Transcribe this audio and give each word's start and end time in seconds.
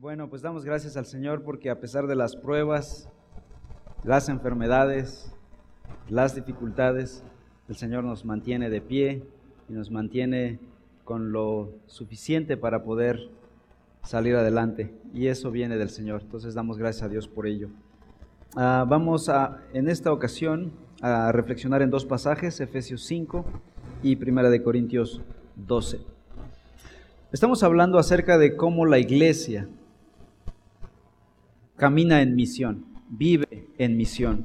Bueno, 0.00 0.30
pues 0.30 0.40
damos 0.40 0.64
gracias 0.64 0.96
al 0.96 1.04
Señor 1.04 1.42
porque 1.42 1.68
a 1.68 1.78
pesar 1.78 2.06
de 2.06 2.16
las 2.16 2.34
pruebas, 2.34 3.10
las 4.02 4.30
enfermedades, 4.30 5.30
las 6.08 6.34
dificultades, 6.34 7.22
el 7.68 7.76
Señor 7.76 8.04
nos 8.04 8.24
mantiene 8.24 8.70
de 8.70 8.80
pie 8.80 9.22
y 9.68 9.74
nos 9.74 9.90
mantiene 9.90 10.58
con 11.04 11.32
lo 11.32 11.74
suficiente 11.84 12.56
para 12.56 12.82
poder 12.82 13.28
salir 14.02 14.36
adelante. 14.36 14.90
Y 15.12 15.26
eso 15.26 15.50
viene 15.50 15.76
del 15.76 15.90
Señor. 15.90 16.22
Entonces 16.22 16.54
damos 16.54 16.78
gracias 16.78 17.02
a 17.02 17.10
Dios 17.10 17.28
por 17.28 17.46
ello. 17.46 17.68
Ah, 18.56 18.86
vamos 18.88 19.28
a, 19.28 19.58
en 19.74 19.86
esta 19.86 20.14
ocasión, 20.14 20.72
a 21.02 21.30
reflexionar 21.30 21.82
en 21.82 21.90
dos 21.90 22.06
pasajes, 22.06 22.58
Efesios 22.62 23.04
5 23.04 23.44
y 24.02 24.16
Primera 24.16 24.48
de 24.48 24.62
Corintios 24.62 25.20
12. 25.56 26.00
Estamos 27.32 27.62
hablando 27.62 27.98
acerca 27.98 28.38
de 28.38 28.56
cómo 28.56 28.86
la 28.86 28.98
iglesia 28.98 29.68
camina 31.80 32.20
en 32.20 32.36
misión, 32.36 32.84
vive 33.08 33.66
en 33.78 33.96
misión. 33.96 34.44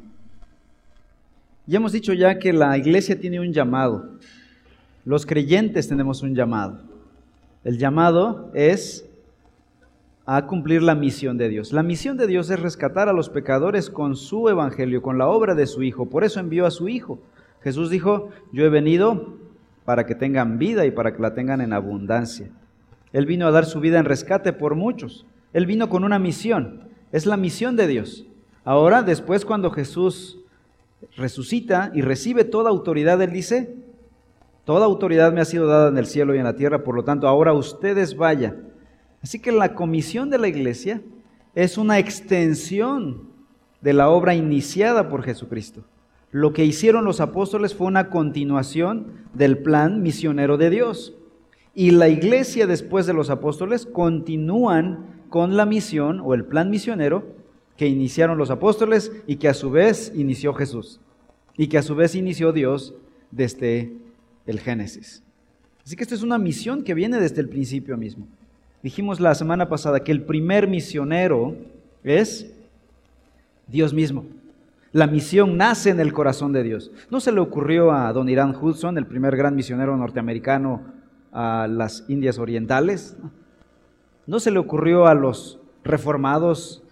Ya 1.67 1.79
hemos 1.79 1.91
dicho 1.91 2.13
ya 2.13 2.39
que 2.39 2.53
la 2.53 2.77
iglesia 2.77 3.19
tiene 3.19 3.41
un 3.41 3.51
llamado. 3.51 4.11
Los 5.03 5.25
creyentes 5.25 5.89
tenemos 5.89 6.23
un 6.23 6.33
llamado. 6.33 6.79
El 7.65 7.77
llamado 7.77 8.51
es 8.53 9.05
a 10.25 10.45
cumplir 10.47 10.81
la 10.81 10.95
misión 10.95 11.37
de 11.37 11.49
Dios. 11.49 11.73
La 11.73 11.83
misión 11.83 12.15
de 12.15 12.25
Dios 12.25 12.49
es 12.49 12.57
rescatar 12.57 13.09
a 13.09 13.13
los 13.13 13.27
pecadores 13.27 13.89
con 13.89 14.15
su 14.15 14.47
evangelio, 14.47 15.01
con 15.01 15.17
la 15.17 15.27
obra 15.27 15.55
de 15.55 15.67
su 15.67 15.83
Hijo. 15.83 16.09
Por 16.09 16.23
eso 16.23 16.39
envió 16.39 16.65
a 16.65 16.71
su 16.71 16.87
Hijo. 16.87 17.19
Jesús 17.61 17.89
dijo, 17.89 18.29
yo 18.53 18.63
he 18.63 18.69
venido 18.69 19.37
para 19.83 20.05
que 20.05 20.15
tengan 20.15 20.57
vida 20.57 20.85
y 20.85 20.91
para 20.91 21.13
que 21.13 21.21
la 21.21 21.33
tengan 21.33 21.59
en 21.59 21.73
abundancia. 21.73 22.47
Él 23.11 23.25
vino 23.25 23.45
a 23.45 23.51
dar 23.51 23.65
su 23.65 23.81
vida 23.81 23.99
en 23.99 24.05
rescate 24.05 24.53
por 24.53 24.75
muchos. 24.75 25.25
Él 25.51 25.65
vino 25.65 25.89
con 25.89 26.05
una 26.05 26.17
misión. 26.17 26.94
Es 27.15 27.25
la 27.25 27.37
misión 27.37 27.77
de 27.77 27.87
Dios. 27.87 28.25
Ahora, 28.65 29.01
después 29.01 29.45
cuando 29.45 29.71
Jesús 29.71 30.37
resucita 31.15 31.89
y 31.93 32.01
recibe 32.01 32.43
toda 32.43 32.69
autoridad, 32.69 33.21
Él 33.21 33.31
dice, 33.31 33.73
toda 34.65 34.85
autoridad 34.85 35.31
me 35.31 35.39
ha 35.39 35.45
sido 35.45 35.65
dada 35.65 35.87
en 35.87 35.97
el 35.97 36.07
cielo 36.07 36.35
y 36.35 36.39
en 36.39 36.43
la 36.43 36.57
tierra, 36.57 36.83
por 36.83 36.93
lo 36.93 37.05
tanto, 37.05 37.29
ahora 37.29 37.53
ustedes 37.53 38.17
vayan 38.17 38.73
Así 39.23 39.39
que 39.39 39.53
la 39.53 39.75
comisión 39.75 40.29
de 40.29 40.39
la 40.39 40.49
iglesia 40.49 41.01
es 41.55 41.77
una 41.77 41.99
extensión 41.99 43.29
de 43.79 43.93
la 43.93 44.09
obra 44.09 44.35
iniciada 44.35 45.07
por 45.07 45.23
Jesucristo. 45.23 45.85
Lo 46.31 46.51
que 46.51 46.65
hicieron 46.65 47.05
los 47.05 47.21
apóstoles 47.21 47.73
fue 47.73 47.87
una 47.87 48.09
continuación 48.09 49.25
del 49.33 49.59
plan 49.59 50.01
misionero 50.01 50.57
de 50.57 50.69
Dios. 50.69 51.15
Y 51.73 51.91
la 51.91 52.09
iglesia 52.09 52.67
después 52.67 53.05
de 53.05 53.13
los 53.13 53.29
apóstoles 53.29 53.85
continúan 53.85 55.14
con 55.29 55.57
la 55.57 55.65
misión 55.65 56.21
o 56.23 56.33
el 56.33 56.45
plan 56.45 56.69
misionero 56.69 57.35
que 57.77 57.87
iniciaron 57.87 58.37
los 58.37 58.51
apóstoles 58.51 59.11
y 59.27 59.35
que 59.37 59.47
a 59.47 59.53
su 59.53 59.69
vez 59.69 60.11
inició 60.15 60.53
Jesús. 60.53 60.99
Y 61.57 61.67
que 61.67 61.77
a 61.77 61.83
su 61.83 61.95
vez 61.95 62.15
inició 62.15 62.51
Dios 62.51 62.93
desde 63.31 63.93
el 64.45 64.59
Génesis. 64.59 65.23
Así 65.83 65.95
que 65.95 66.03
esta 66.03 66.15
es 66.15 66.23
una 66.23 66.37
misión 66.37 66.83
que 66.83 66.93
viene 66.93 67.19
desde 67.19 67.41
el 67.41 67.49
principio 67.49 67.97
mismo. 67.97 68.27
Dijimos 68.81 69.19
la 69.19 69.35
semana 69.35 69.69
pasada 69.69 70.03
que 70.03 70.11
el 70.11 70.23
primer 70.23 70.67
misionero 70.67 71.55
es 72.03 72.53
Dios 73.67 73.93
mismo. 73.93 74.25
La 74.91 75.07
misión 75.07 75.57
nace 75.57 75.89
en 75.89 75.99
el 75.99 76.13
corazón 76.13 76.53
de 76.53 76.63
Dios. 76.63 76.91
No 77.09 77.19
se 77.19 77.31
le 77.31 77.39
ocurrió 77.39 77.91
a 77.91 78.13
don 78.13 78.29
Irán 78.29 78.55
Hudson, 78.55 78.97
el 78.97 79.05
primer 79.05 79.35
gran 79.35 79.55
misionero 79.55 79.97
norteamericano 79.97 80.83
a 81.31 81.67
las 81.69 82.05
Indias 82.07 82.39
Orientales. 82.39 83.17
No 84.27 84.39
se 84.39 84.51
le 84.51 84.59
ocurrió 84.59 85.07
a 85.07 85.13
los 85.13 85.59
reformados 85.83 86.83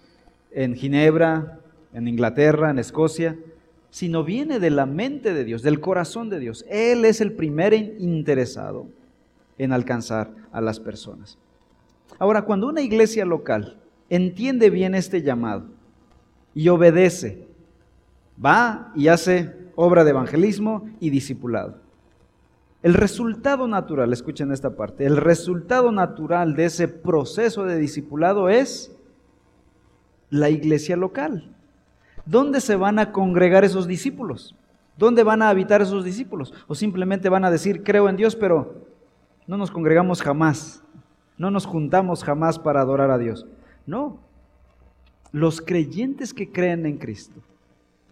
en 0.50 0.74
Ginebra, 0.74 1.58
en 1.92 2.08
Inglaterra, 2.08 2.70
en 2.70 2.78
Escocia, 2.78 3.36
sino 3.90 4.24
viene 4.24 4.58
de 4.58 4.70
la 4.70 4.86
mente 4.86 5.32
de 5.34 5.44
Dios, 5.44 5.62
del 5.62 5.80
corazón 5.80 6.28
de 6.30 6.40
Dios. 6.40 6.64
Él 6.68 7.04
es 7.04 7.20
el 7.20 7.32
primer 7.32 7.74
interesado 7.74 8.86
en 9.58 9.72
alcanzar 9.72 10.32
a 10.52 10.60
las 10.60 10.80
personas. 10.80 11.38
Ahora, 12.18 12.42
cuando 12.42 12.68
una 12.68 12.80
iglesia 12.80 13.24
local 13.24 13.78
entiende 14.08 14.70
bien 14.70 14.94
este 14.94 15.22
llamado 15.22 15.66
y 16.54 16.68
obedece, 16.68 17.46
va 18.44 18.92
y 18.94 19.08
hace 19.08 19.54
obra 19.76 20.04
de 20.04 20.10
evangelismo 20.10 20.88
y 21.00 21.10
discipulado. 21.10 21.83
El 22.84 22.92
resultado 22.92 23.66
natural, 23.66 24.12
escuchen 24.12 24.52
esta 24.52 24.76
parte, 24.76 25.06
el 25.06 25.16
resultado 25.16 25.90
natural 25.90 26.54
de 26.54 26.66
ese 26.66 26.86
proceso 26.86 27.64
de 27.64 27.78
discipulado 27.78 28.50
es 28.50 28.94
la 30.28 30.50
iglesia 30.50 30.94
local. 30.94 31.56
¿Dónde 32.26 32.60
se 32.60 32.76
van 32.76 32.98
a 32.98 33.10
congregar 33.10 33.64
esos 33.64 33.86
discípulos? 33.86 34.54
¿Dónde 34.98 35.22
van 35.22 35.40
a 35.40 35.48
habitar 35.48 35.80
esos 35.80 36.04
discípulos? 36.04 36.52
O 36.66 36.74
simplemente 36.74 37.30
van 37.30 37.46
a 37.46 37.50
decir, 37.50 37.82
creo 37.82 38.06
en 38.06 38.16
Dios, 38.16 38.36
pero 38.36 38.86
no 39.46 39.56
nos 39.56 39.70
congregamos 39.70 40.20
jamás. 40.20 40.84
No 41.38 41.50
nos 41.50 41.64
juntamos 41.64 42.22
jamás 42.22 42.58
para 42.58 42.82
adorar 42.82 43.10
a 43.10 43.16
Dios. 43.16 43.46
No. 43.86 44.18
Los 45.32 45.62
creyentes 45.62 46.34
que 46.34 46.52
creen 46.52 46.84
en 46.84 46.98
Cristo, 46.98 47.40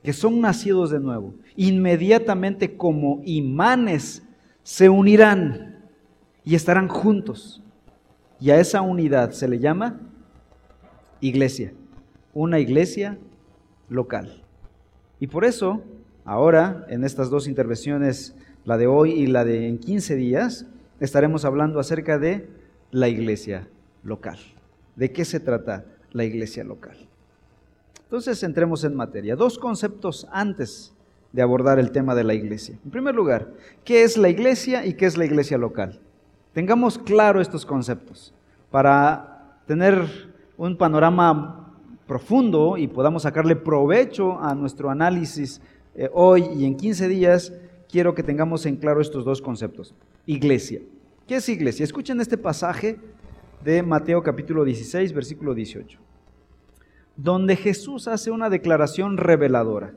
que 0.03 0.15
son 0.15 0.41
nacidos 0.41 0.91
de 0.91 0.99
nuevo, 0.99 1.35
inmediatamente 1.57 2.75
como 2.75 3.21
imanes 3.27 4.23
se 4.63 4.89
unirán 4.89 5.89
y 6.45 6.55
estarán 6.55 6.89
juntos. 6.89 7.63
Y 8.41 8.51
a 8.51 8.59
esa 8.59 8.83
unidad 8.83 9.31
se 9.31 9.49
le 9.49 9.59
llama 9.59 10.01
iglesia, 11.21 11.73
una 12.35 12.59
iglesia 12.59 13.19
local. 13.89 14.43
Y 15.21 15.29
por 15.29 15.45
eso, 15.45 15.83
ahora, 16.25 16.85
en 16.89 17.05
estas 17.05 17.31
dos 17.31 17.47
intervenciones, 17.47 18.35
la 18.65 18.77
de 18.77 18.89
hoy 18.89 19.13
y 19.13 19.27
la 19.27 19.45
de 19.45 19.69
en 19.69 19.79
15 19.79 20.17
días, 20.17 20.67
estaremos 20.99 21.45
hablando 21.45 21.79
acerca 21.79 22.19
de 22.19 22.49
la 22.91 23.09
iglesia 23.09 23.69
local. 24.03 24.39
¿De 24.97 25.13
qué 25.13 25.25
se 25.25 25.41
trata 25.41 25.85
la 26.11 26.25
iglesia 26.25 26.65
local? 26.65 26.97
Entonces 28.05 28.43
entremos 28.43 28.85
en 28.85 28.95
materia. 28.95 29.37
Dos 29.37 29.59
conceptos 29.59 30.27
antes 30.33 30.93
de 31.33 31.43
abordar 31.43 31.79
el 31.79 31.93
tema 31.93 32.15
de 32.15 32.25
la 32.25 32.35
iglesia. 32.35 32.79
En 32.85 32.91
primer 32.91 33.15
lugar, 33.15 33.53
¿qué 33.85 34.03
es 34.03 34.17
la 34.17 34.29
iglesia 34.29 34.85
y 34.85 34.95
qué 34.95 35.07
es 35.07 35.17
la 35.17 35.25
iglesia 35.25 35.59
local? 35.59 36.01
Tengamos 36.53 36.99
claro 36.99 37.41
estos 37.41 37.65
conceptos 37.65 38.35
para 38.71 39.57
tener 39.67 40.31
un 40.57 40.77
panorama 40.77 41.75
profundo 42.07 42.77
y 42.77 42.87
podamos 42.87 43.23
sacarle 43.23 43.57
provecho 43.57 44.39
a 44.39 44.55
nuestro 44.55 44.91
análisis 44.91 45.61
eh, 45.95 46.11
hoy 46.13 46.45
y 46.57 46.67
en 46.67 46.77
15 46.77 47.09
días. 47.09 47.53
Quiero 47.89 48.15
que 48.15 48.23
tengamos 48.23 48.67
en 48.67 48.77
claro 48.77 49.01
estos 49.01 49.25
dos 49.25 49.41
conceptos. 49.41 49.95
Iglesia. 50.27 50.81
¿Qué 51.27 51.37
es 51.37 51.49
iglesia? 51.49 51.85
Escuchen 51.85 52.21
este 52.21 52.37
pasaje 52.37 52.99
de 53.65 53.83
Mateo 53.83 54.23
capítulo 54.23 54.65
16, 54.65 55.13
versículo 55.13 55.55
18, 55.55 55.99
donde 57.17 57.57
Jesús 57.57 58.09
hace 58.09 58.31
una 58.31 58.51
declaración 58.51 59.17
reveladora. 59.17 59.95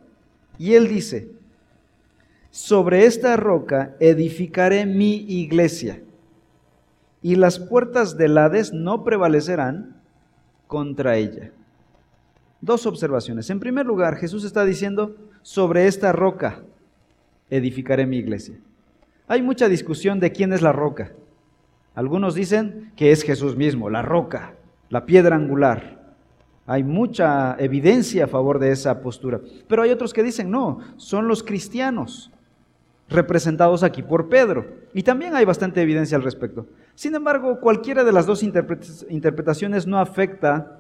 Y 0.58 0.74
él 0.74 0.88
dice, 0.88 1.30
sobre 2.50 3.06
esta 3.06 3.36
roca 3.36 3.96
edificaré 4.00 4.86
mi 4.86 5.16
iglesia, 5.16 6.02
y 7.22 7.36
las 7.36 7.60
puertas 7.60 8.18
del 8.18 8.38
Hades 8.38 8.72
no 8.72 9.04
prevalecerán 9.04 10.02
contra 10.68 11.18
ella. 11.18 11.52
Dos 12.62 12.86
observaciones. 12.86 13.50
En 13.50 13.60
primer 13.60 13.86
lugar, 13.86 14.16
Jesús 14.16 14.44
está 14.44 14.64
diciendo, 14.64 15.16
sobre 15.42 15.88
esta 15.88 16.12
roca 16.12 16.64
edificaré 17.50 18.06
mi 18.06 18.18
iglesia. 18.18 18.58
Hay 19.28 19.42
mucha 19.42 19.68
discusión 19.68 20.20
de 20.20 20.32
quién 20.32 20.54
es 20.54 20.62
la 20.62 20.72
roca. 20.72 21.14
Algunos 21.94 22.36
dicen 22.36 22.92
que 22.96 23.12
es 23.12 23.24
Jesús 23.24 23.56
mismo, 23.56 23.90
la 23.90 24.02
roca, 24.02 24.54
la 24.90 25.06
piedra 25.06 25.36
angular. 25.36 25.95
Hay 26.66 26.84
mucha 26.84 27.56
evidencia 27.60 28.26
a 28.26 28.28
favor 28.28 28.60
de 28.60 28.72
esa 28.72 29.02
postura. 29.02 29.40
Pero 29.68 29.84
hay 29.84 29.92
otros 29.92 30.14
que 30.14 30.24
dicen, 30.24 30.50
no, 30.50 30.80
son 30.98 31.28
los 31.28 31.44
cristianos, 31.44 32.32
representados 33.08 33.84
aquí 33.84 34.02
por 34.02 34.30
Pedro. 34.30 34.66
Y 34.94 35.04
también 35.04 35.36
hay 35.36 35.46
bastante 35.46 35.82
evidencia 35.82 36.18
al 36.18 36.24
respecto. 36.24 36.66
Sin 36.96 37.14
embargo, 37.14 37.60
cualquiera 37.60 38.04
de 38.04 38.12
las 38.12 38.26
dos 38.26 38.42
interpretaciones 38.44 39.86
no 39.86 40.00
afecta 40.00 40.80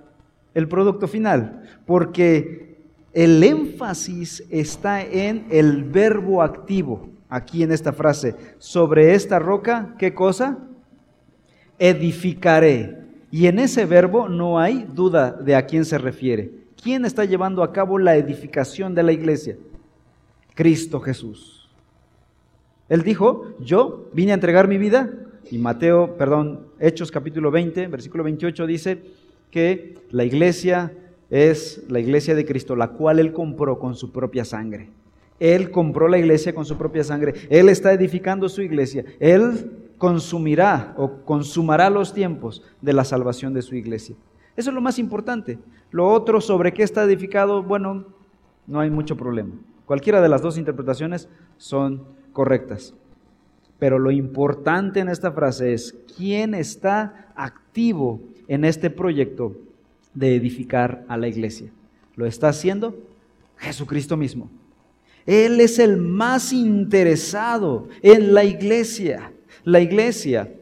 el 0.55 0.67
producto 0.67 1.07
final, 1.07 1.63
porque 1.85 2.77
el 3.13 3.43
énfasis 3.43 4.43
está 4.49 5.01
en 5.03 5.45
el 5.49 5.83
verbo 5.83 6.41
activo 6.41 7.09
aquí 7.29 7.63
en 7.63 7.71
esta 7.71 7.91
frase, 7.91 8.35
sobre 8.57 9.13
esta 9.13 9.37
roca, 9.39 9.95
¿qué 9.99 10.13
cosa? 10.13 10.57
Edificaré. 11.77 13.04
Y 13.35 13.47
en 13.47 13.59
ese 13.59 13.85
verbo 13.85 14.29
no 14.29 14.59
hay 14.59 14.87
duda 14.93 15.33
de 15.33 15.55
a 15.55 15.65
quién 15.65 15.83
se 15.83 15.97
refiere. 15.97 16.51
¿Quién 16.81 17.03
está 17.03 17.25
llevando 17.25 17.63
a 17.63 17.73
cabo 17.73 17.99
la 17.99 18.15
edificación 18.15 18.95
de 18.95 19.03
la 19.03 19.11
iglesia? 19.11 19.57
Cristo 20.53 21.01
Jesús. 21.01 21.69
Él 22.87 23.03
dijo, 23.03 23.53
yo 23.59 24.07
vine 24.13 24.31
a 24.31 24.35
entregar 24.35 24.69
mi 24.69 24.77
vida. 24.77 25.11
Y 25.51 25.57
Mateo, 25.57 26.15
perdón, 26.15 26.67
Hechos 26.79 27.11
capítulo 27.11 27.51
20, 27.51 27.87
versículo 27.87 28.23
28 28.23 28.67
dice, 28.67 29.03
que 29.51 29.95
la 30.11 30.23
iglesia 30.23 30.93
es 31.29 31.83
la 31.89 31.99
iglesia 31.99 32.35
de 32.35 32.45
Cristo, 32.45 32.77
la 32.77 32.91
cual 32.91 33.19
Él 33.19 33.33
compró 33.33 33.79
con 33.79 33.95
su 33.95 34.13
propia 34.13 34.45
sangre. 34.45 34.91
Él 35.41 35.71
compró 35.71 36.07
la 36.07 36.19
iglesia 36.19 36.55
con 36.55 36.63
su 36.63 36.77
propia 36.77 37.03
sangre. 37.03 37.33
Él 37.49 37.67
está 37.67 37.91
edificando 37.91 38.47
su 38.47 38.61
iglesia. 38.61 39.03
Él 39.19 39.71
consumirá 39.97 40.93
o 40.97 41.21
consumará 41.23 41.89
los 41.89 42.13
tiempos 42.13 42.63
de 42.81 42.93
la 42.93 43.03
salvación 43.03 43.53
de 43.53 43.61
su 43.61 43.75
iglesia. 43.75 44.15
Eso 44.55 44.69
es 44.69 44.73
lo 44.73 44.81
más 44.81 44.99
importante. 44.99 45.59
Lo 45.91 46.07
otro 46.07 46.41
sobre 46.41 46.73
qué 46.73 46.83
está 46.83 47.03
edificado, 47.03 47.63
bueno, 47.63 48.05
no 48.67 48.79
hay 48.79 48.89
mucho 48.89 49.15
problema. 49.17 49.53
Cualquiera 49.85 50.21
de 50.21 50.29
las 50.29 50.41
dos 50.41 50.57
interpretaciones 50.57 51.29
son 51.57 52.03
correctas. 52.33 52.93
Pero 53.77 53.99
lo 53.99 54.11
importante 54.11 54.99
en 54.99 55.09
esta 55.09 55.31
frase 55.31 55.73
es 55.73 55.95
quién 56.17 56.53
está 56.53 57.31
activo 57.35 58.21
en 58.47 58.65
este 58.65 58.89
proyecto 58.89 59.55
de 60.13 60.35
edificar 60.35 61.03
a 61.07 61.17
la 61.17 61.27
iglesia. 61.27 61.69
¿Lo 62.15 62.25
está 62.25 62.49
haciendo? 62.49 62.95
Jesucristo 63.57 64.15
mismo. 64.15 64.49
Él 65.25 65.59
es 65.59 65.79
el 65.79 65.97
más 65.97 66.53
interesado 66.53 67.89
en 68.01 68.33
la 68.33 68.43
iglesia. 68.43 69.31
La 69.65 69.81
iglesia 69.81 70.53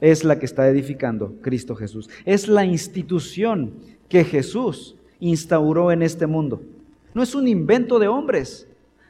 es 0.00 0.24
la 0.24 0.38
que 0.38 0.46
está 0.46 0.66
edificando 0.68 1.34
Cristo 1.42 1.76
Jesús. 1.76 2.08
Es 2.24 2.48
la 2.48 2.64
institución 2.64 3.74
que 4.08 4.24
Jesús 4.24 4.96
instauró 5.20 5.92
en 5.92 6.02
este 6.02 6.26
mundo. 6.26 6.62
No 7.14 7.22
es 7.22 7.34
un 7.34 7.46
invento 7.46 7.98
de 7.98 8.08
hombres. 8.08 8.66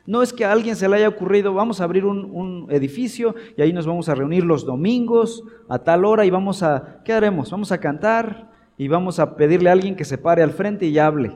No 0.07 0.23
es 0.23 0.33
que 0.33 0.45
a 0.45 0.51
alguien 0.51 0.75
se 0.75 0.89
le 0.89 0.97
haya 0.97 1.09
ocurrido, 1.09 1.55
vamos 1.55 1.81
a 1.81 1.85
abrir 1.85 2.05
un, 2.05 2.67
edificio 2.71 3.37
y 3.57 3.63
ahí 3.63 3.73
nos 3.73 3.87
vamos 3.87 4.09
a 4.09 4.15
reunir 4.17 4.45
los 4.45 4.67
domingos 4.67 5.45
a 5.69 5.79
tal 5.79 6.05
hora 6.05 6.25
y 6.27 6.31
vamos 6.31 6.65
a, 6.65 7.01
¿qué 7.05 7.13
haremos? 7.13 7.51
Vamos 7.51 7.71
a 7.71 7.79
cantar 7.79 8.51
y 8.77 8.89
vamos 8.89 9.21
a 9.21 9.37
pedirle 9.37 9.69
a 9.69 9.73
alguien 9.73 9.95
que 9.95 10.05
se 10.05 10.19
pare 10.19 10.43
al 10.43 10.51
frente 10.51 10.87
y 10.87 10.99
hable. 10.99 11.33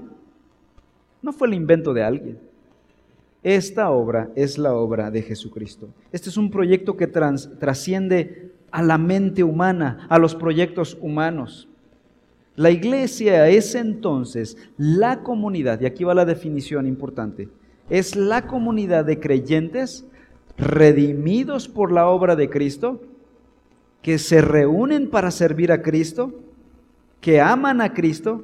No 1.23 1.33
fue 1.33 1.47
el 1.47 1.55
invento 1.55 1.94
de 1.94 2.03
alguien. 2.03 2.38
Esta 3.47 3.93
obra 3.93 4.33
es 4.35 4.59
la 4.59 4.75
obra 4.75 5.13
de 5.13 5.23
Jesucristo. 5.23 5.91
Este 6.11 6.31
es 6.31 6.37
un 6.37 6.51
proyecto 6.51 6.97
que 6.97 7.07
trasciende 7.07 8.51
a 8.73 8.83
la 8.83 8.99
mente 8.99 9.45
humana, 9.45 10.05
a 10.11 10.19
los 10.19 10.35
proyectos 10.35 10.99
humanos. 11.01 11.69
La 12.57 12.73
iglesia 12.73 13.49
es 13.49 13.77
entonces 13.77 14.57
la 14.77 15.23
comunidad, 15.23 15.81
y 15.81 15.87
aquí 15.87 16.03
va 16.03 16.13
la 16.13 16.25
definición 16.25 16.89
importante, 16.89 17.49
es 17.89 18.17
la 18.17 18.49
comunidad 18.49 19.05
de 19.05 19.21
creyentes 19.21 20.05
redimidos 20.57 21.69
por 21.69 21.93
la 21.93 22.09
obra 22.09 22.35
de 22.35 22.51
Cristo, 22.51 23.01
que 24.03 24.19
se 24.19 24.41
reúnen 24.41 25.09
para 25.09 25.31
servir 25.31 25.71
a 25.71 25.83
Cristo, 25.83 26.35
que 27.21 27.41
aman 27.41 27.81
a 27.81 27.95
Cristo 27.95 28.43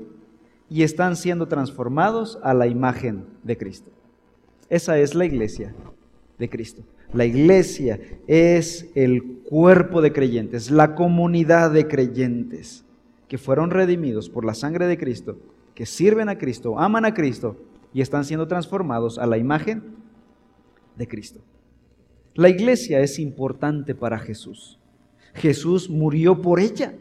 y 0.70 0.84
están 0.84 1.16
siendo 1.16 1.48
transformados 1.48 2.38
a 2.44 2.54
la 2.54 2.68
imagen 2.68 3.24
de 3.42 3.58
Cristo. 3.58 3.90
Esa 4.72 4.98
es 4.98 5.14
la 5.14 5.26
iglesia 5.26 5.74
de 6.38 6.48
Cristo. 6.48 6.82
La 7.12 7.26
iglesia 7.26 8.00
es 8.26 8.88
el 8.94 9.42
cuerpo 9.44 10.00
de 10.00 10.14
creyentes, 10.14 10.70
la 10.70 10.94
comunidad 10.94 11.72
de 11.72 11.86
creyentes 11.86 12.82
que 13.28 13.36
fueron 13.36 13.70
redimidos 13.70 14.30
por 14.30 14.46
la 14.46 14.54
sangre 14.54 14.86
de 14.86 14.96
Cristo, 14.96 15.36
que 15.74 15.84
sirven 15.84 16.30
a 16.30 16.38
Cristo, 16.38 16.78
aman 16.78 17.04
a 17.04 17.12
Cristo 17.12 17.58
y 17.92 18.00
están 18.00 18.24
siendo 18.24 18.48
transformados 18.48 19.18
a 19.18 19.26
la 19.26 19.36
imagen 19.36 19.94
de 20.96 21.06
Cristo. 21.06 21.42
La 22.32 22.48
iglesia 22.48 23.00
es 23.00 23.18
importante 23.18 23.94
para 23.94 24.18
Jesús. 24.18 24.78
Jesús 25.34 25.90
murió 25.90 26.40
por 26.40 26.60
ella. 26.60 26.94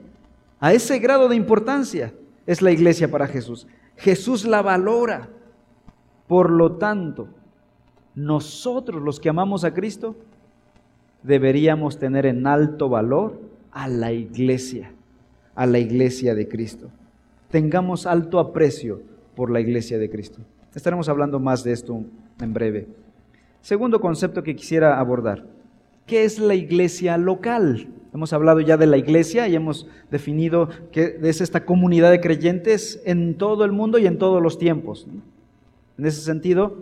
A 0.59 0.73
ese 0.73 0.99
grado 0.99 1.29
de 1.29 1.37
importancia 1.37 2.13
es 2.45 2.61
la 2.61 2.73
iglesia 2.73 3.09
para 3.09 3.27
Jesús. 3.27 3.65
Jesús 3.95 4.43
la 4.43 4.61
valora. 4.61 5.29
Por 6.27 6.49
lo 6.49 6.73
tanto, 6.73 7.29
nosotros 8.15 9.01
los 9.01 9.19
que 9.19 9.29
amamos 9.29 9.63
a 9.63 9.73
Cristo 9.73 10.15
deberíamos 11.23 11.97
tener 11.97 12.25
en 12.25 12.45
alto 12.47 12.89
valor 12.89 13.39
a 13.71 13.87
la 13.87 14.11
iglesia, 14.11 14.91
a 15.55 15.65
la 15.65 15.79
iglesia 15.79 16.35
de 16.35 16.47
Cristo. 16.47 16.89
Tengamos 17.49 18.05
alto 18.05 18.39
aprecio 18.39 19.01
por 19.35 19.49
la 19.49 19.59
iglesia 19.59 19.97
de 19.97 20.09
Cristo. 20.09 20.39
Estaremos 20.75 21.09
hablando 21.09 21.39
más 21.39 21.63
de 21.63 21.73
esto 21.73 22.03
en 22.39 22.53
breve. 22.53 22.87
Segundo 23.61 24.01
concepto 24.01 24.43
que 24.43 24.55
quisiera 24.55 24.99
abordar. 24.99 25.45
¿Qué 26.05 26.23
es 26.23 26.39
la 26.39 26.55
iglesia 26.55 27.17
local? 27.17 27.87
Hemos 28.13 28.33
hablado 28.33 28.59
ya 28.59 28.75
de 28.75 28.87
la 28.87 28.97
iglesia 28.97 29.47
y 29.47 29.55
hemos 29.55 29.87
definido 30.09 30.69
que 30.91 31.17
es 31.21 31.39
esta 31.39 31.63
comunidad 31.63 32.11
de 32.11 32.19
creyentes 32.19 33.01
en 33.05 33.35
todo 33.35 33.63
el 33.63 33.71
mundo 33.71 33.99
y 33.99 34.07
en 34.07 34.17
todos 34.17 34.41
los 34.41 34.57
tiempos. 34.57 35.07
En 35.97 36.05
ese 36.05 36.21
sentido, 36.21 36.75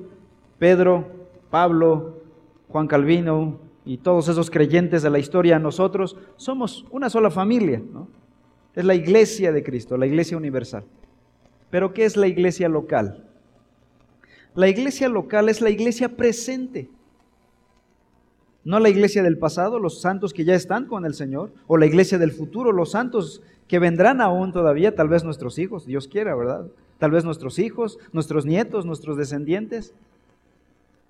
Pedro 0.57 1.18
Pablo, 1.49 2.21
Juan 2.67 2.87
Calvino 2.87 3.59
y 3.85 3.97
todos 3.97 4.27
esos 4.27 4.49
creyentes 4.51 5.01
de 5.01 5.09
la 5.09 5.19
historia, 5.19 5.59
nosotros 5.59 6.17
somos 6.35 6.85
una 6.91 7.09
sola 7.09 7.31
familia. 7.31 7.81
Es 8.75 8.85
la 8.85 8.95
iglesia 8.95 9.51
de 9.51 9.63
Cristo, 9.63 9.97
la 9.97 10.05
iglesia 10.05 10.37
universal. 10.37 10.83
Pero 11.69 11.93
¿qué 11.93 12.05
es 12.05 12.17
la 12.17 12.27
iglesia 12.27 12.69
local? 12.69 13.25
La 14.55 14.67
iglesia 14.67 15.09
local 15.09 15.49
es 15.49 15.61
la 15.61 15.69
iglesia 15.69 16.15
presente. 16.15 16.89
No 18.63 18.79
la 18.79 18.89
iglesia 18.89 19.23
del 19.23 19.37
pasado, 19.37 19.79
los 19.79 20.01
santos 20.01 20.33
que 20.33 20.43
ya 20.43 20.53
están 20.53 20.85
con 20.85 21.05
el 21.05 21.13
Señor, 21.13 21.51
o 21.65 21.77
la 21.77 21.85
iglesia 21.85 22.17
del 22.17 22.31
futuro, 22.31 22.71
los 22.71 22.91
santos 22.91 23.41
que 23.67 23.79
vendrán 23.79 24.21
aún 24.21 24.51
todavía, 24.51 24.95
tal 24.95 25.07
vez 25.07 25.23
nuestros 25.23 25.57
hijos, 25.59 25.85
Dios 25.85 26.07
quiera, 26.07 26.35
¿verdad? 26.35 26.67
Tal 26.97 27.11
vez 27.11 27.23
nuestros 27.23 27.57
hijos, 27.57 27.97
nuestros 28.11 28.45
nietos, 28.45 28.85
nuestros 28.85 29.17
descendientes. 29.17 29.93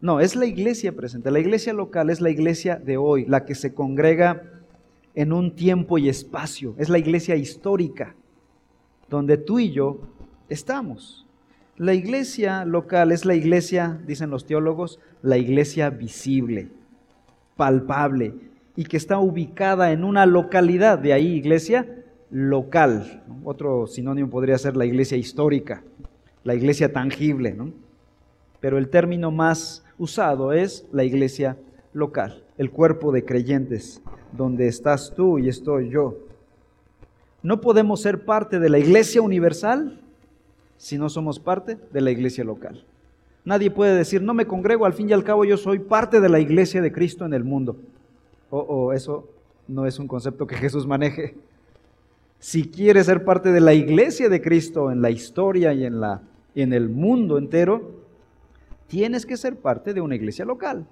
No, 0.02 0.20
es 0.22 0.36
la 0.36 0.46
iglesia 0.46 0.94
presente. 0.96 1.30
La 1.30 1.40
iglesia 1.40 1.74
local 1.74 2.10
es 2.10 2.22
la 2.22 2.30
iglesia 2.30 2.78
de 2.78 2.98
hoy, 2.98 3.26
la 3.26 3.46
que 3.46 3.56
se 3.56 3.74
congrega 3.74 4.44
en 5.14 5.34
un 5.34 5.56
tiempo 5.56 5.98
y 5.98 6.08
espacio. 6.08 6.74
Es 6.78 6.88
la 6.88 6.98
iglesia 6.98 7.36
histórica, 7.36 8.16
donde 9.10 9.38
tú 9.38 9.60
y 9.60 9.72
yo 9.72 10.00
estamos. 10.48 11.26
La 11.76 11.94
iglesia 11.94 12.66
local 12.66 13.12
es 13.12 13.26
la 13.26 13.36
iglesia, 13.36 14.00
dicen 14.06 14.30
los 14.30 14.46
teólogos, 14.46 15.00
la 15.22 15.38
iglesia 15.38 15.90
visible, 15.90 16.70
palpable, 17.58 18.34
y 18.76 18.86
que 18.86 18.98
está 18.98 19.20
ubicada 19.20 19.92
en 19.92 20.06
una 20.06 20.26
localidad, 20.26 21.00
de 21.00 21.12
ahí 21.12 21.34
iglesia 21.34 21.88
local. 22.32 23.24
Otro 23.44 23.88
sinónimo 23.88 24.30
podría 24.30 24.58
ser 24.58 24.78
la 24.78 24.86
iglesia 24.86 25.18
histórica, 25.18 25.84
la 26.46 26.56
iglesia 26.56 26.94
tangible, 26.94 27.54
¿no? 27.54 27.72
Pero 28.62 28.78
el 28.78 28.90
término 28.90 29.32
más 29.32 29.84
usado 30.00 30.54
es 30.54 30.88
la 30.92 31.04
iglesia 31.04 31.58
local, 31.94 32.44
el 32.58 32.72
cuerpo 32.72 33.12
de 33.12 33.24
creyentes, 33.24 34.02
donde 34.32 34.68
estás 34.68 35.14
tú 35.16 35.38
y 35.38 35.50
estoy 35.50 35.90
yo. 35.90 36.16
No 37.44 37.62
podemos 37.62 38.02
ser 38.02 38.26
parte 38.26 38.60
de 38.60 38.70
la 38.70 38.80
iglesia 38.80 39.22
universal 39.22 40.02
si 40.78 40.98
no 40.98 41.10
somos 41.10 41.40
parte 41.40 41.78
de 41.92 42.02
la 42.02 42.12
iglesia 42.12 42.44
local. 42.44 42.84
Nadie 43.46 43.72
puede 43.72 43.96
decir, 43.96 44.22
no 44.22 44.34
me 44.34 44.48
congrego, 44.48 44.86
al 44.86 44.94
fin 44.94 45.10
y 45.10 45.14
al 45.14 45.24
cabo 45.24 45.46
yo 45.46 45.58
soy 45.58 45.80
parte 45.80 46.20
de 46.20 46.30
la 46.30 46.40
iglesia 46.40 46.82
de 46.82 46.92
Cristo 46.92 47.26
en 47.26 47.34
el 47.34 47.44
mundo. 47.44 47.78
O 48.50 48.60
oh, 48.60 48.94
eso 48.94 49.28
no 49.68 49.86
es 49.86 50.00
un 50.00 50.08
concepto 50.08 50.48
que 50.48 50.56
Jesús 50.58 50.88
maneje. 50.88 51.36
Si 52.40 52.70
quieres 52.70 53.06
ser 53.06 53.26
parte 53.26 53.52
de 53.52 53.60
la 53.60 53.74
iglesia 53.74 54.30
de 54.30 54.42
Cristo 54.42 54.92
en 54.92 55.02
la 55.02 55.10
historia 55.10 55.74
y 55.74 55.86
en, 55.86 56.00
la, 56.00 56.22
en 56.56 56.74
el 56.74 56.90
mundo 56.90 57.38
entero, 57.38 57.99
tienes 58.90 59.26
que 59.26 59.38
ser 59.38 59.56
parte 59.56 59.94
de 59.94 60.02
una 60.02 60.16
iglesia 60.16 60.44
local. 60.44 60.86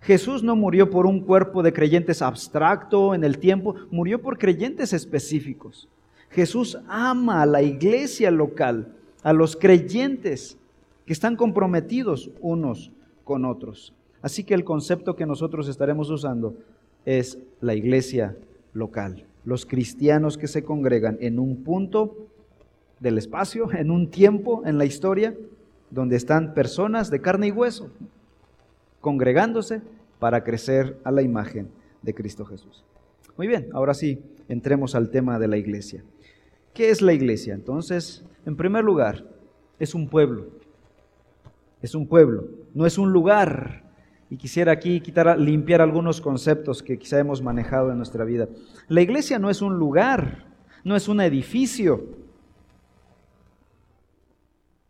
Jesús 0.00 0.42
no 0.42 0.54
murió 0.56 0.88
por 0.88 1.06
un 1.06 1.20
cuerpo 1.20 1.62
de 1.62 1.72
creyentes 1.72 2.22
abstracto 2.22 3.14
en 3.14 3.24
el 3.24 3.38
tiempo, 3.38 3.74
murió 3.90 4.22
por 4.22 4.38
creyentes 4.38 4.92
específicos. 4.92 5.88
Jesús 6.30 6.78
ama 6.88 7.42
a 7.42 7.46
la 7.46 7.62
iglesia 7.62 8.30
local, 8.30 8.94
a 9.22 9.32
los 9.32 9.56
creyentes 9.56 10.56
que 11.04 11.12
están 11.12 11.36
comprometidos 11.36 12.30
unos 12.40 12.92
con 13.24 13.44
otros. 13.44 13.92
Así 14.22 14.44
que 14.44 14.54
el 14.54 14.64
concepto 14.64 15.16
que 15.16 15.26
nosotros 15.26 15.68
estaremos 15.68 16.10
usando 16.10 16.54
es 17.04 17.38
la 17.60 17.74
iglesia 17.74 18.36
local, 18.74 19.24
los 19.44 19.66
cristianos 19.66 20.38
que 20.38 20.46
se 20.46 20.62
congregan 20.62 21.18
en 21.20 21.38
un 21.38 21.64
punto 21.64 22.28
del 23.00 23.18
espacio, 23.18 23.72
en 23.72 23.90
un 23.90 24.10
tiempo 24.10 24.62
en 24.64 24.78
la 24.78 24.84
historia, 24.84 25.34
donde 25.90 26.16
están 26.16 26.54
personas 26.54 27.10
de 27.10 27.20
carne 27.20 27.48
y 27.48 27.50
hueso 27.52 27.90
congregándose 29.00 29.80
para 30.18 30.44
crecer 30.44 30.98
a 31.04 31.10
la 31.10 31.22
imagen 31.22 31.70
de 32.02 32.14
Cristo 32.14 32.44
Jesús. 32.44 32.84
Muy 33.36 33.46
bien, 33.46 33.68
ahora 33.72 33.94
sí, 33.94 34.20
entremos 34.48 34.94
al 34.94 35.10
tema 35.10 35.38
de 35.38 35.48
la 35.48 35.56
iglesia. 35.56 36.02
¿Qué 36.74 36.90
es 36.90 37.02
la 37.02 37.12
iglesia? 37.12 37.54
Entonces, 37.54 38.24
en 38.44 38.56
primer 38.56 38.84
lugar, 38.84 39.24
es 39.78 39.94
un 39.94 40.08
pueblo. 40.08 40.48
Es 41.80 41.94
un 41.94 42.08
pueblo, 42.08 42.48
no 42.74 42.86
es 42.86 42.98
un 42.98 43.12
lugar. 43.12 43.84
Y 44.30 44.36
quisiera 44.36 44.72
aquí 44.72 45.00
quitar, 45.00 45.38
limpiar 45.38 45.80
algunos 45.80 46.20
conceptos 46.20 46.82
que 46.82 46.98
quizá 46.98 47.18
hemos 47.18 47.40
manejado 47.40 47.90
en 47.90 47.96
nuestra 47.96 48.24
vida. 48.24 48.48
La 48.88 49.00
iglesia 49.00 49.38
no 49.38 49.48
es 49.48 49.62
un 49.62 49.78
lugar, 49.78 50.46
no 50.84 50.96
es 50.96 51.08
un 51.08 51.20
edificio, 51.20 52.04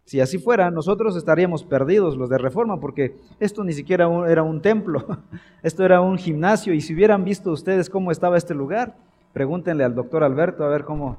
Si 0.08 0.22
así 0.22 0.38
fuera, 0.38 0.70
nosotros 0.70 1.16
estaríamos 1.16 1.64
perdidos, 1.64 2.16
los 2.16 2.30
de 2.30 2.38
Reforma, 2.38 2.80
porque 2.80 3.14
esto 3.40 3.62
ni 3.62 3.74
siquiera 3.74 4.08
era 4.26 4.42
un 4.42 4.62
templo, 4.62 5.04
esto 5.62 5.84
era 5.84 6.00
un 6.00 6.16
gimnasio, 6.16 6.72
y 6.72 6.80
si 6.80 6.94
hubieran 6.94 7.24
visto 7.24 7.50
ustedes 7.50 7.90
cómo 7.90 8.10
estaba 8.10 8.38
este 8.38 8.54
lugar, 8.54 8.96
pregúntenle 9.34 9.84
al 9.84 9.94
doctor 9.94 10.24
Alberto 10.24 10.64
a 10.64 10.68
ver 10.68 10.84
cómo, 10.84 11.18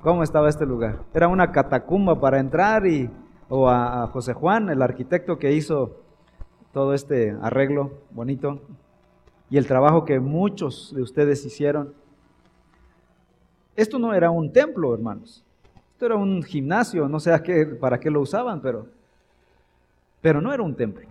cómo 0.00 0.22
estaba 0.22 0.48
este 0.48 0.64
lugar. 0.64 1.00
Era 1.12 1.28
una 1.28 1.52
catacumba 1.52 2.18
para 2.22 2.40
entrar, 2.40 2.86
y, 2.86 3.10
o 3.50 3.68
a, 3.68 4.04
a 4.04 4.06
José 4.06 4.32
Juan, 4.32 4.70
el 4.70 4.80
arquitecto 4.80 5.38
que 5.38 5.52
hizo 5.52 6.00
todo 6.72 6.94
este 6.94 7.36
arreglo 7.42 7.90
bonito, 8.12 8.62
y 9.50 9.58
el 9.58 9.66
trabajo 9.66 10.06
que 10.06 10.20
muchos 10.20 10.94
de 10.94 11.02
ustedes 11.02 11.44
hicieron. 11.44 11.92
Esto 13.76 13.98
no 13.98 14.14
era 14.14 14.30
un 14.30 14.54
templo, 14.54 14.94
hermanos 14.94 15.44
era 16.06 16.16
un 16.16 16.42
gimnasio, 16.42 17.08
no 17.08 17.20
sé 17.20 17.32
qué, 17.44 17.66
para 17.66 17.98
qué 17.98 18.10
lo 18.10 18.20
usaban, 18.20 18.60
pero, 18.60 18.86
pero 20.20 20.40
no 20.40 20.52
era 20.52 20.62
un 20.62 20.74
templo. 20.74 21.06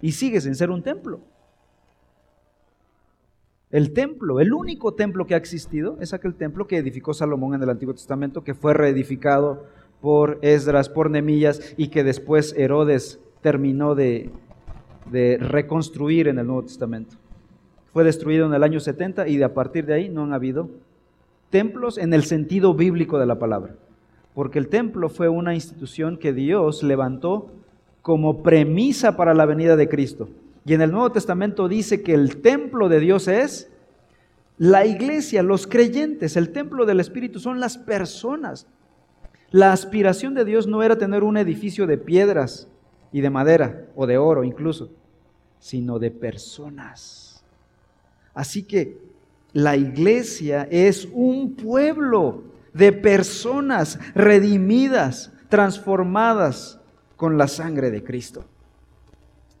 Y 0.00 0.12
sigue 0.12 0.40
sin 0.40 0.54
ser 0.54 0.70
un 0.70 0.82
templo. 0.82 1.20
El 3.70 3.92
templo, 3.92 4.40
el 4.40 4.52
único 4.52 4.94
templo 4.94 5.26
que 5.26 5.34
ha 5.34 5.38
existido, 5.38 5.98
es 6.00 6.14
aquel 6.14 6.34
templo 6.34 6.66
que 6.66 6.76
edificó 6.76 7.14
Salomón 7.14 7.54
en 7.54 7.62
el 7.62 7.70
Antiguo 7.70 7.94
Testamento, 7.94 8.44
que 8.44 8.54
fue 8.54 8.74
reedificado 8.74 9.64
por 10.00 10.38
Esdras, 10.42 10.88
por 10.88 11.10
Nemillas, 11.10 11.74
y 11.76 11.88
que 11.88 12.04
después 12.04 12.54
Herodes 12.56 13.18
terminó 13.42 13.94
de, 13.94 14.30
de 15.10 15.38
reconstruir 15.38 16.28
en 16.28 16.38
el 16.38 16.46
Nuevo 16.46 16.64
Testamento. 16.64 17.16
Fue 17.92 18.04
destruido 18.04 18.46
en 18.46 18.54
el 18.54 18.62
año 18.62 18.78
70 18.78 19.26
y 19.28 19.36
de 19.36 19.44
a 19.44 19.54
partir 19.54 19.86
de 19.86 19.94
ahí 19.94 20.08
no 20.08 20.22
han 20.22 20.32
habido 20.32 20.68
templos 21.50 21.98
en 21.98 22.12
el 22.12 22.24
sentido 22.24 22.74
bíblico 22.74 23.18
de 23.18 23.26
la 23.26 23.38
palabra 23.38 23.74
porque 24.36 24.58
el 24.58 24.68
templo 24.68 25.08
fue 25.08 25.30
una 25.30 25.54
institución 25.54 26.18
que 26.18 26.34
Dios 26.34 26.82
levantó 26.82 27.50
como 28.02 28.42
premisa 28.42 29.16
para 29.16 29.32
la 29.32 29.46
venida 29.46 29.76
de 29.76 29.88
Cristo. 29.88 30.28
Y 30.66 30.74
en 30.74 30.82
el 30.82 30.92
Nuevo 30.92 31.10
Testamento 31.10 31.68
dice 31.68 32.02
que 32.02 32.12
el 32.12 32.42
templo 32.42 32.90
de 32.90 33.00
Dios 33.00 33.28
es 33.28 33.70
la 34.58 34.84
iglesia, 34.84 35.42
los 35.42 35.66
creyentes, 35.66 36.36
el 36.36 36.52
templo 36.52 36.84
del 36.84 37.00
Espíritu 37.00 37.40
son 37.40 37.60
las 37.60 37.78
personas. 37.78 38.66
La 39.52 39.72
aspiración 39.72 40.34
de 40.34 40.44
Dios 40.44 40.66
no 40.66 40.82
era 40.82 40.98
tener 40.98 41.24
un 41.24 41.38
edificio 41.38 41.86
de 41.86 41.96
piedras 41.96 42.68
y 43.12 43.22
de 43.22 43.30
madera 43.30 43.86
o 43.96 44.06
de 44.06 44.18
oro 44.18 44.44
incluso, 44.44 44.90
sino 45.60 45.98
de 45.98 46.10
personas. 46.10 47.42
Así 48.34 48.64
que 48.64 48.98
la 49.54 49.78
iglesia 49.78 50.68
es 50.70 51.08
un 51.10 51.54
pueblo 51.54 52.54
de 52.76 52.92
personas 52.92 53.98
redimidas, 54.14 55.32
transformadas 55.48 56.80
con 57.16 57.38
la 57.38 57.48
sangre 57.48 57.90
de 57.90 58.04
Cristo. 58.04 58.44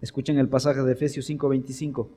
Escuchen 0.00 0.38
el 0.38 0.48
pasaje 0.48 0.82
de 0.82 0.92
Efesios 0.92 1.28
5:25. 1.28 2.08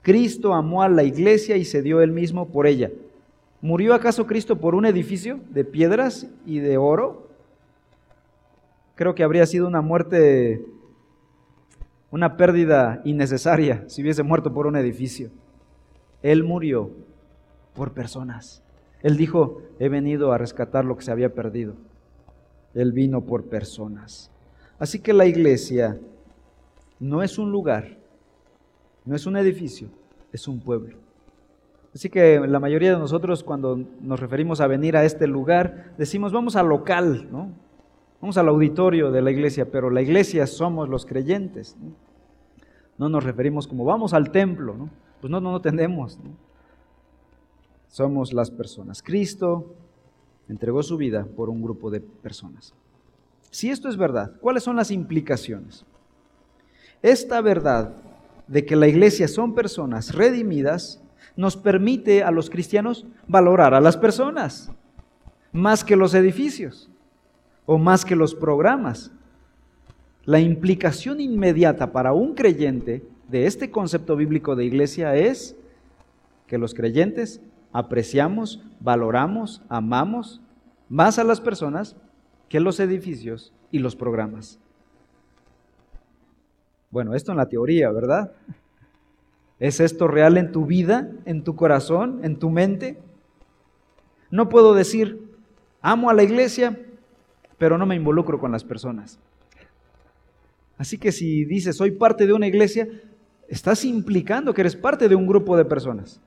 Cristo 0.00 0.54
amó 0.54 0.82
a 0.82 0.88
la 0.88 1.04
iglesia 1.04 1.56
y 1.56 1.64
se 1.64 1.82
dio 1.82 2.00
él 2.00 2.10
mismo 2.10 2.48
por 2.48 2.66
ella. 2.66 2.90
¿Murió 3.60 3.94
acaso 3.94 4.26
Cristo 4.26 4.58
por 4.58 4.74
un 4.74 4.86
edificio 4.86 5.38
de 5.50 5.64
piedras 5.64 6.26
y 6.44 6.58
de 6.58 6.76
oro? 6.78 7.28
Creo 8.96 9.14
que 9.14 9.22
habría 9.22 9.46
sido 9.46 9.68
una 9.68 9.80
muerte, 9.80 10.64
una 12.10 12.36
pérdida 12.36 13.00
innecesaria 13.04 13.84
si 13.86 14.02
hubiese 14.02 14.24
muerto 14.24 14.52
por 14.52 14.66
un 14.66 14.76
edificio. 14.76 15.30
Él 16.22 16.42
murió 16.42 16.90
por 17.74 17.92
personas. 17.92 18.62
Él 19.02 19.16
dijo, 19.16 19.62
he 19.78 19.88
venido 19.88 20.32
a 20.32 20.38
rescatar 20.38 20.84
lo 20.84 20.96
que 20.96 21.04
se 21.04 21.10
había 21.10 21.34
perdido. 21.34 21.74
Él 22.74 22.92
vino 22.92 23.22
por 23.22 23.44
personas. 23.44 24.30
Así 24.78 25.00
que 25.00 25.12
la 25.12 25.26
iglesia 25.26 25.98
no 26.98 27.22
es 27.22 27.38
un 27.38 27.50
lugar, 27.50 27.98
no 29.04 29.14
es 29.14 29.26
un 29.26 29.36
edificio, 29.36 29.88
es 30.32 30.46
un 30.48 30.60
pueblo. 30.60 30.96
Así 31.94 32.08
que 32.08 32.40
la 32.40 32.58
mayoría 32.58 32.92
de 32.92 32.98
nosotros 32.98 33.44
cuando 33.44 33.78
nos 34.00 34.18
referimos 34.18 34.60
a 34.60 34.66
venir 34.66 34.96
a 34.96 35.04
este 35.04 35.26
lugar, 35.26 35.92
decimos 35.98 36.32
vamos 36.32 36.56
al 36.56 36.68
local, 36.68 37.28
¿no? 37.30 37.50
Vamos 38.20 38.38
al 38.38 38.48
auditorio 38.48 39.10
de 39.10 39.20
la 39.20 39.32
iglesia, 39.32 39.70
pero 39.70 39.90
la 39.90 40.00
iglesia 40.00 40.46
somos 40.46 40.88
los 40.88 41.04
creyentes. 41.04 41.76
No, 42.96 43.08
nos 43.08 43.24
referimos 43.24 43.66
como 43.66 43.84
vamos 43.84 44.14
al 44.14 44.30
templo, 44.30 44.74
¿no? 44.74 44.90
Pues 45.20 45.30
no, 45.30 45.40
no, 45.40 45.50
no 45.50 45.60
tenemos. 45.60 46.18
¿no? 46.20 46.30
Somos 47.92 48.32
las 48.32 48.50
personas. 48.50 49.02
Cristo 49.02 49.74
entregó 50.48 50.82
su 50.82 50.96
vida 50.96 51.26
por 51.36 51.50
un 51.50 51.62
grupo 51.62 51.90
de 51.90 52.00
personas. 52.00 52.74
Si 53.50 53.70
esto 53.70 53.88
es 53.90 53.98
verdad, 53.98 54.32
¿cuáles 54.40 54.62
son 54.62 54.76
las 54.76 54.90
implicaciones? 54.90 55.84
Esta 57.02 57.42
verdad 57.42 57.94
de 58.48 58.64
que 58.64 58.76
la 58.76 58.88
iglesia 58.88 59.28
son 59.28 59.54
personas 59.54 60.14
redimidas 60.14 61.02
nos 61.36 61.56
permite 61.56 62.22
a 62.22 62.30
los 62.30 62.48
cristianos 62.48 63.06
valorar 63.28 63.74
a 63.74 63.80
las 63.80 63.98
personas 63.98 64.72
más 65.52 65.84
que 65.84 65.96
los 65.96 66.14
edificios 66.14 66.90
o 67.66 67.76
más 67.76 68.06
que 68.06 68.16
los 68.16 68.34
programas. 68.34 69.12
La 70.24 70.40
implicación 70.40 71.20
inmediata 71.20 71.92
para 71.92 72.14
un 72.14 72.34
creyente 72.34 73.02
de 73.28 73.46
este 73.46 73.70
concepto 73.70 74.16
bíblico 74.16 74.56
de 74.56 74.64
iglesia 74.64 75.14
es 75.14 75.56
que 76.46 76.56
los 76.56 76.72
creyentes 76.72 77.42
apreciamos, 77.72 78.62
valoramos, 78.80 79.62
amamos 79.68 80.40
más 80.88 81.18
a 81.18 81.24
las 81.24 81.40
personas 81.40 81.96
que 82.48 82.60
los 82.60 82.80
edificios 82.80 83.52
y 83.70 83.78
los 83.78 83.96
programas. 83.96 84.58
Bueno, 86.90 87.14
esto 87.14 87.32
en 87.32 87.38
la 87.38 87.48
teoría, 87.48 87.90
¿verdad? 87.90 88.32
¿Es 89.58 89.80
esto 89.80 90.06
real 90.08 90.36
en 90.36 90.52
tu 90.52 90.66
vida, 90.66 91.10
en 91.24 91.44
tu 91.44 91.56
corazón, 91.56 92.20
en 92.22 92.38
tu 92.38 92.50
mente? 92.50 92.98
No 94.30 94.48
puedo 94.48 94.74
decir, 94.74 95.30
amo 95.80 96.10
a 96.10 96.14
la 96.14 96.22
iglesia, 96.22 96.78
pero 97.56 97.78
no 97.78 97.86
me 97.86 97.96
involucro 97.96 98.38
con 98.38 98.52
las 98.52 98.64
personas. 98.64 99.18
Así 100.76 100.98
que 100.98 101.12
si 101.12 101.44
dices, 101.44 101.76
soy 101.76 101.92
parte 101.92 102.26
de 102.26 102.32
una 102.32 102.46
iglesia, 102.46 102.88
estás 103.48 103.84
implicando 103.84 104.52
que 104.52 104.62
eres 104.62 104.76
parte 104.76 105.08
de 105.08 105.14
un 105.14 105.26
grupo 105.26 105.56
de 105.56 105.64
personas. 105.64 106.20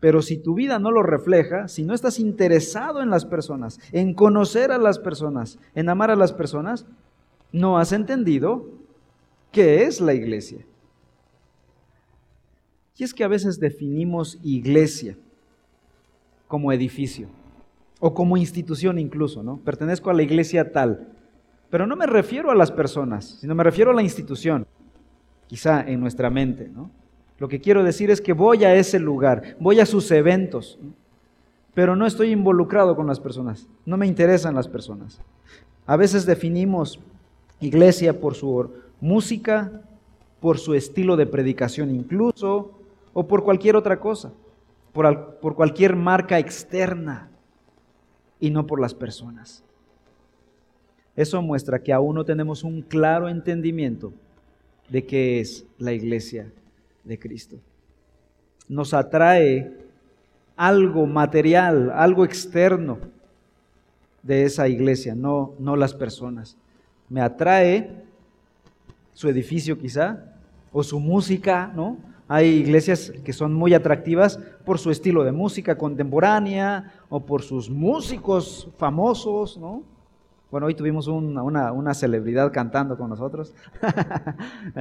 Pero 0.00 0.20
si 0.22 0.36
tu 0.36 0.54
vida 0.54 0.78
no 0.78 0.90
lo 0.90 1.02
refleja, 1.02 1.68
si 1.68 1.84
no 1.84 1.94
estás 1.94 2.18
interesado 2.18 3.02
en 3.02 3.10
las 3.10 3.24
personas, 3.24 3.80
en 3.92 4.14
conocer 4.14 4.70
a 4.70 4.78
las 4.78 4.98
personas, 4.98 5.58
en 5.74 5.88
amar 5.88 6.10
a 6.10 6.16
las 6.16 6.32
personas, 6.32 6.86
no 7.52 7.78
has 7.78 7.92
entendido 7.92 8.68
qué 9.52 9.84
es 9.84 10.00
la 10.00 10.12
iglesia. 10.12 10.66
Y 12.98 13.04
es 13.04 13.14
que 13.14 13.24
a 13.24 13.28
veces 13.28 13.58
definimos 13.58 14.38
iglesia 14.42 15.16
como 16.46 16.72
edificio 16.72 17.28
o 18.00 18.14
como 18.14 18.36
institución 18.36 18.98
incluso, 18.98 19.42
¿no? 19.42 19.58
Pertenezco 19.58 20.10
a 20.10 20.14
la 20.14 20.22
iglesia 20.22 20.72
tal. 20.72 21.08
Pero 21.70 21.86
no 21.86 21.96
me 21.96 22.06
refiero 22.06 22.50
a 22.50 22.54
las 22.54 22.70
personas, 22.70 23.38
sino 23.40 23.54
me 23.54 23.64
refiero 23.64 23.90
a 23.90 23.94
la 23.94 24.02
institución, 24.02 24.66
quizá 25.46 25.80
en 25.82 26.00
nuestra 26.00 26.30
mente, 26.30 26.68
¿no? 26.68 26.90
Lo 27.38 27.48
que 27.48 27.60
quiero 27.60 27.84
decir 27.84 28.10
es 28.10 28.20
que 28.20 28.32
voy 28.32 28.64
a 28.64 28.74
ese 28.74 28.98
lugar, 28.98 29.56
voy 29.60 29.80
a 29.80 29.86
sus 29.86 30.10
eventos, 30.10 30.78
pero 31.74 31.94
no 31.94 32.06
estoy 32.06 32.30
involucrado 32.30 32.96
con 32.96 33.06
las 33.06 33.20
personas, 33.20 33.68
no 33.84 33.96
me 33.98 34.06
interesan 34.06 34.54
las 34.54 34.68
personas. 34.68 35.20
A 35.86 35.96
veces 35.96 36.24
definimos 36.24 36.98
iglesia 37.60 38.18
por 38.18 38.34
su 38.34 38.70
música, 39.00 39.82
por 40.40 40.58
su 40.58 40.74
estilo 40.74 41.16
de 41.16 41.26
predicación 41.26 41.94
incluso, 41.94 42.72
o 43.12 43.26
por 43.26 43.44
cualquier 43.44 43.76
otra 43.76 44.00
cosa, 44.00 44.32
por, 44.92 45.54
cualquier 45.54 45.94
marca 45.96 46.38
externa 46.38 47.30
y 48.40 48.50
no 48.50 48.66
por 48.66 48.80
las 48.80 48.94
personas. 48.94 49.62
Eso 51.14 51.40
muestra 51.40 51.82
que 51.82 51.92
aún 51.92 52.14
no 52.14 52.24
tenemos 52.24 52.64
un 52.64 52.82
claro 52.82 53.28
entendimiento 53.28 54.12
de 54.88 55.04
qué 55.04 55.40
es 55.40 55.66
la 55.78 55.92
iglesia 55.92 56.50
de 57.06 57.18
Cristo. 57.18 57.56
Nos 58.68 58.92
atrae 58.92 59.72
algo 60.56 61.06
material, 61.06 61.90
algo 61.94 62.24
externo 62.24 62.98
de 64.22 64.44
esa 64.44 64.68
iglesia, 64.68 65.14
no, 65.14 65.54
no 65.58 65.76
las 65.76 65.94
personas. 65.94 66.56
Me 67.08 67.20
atrae 67.20 68.04
su 69.12 69.28
edificio 69.28 69.78
quizá, 69.78 70.36
o 70.72 70.82
su 70.82 71.00
música, 71.00 71.72
¿no? 71.74 71.96
Hay 72.28 72.48
iglesias 72.48 73.12
que 73.24 73.32
son 73.32 73.54
muy 73.54 73.72
atractivas 73.72 74.38
por 74.64 74.78
su 74.78 74.90
estilo 74.90 75.22
de 75.22 75.30
música 75.30 75.78
contemporánea 75.78 76.92
o 77.08 77.24
por 77.24 77.42
sus 77.42 77.70
músicos 77.70 78.68
famosos, 78.76 79.56
¿no? 79.56 79.84
Bueno, 80.50 80.66
hoy 80.66 80.74
tuvimos 80.74 81.06
una, 81.06 81.42
una, 81.42 81.72
una 81.72 81.94
celebridad 81.94 82.52
cantando 82.52 82.96
con 82.98 83.08
nosotros. 83.08 83.54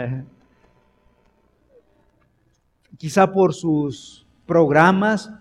quizá 2.98 3.32
por 3.32 3.54
sus 3.54 4.26
programas. 4.46 5.32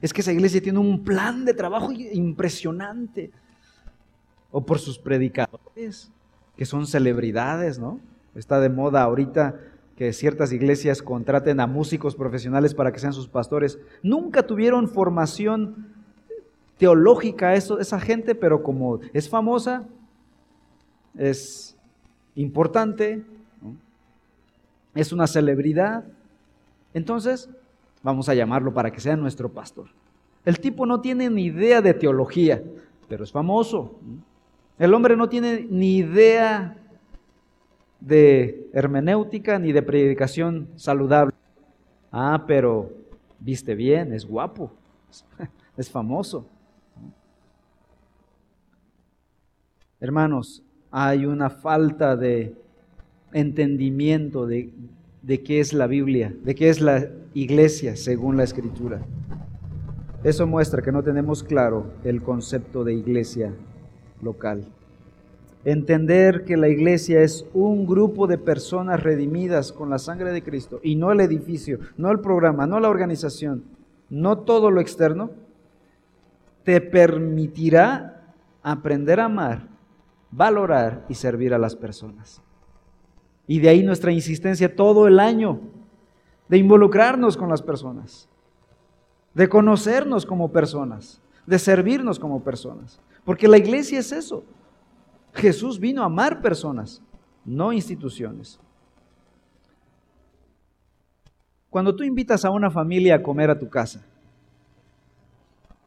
Es 0.00 0.12
que 0.12 0.20
esa 0.20 0.32
iglesia 0.32 0.60
tiene 0.60 0.78
un 0.78 1.04
plan 1.04 1.44
de 1.44 1.54
trabajo 1.54 1.92
impresionante. 1.92 3.30
o 4.52 4.66
por 4.66 4.80
sus 4.80 4.98
predicadores, 4.98 6.10
que 6.56 6.66
son 6.66 6.86
celebridades, 6.86 7.78
¿no? 7.78 8.00
Está 8.34 8.58
de 8.58 8.68
moda 8.68 9.02
ahorita 9.02 9.60
que 9.96 10.12
ciertas 10.12 10.52
iglesias 10.52 11.02
contraten 11.02 11.60
a 11.60 11.66
músicos 11.66 12.16
profesionales 12.16 12.74
para 12.74 12.90
que 12.90 12.98
sean 12.98 13.12
sus 13.12 13.28
pastores. 13.28 13.78
Nunca 14.02 14.46
tuvieron 14.46 14.88
formación 14.88 15.86
teológica 16.78 17.54
eso, 17.54 17.78
esa 17.78 18.00
gente, 18.00 18.34
pero 18.34 18.62
como 18.62 19.00
es 19.12 19.28
famosa, 19.28 19.86
es 21.16 21.76
importante, 22.34 23.22
es 24.94 25.12
una 25.12 25.26
celebridad, 25.26 26.04
entonces 26.94 27.48
vamos 28.02 28.28
a 28.28 28.34
llamarlo 28.34 28.72
para 28.72 28.90
que 28.90 29.00
sea 29.00 29.16
nuestro 29.16 29.50
pastor. 29.50 29.88
El 30.44 30.58
tipo 30.58 30.86
no 30.86 31.00
tiene 31.00 31.28
ni 31.28 31.44
idea 31.44 31.82
de 31.82 31.94
teología, 31.94 32.62
pero 33.08 33.24
es 33.24 33.32
famoso. 33.32 33.98
El 34.78 34.94
hombre 34.94 35.16
no 35.16 35.28
tiene 35.28 35.66
ni 35.68 35.98
idea 35.98 36.76
de 38.00 38.68
hermenéutica 38.72 39.58
ni 39.58 39.72
de 39.72 39.82
predicación 39.82 40.68
saludable. 40.76 41.34
Ah, 42.10 42.44
pero 42.46 42.90
viste 43.38 43.74
bien, 43.74 44.12
es 44.12 44.24
guapo, 44.24 44.72
es 45.76 45.90
famoso. 45.90 46.46
Hermanos, 50.00 50.62
hay 50.90 51.26
una 51.26 51.50
falta 51.50 52.16
de 52.16 52.54
entendimiento 53.32 54.46
de, 54.46 54.72
de 55.22 55.42
qué 55.42 55.60
es 55.60 55.72
la 55.72 55.86
Biblia, 55.86 56.34
de 56.42 56.54
qué 56.54 56.68
es 56.68 56.80
la 56.80 57.08
iglesia 57.34 57.96
según 57.96 58.36
la 58.36 58.44
escritura. 58.44 59.00
Eso 60.22 60.46
muestra 60.46 60.82
que 60.82 60.92
no 60.92 61.02
tenemos 61.02 61.42
claro 61.42 61.92
el 62.04 62.22
concepto 62.22 62.84
de 62.84 62.94
iglesia 62.94 63.54
local. 64.22 64.66
Entender 65.64 66.44
que 66.44 66.56
la 66.56 66.68
iglesia 66.68 67.20
es 67.20 67.46
un 67.52 67.86
grupo 67.86 68.26
de 68.26 68.38
personas 68.38 69.02
redimidas 69.02 69.72
con 69.72 69.90
la 69.90 69.98
sangre 69.98 70.32
de 70.32 70.42
Cristo 70.42 70.80
y 70.82 70.96
no 70.96 71.12
el 71.12 71.20
edificio, 71.20 71.78
no 71.96 72.10
el 72.10 72.20
programa, 72.20 72.66
no 72.66 72.80
la 72.80 72.88
organización, 72.88 73.64
no 74.08 74.38
todo 74.38 74.70
lo 74.70 74.80
externo, 74.80 75.30
te 76.64 76.80
permitirá 76.80 78.34
aprender 78.62 79.20
a 79.20 79.26
amar, 79.26 79.68
valorar 80.30 81.04
y 81.08 81.14
servir 81.14 81.54
a 81.54 81.58
las 81.58 81.76
personas. 81.76 82.42
Y 83.50 83.58
de 83.58 83.68
ahí 83.68 83.82
nuestra 83.82 84.12
insistencia 84.12 84.76
todo 84.76 85.08
el 85.08 85.18
año 85.18 85.58
de 86.48 86.56
involucrarnos 86.56 87.36
con 87.36 87.48
las 87.48 87.60
personas, 87.60 88.28
de 89.34 89.48
conocernos 89.48 90.24
como 90.24 90.52
personas, 90.52 91.20
de 91.46 91.58
servirnos 91.58 92.20
como 92.20 92.44
personas. 92.44 93.00
Porque 93.24 93.48
la 93.48 93.58
iglesia 93.58 93.98
es 93.98 94.12
eso, 94.12 94.44
Jesús 95.34 95.80
vino 95.80 96.02
a 96.02 96.04
amar 96.04 96.40
personas, 96.40 97.02
no 97.44 97.72
instituciones. 97.72 98.60
Cuando 101.70 101.96
tú 101.96 102.04
invitas 102.04 102.44
a 102.44 102.50
una 102.50 102.70
familia 102.70 103.16
a 103.16 103.22
comer 103.24 103.50
a 103.50 103.58
tu 103.58 103.68
casa, 103.68 104.06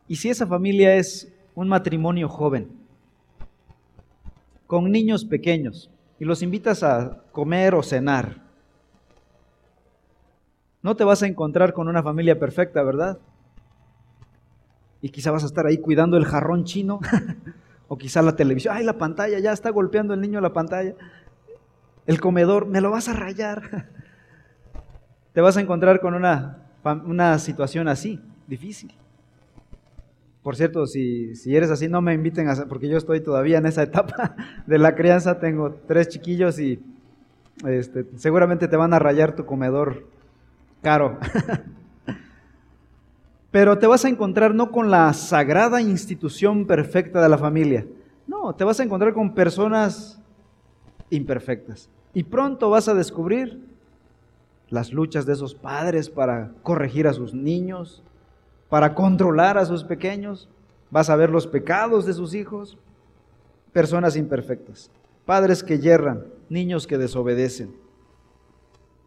y 0.09 0.17
si 0.17 0.29
esa 0.29 0.45
familia 0.45 0.97
es 0.97 1.33
un 1.55 1.69
matrimonio 1.69 2.27
joven, 2.27 2.67
con 4.67 4.91
niños 4.91 5.23
pequeños, 5.23 5.89
y 6.19 6.25
los 6.25 6.41
invitas 6.41 6.83
a 6.83 7.23
comer 7.31 7.75
o 7.75 7.83
cenar, 7.83 8.41
no 10.81 10.95
te 10.95 11.03
vas 11.03 11.23
a 11.23 11.27
encontrar 11.27 11.73
con 11.73 11.87
una 11.87 12.03
familia 12.03 12.39
perfecta, 12.39 12.83
¿verdad? 12.83 13.17
Y 15.01 15.09
quizá 15.09 15.31
vas 15.31 15.43
a 15.43 15.47
estar 15.47 15.65
ahí 15.65 15.77
cuidando 15.77 16.17
el 16.17 16.25
jarrón 16.25 16.65
chino 16.65 16.99
O 17.87 17.97
quizá 17.97 18.23
la 18.23 18.35
televisión, 18.35 18.75
ay, 18.75 18.83
la 18.83 18.97
pantalla, 18.97 19.37
ya 19.37 19.51
está 19.51 19.69
golpeando 19.69 20.15
el 20.15 20.21
niño 20.21 20.41
la 20.41 20.53
pantalla. 20.53 20.95
El 22.07 22.19
comedor, 22.19 22.65
me 22.65 22.81
lo 22.81 22.89
vas 22.89 23.07
a 23.07 23.13
rayar. 23.13 23.89
Te 25.33 25.41
vas 25.41 25.57
a 25.57 25.61
encontrar 25.61 25.99
con 25.99 26.15
una, 26.15 26.57
una 27.05 27.37
situación 27.37 27.87
así, 27.87 28.19
difícil. 28.47 28.95
Por 30.43 30.57
cierto, 30.57 30.85
si, 30.85 31.35
si, 31.35 31.55
eres 31.55 31.71
así, 31.71 31.87
no 31.87 32.01
me 32.01 32.13
inviten 32.13 32.49
a 32.49 32.55
porque 32.67 32.89
yo 32.89 32.97
estoy 32.97 33.21
todavía 33.21 33.57
en 33.57 33.65
esa 33.65 33.83
etapa 33.83 34.35
de 34.67 34.77
la 34.77 34.93
crianza, 34.93 35.39
tengo 35.39 35.73
tres 35.87 36.09
chiquillos 36.09 36.59
y 36.59 36.79
este, 37.65 38.05
seguramente 38.17 38.67
te 38.67 38.75
van 38.75 38.93
a 38.93 38.99
rayar 38.99 39.35
tu 39.35 39.45
comedor 39.45 40.05
caro. 40.81 41.17
Pero 43.51 43.77
te 43.77 43.87
vas 43.87 44.03
a 44.03 44.09
encontrar 44.09 44.53
no 44.53 44.71
con 44.71 44.91
la 44.91 45.13
sagrada 45.13 45.79
institución 45.79 46.65
perfecta 46.65 47.21
de 47.21 47.29
la 47.29 47.37
familia. 47.37 47.85
No, 48.27 48.53
te 48.55 48.63
vas 48.63 48.79
a 48.79 48.83
encontrar 48.83 49.13
con 49.13 49.33
personas 49.33 50.19
imperfectas. 51.09 51.89
Y 52.13 52.23
pronto 52.23 52.69
vas 52.69 52.87
a 52.87 52.95
descubrir 52.95 53.61
las 54.69 54.91
luchas 54.91 55.25
de 55.25 55.33
esos 55.33 55.53
padres 55.53 56.09
para 56.09 56.51
corregir 56.63 57.07
a 57.07 57.13
sus 57.13 57.33
niños, 57.33 58.03
para 58.73 58.95
controlar 58.95 59.59
a 59.59 59.67
sus 59.67 59.83
pequeños. 59.83 60.49
Vas 60.89 61.11
a 61.11 61.15
ver 61.15 61.29
los 61.29 61.45
pecados 61.45 62.07
de 62.07 62.13
sus 62.15 62.33
hijos. 62.33 62.75
Personas 63.71 64.15
imperfectas. 64.15 64.89
Padres 65.27 65.63
que 65.63 65.77
yerran, 65.77 66.25
niños 66.49 66.87
que 66.87 66.97
desobedecen. 66.97 67.75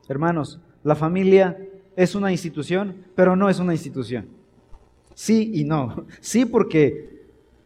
Hermanos, 0.08 0.60
la 0.84 0.94
familia 0.94 1.58
es 1.96 2.14
una 2.14 2.30
institución, 2.30 3.06
pero 3.16 3.34
no 3.34 3.48
es 3.48 3.58
una 3.58 3.72
institución. 3.72 4.28
Sí 5.14 5.50
y 5.52 5.64
no. 5.64 6.06
Sí 6.20 6.44
porque 6.44 7.24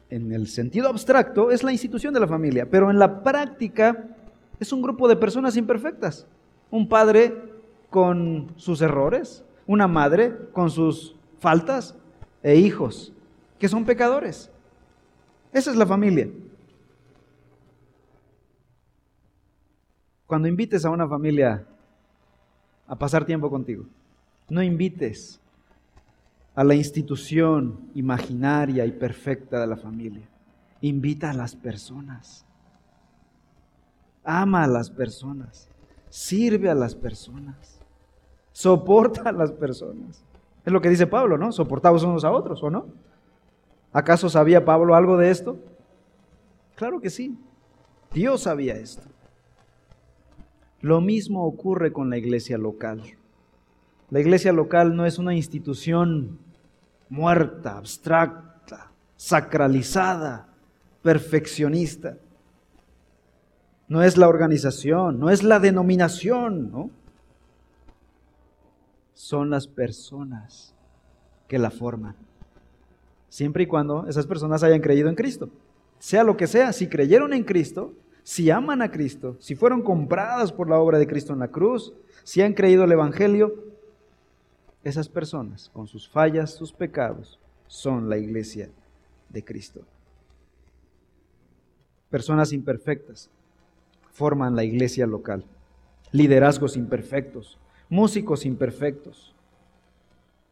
en 0.09 0.33
el 0.33 0.47
sentido 0.47 0.89
abstracto 0.89 1.51
es 1.51 1.63
la 1.63 1.73
institución 1.73 2.15
de 2.15 2.21
la 2.21 2.27
familia, 2.27 2.67
pero 2.71 2.91
en 2.91 2.99
la 2.99 3.23
práctica 3.23 4.07
es 4.59 4.73
un 4.73 4.81
grupo 4.81 5.07
de 5.07 5.17
personas 5.17 5.55
imperfectas. 5.55 6.27
Un 6.71 6.89
padre 6.89 7.35
con 7.91 8.55
sus 8.57 8.81
errores, 8.81 9.45
una 9.67 9.87
madre 9.87 10.35
con 10.55 10.71
sus 10.71 11.20
faltas 11.41 11.97
e 12.43 12.55
hijos 12.57 13.13
que 13.59 13.69
son 13.69 13.85
pecadores. 13.85 14.51
Esa 15.53 15.71
es 15.71 15.77
la 15.77 15.87
familia. 15.87 16.31
Cuando 20.27 20.47
invites 20.47 20.85
a 20.85 20.91
una 20.91 21.09
familia 21.09 21.67
a 22.87 22.97
pasar 22.97 23.25
tiempo 23.25 23.51
contigo, 23.51 23.85
no 24.49 24.63
invites 24.63 25.41
a 26.55 26.63
la 26.63 26.75
institución 26.75 27.91
imaginaria 27.95 28.87
y 28.87 28.93
perfecta 28.93 29.61
de 29.61 29.67
la 29.67 29.77
familia. 29.77 30.29
Invita 30.83 31.31
a 31.31 31.35
las 31.35 31.57
personas. 31.57 32.45
Ama 34.25 34.65
a 34.65 34.69
las 34.69 34.91
personas. 34.91 35.69
Sirve 36.09 36.71
a 36.71 36.75
las 36.75 36.95
personas. 36.95 37.81
Soporta 38.53 39.29
a 39.29 39.33
las 39.33 39.53
personas. 39.53 40.23
Es 40.65 40.73
lo 40.73 40.81
que 40.81 40.89
dice 40.89 41.07
Pablo, 41.07 41.39
¿no? 41.39 41.53
Soportamos 41.53 42.03
unos 42.03 42.25
a 42.25 42.33
otros, 42.33 42.63
¿o 42.63 42.71
no? 42.71 42.87
¿Acaso 43.93 44.29
sabía 44.29 44.65
Pablo 44.65 44.95
algo 44.95 45.17
de 45.17 45.31
esto? 45.31 45.59
Claro 46.77 47.01
que 47.01 47.11
sí. 47.11 47.37
Dios 48.13 48.43
sabía 48.43 48.75
esto. 48.75 49.03
Lo 50.81 51.01
mismo 51.01 51.45
ocurre 51.45 51.93
con 51.93 52.11
la 52.11 52.17
iglesia 52.17 52.59
local. 52.59 53.03
La 54.11 54.21
iglesia 54.21 54.53
local 54.53 54.97
no 54.97 55.07
es 55.07 55.19
una 55.19 55.35
institución 55.35 56.39
muerta, 57.09 57.77
abstracta, 57.77 58.91
sacralizada, 59.17 60.49
perfeccionista. 61.03 62.17
No 63.89 64.03
es 64.03 64.17
la 64.17 64.29
organización, 64.29 65.19
no 65.19 65.31
es 65.31 65.43
la 65.43 65.59
denominación, 65.59 66.71
¿no? 66.71 66.91
Son 69.21 69.51
las 69.51 69.67
personas 69.67 70.75
que 71.47 71.59
la 71.59 71.71
forman. 71.71 72.17
Siempre 73.29 73.65
y 73.65 73.67
cuando 73.67 74.07
esas 74.07 74.27
personas 74.27 74.63
hayan 74.63 74.81
creído 74.81 75.11
en 75.11 75.15
Cristo. 75.15 75.51
Sea 75.99 76.25
lo 76.25 76.39
que 76.39 76.47
sea, 76.47 76.73
si 76.73 76.89
creyeron 76.89 77.35
en 77.35 77.45
Cristo, 77.45 77.93
si 78.23 78.51
aman 78.51 78.81
a 78.81 78.91
Cristo, 78.91 79.37
si 79.39 79.55
fueron 79.55 79.83
compradas 79.83 80.53
por 80.53 80.71
la 80.71 80.79
obra 80.79 80.99
de 80.99 81.07
Cristo 81.07 81.35
en 81.35 81.41
la 81.41 81.49
cruz, 81.49 81.93
si 82.25 82.41
han 82.41 82.55
creído 82.55 82.85
el 82.85 82.93
Evangelio, 82.93 83.53
esas 84.85 85.11
personas, 85.11 85.69
con 85.75 85.87
sus 85.87 86.09
fallas, 86.09 86.55
sus 86.55 86.73
pecados, 86.73 87.39
son 87.67 88.09
la 88.09 88.17
iglesia 88.17 88.71
de 89.29 89.45
Cristo. 89.45 89.83
Personas 92.09 92.55
imperfectas 92.55 93.29
forman 94.13 94.57
la 94.57 94.65
iglesia 94.65 95.07
local. 95.07 95.45
Liderazgos 96.11 96.75
imperfectos, 96.79 97.59
músicos 97.91 98.47
imperfectos, 98.47 99.35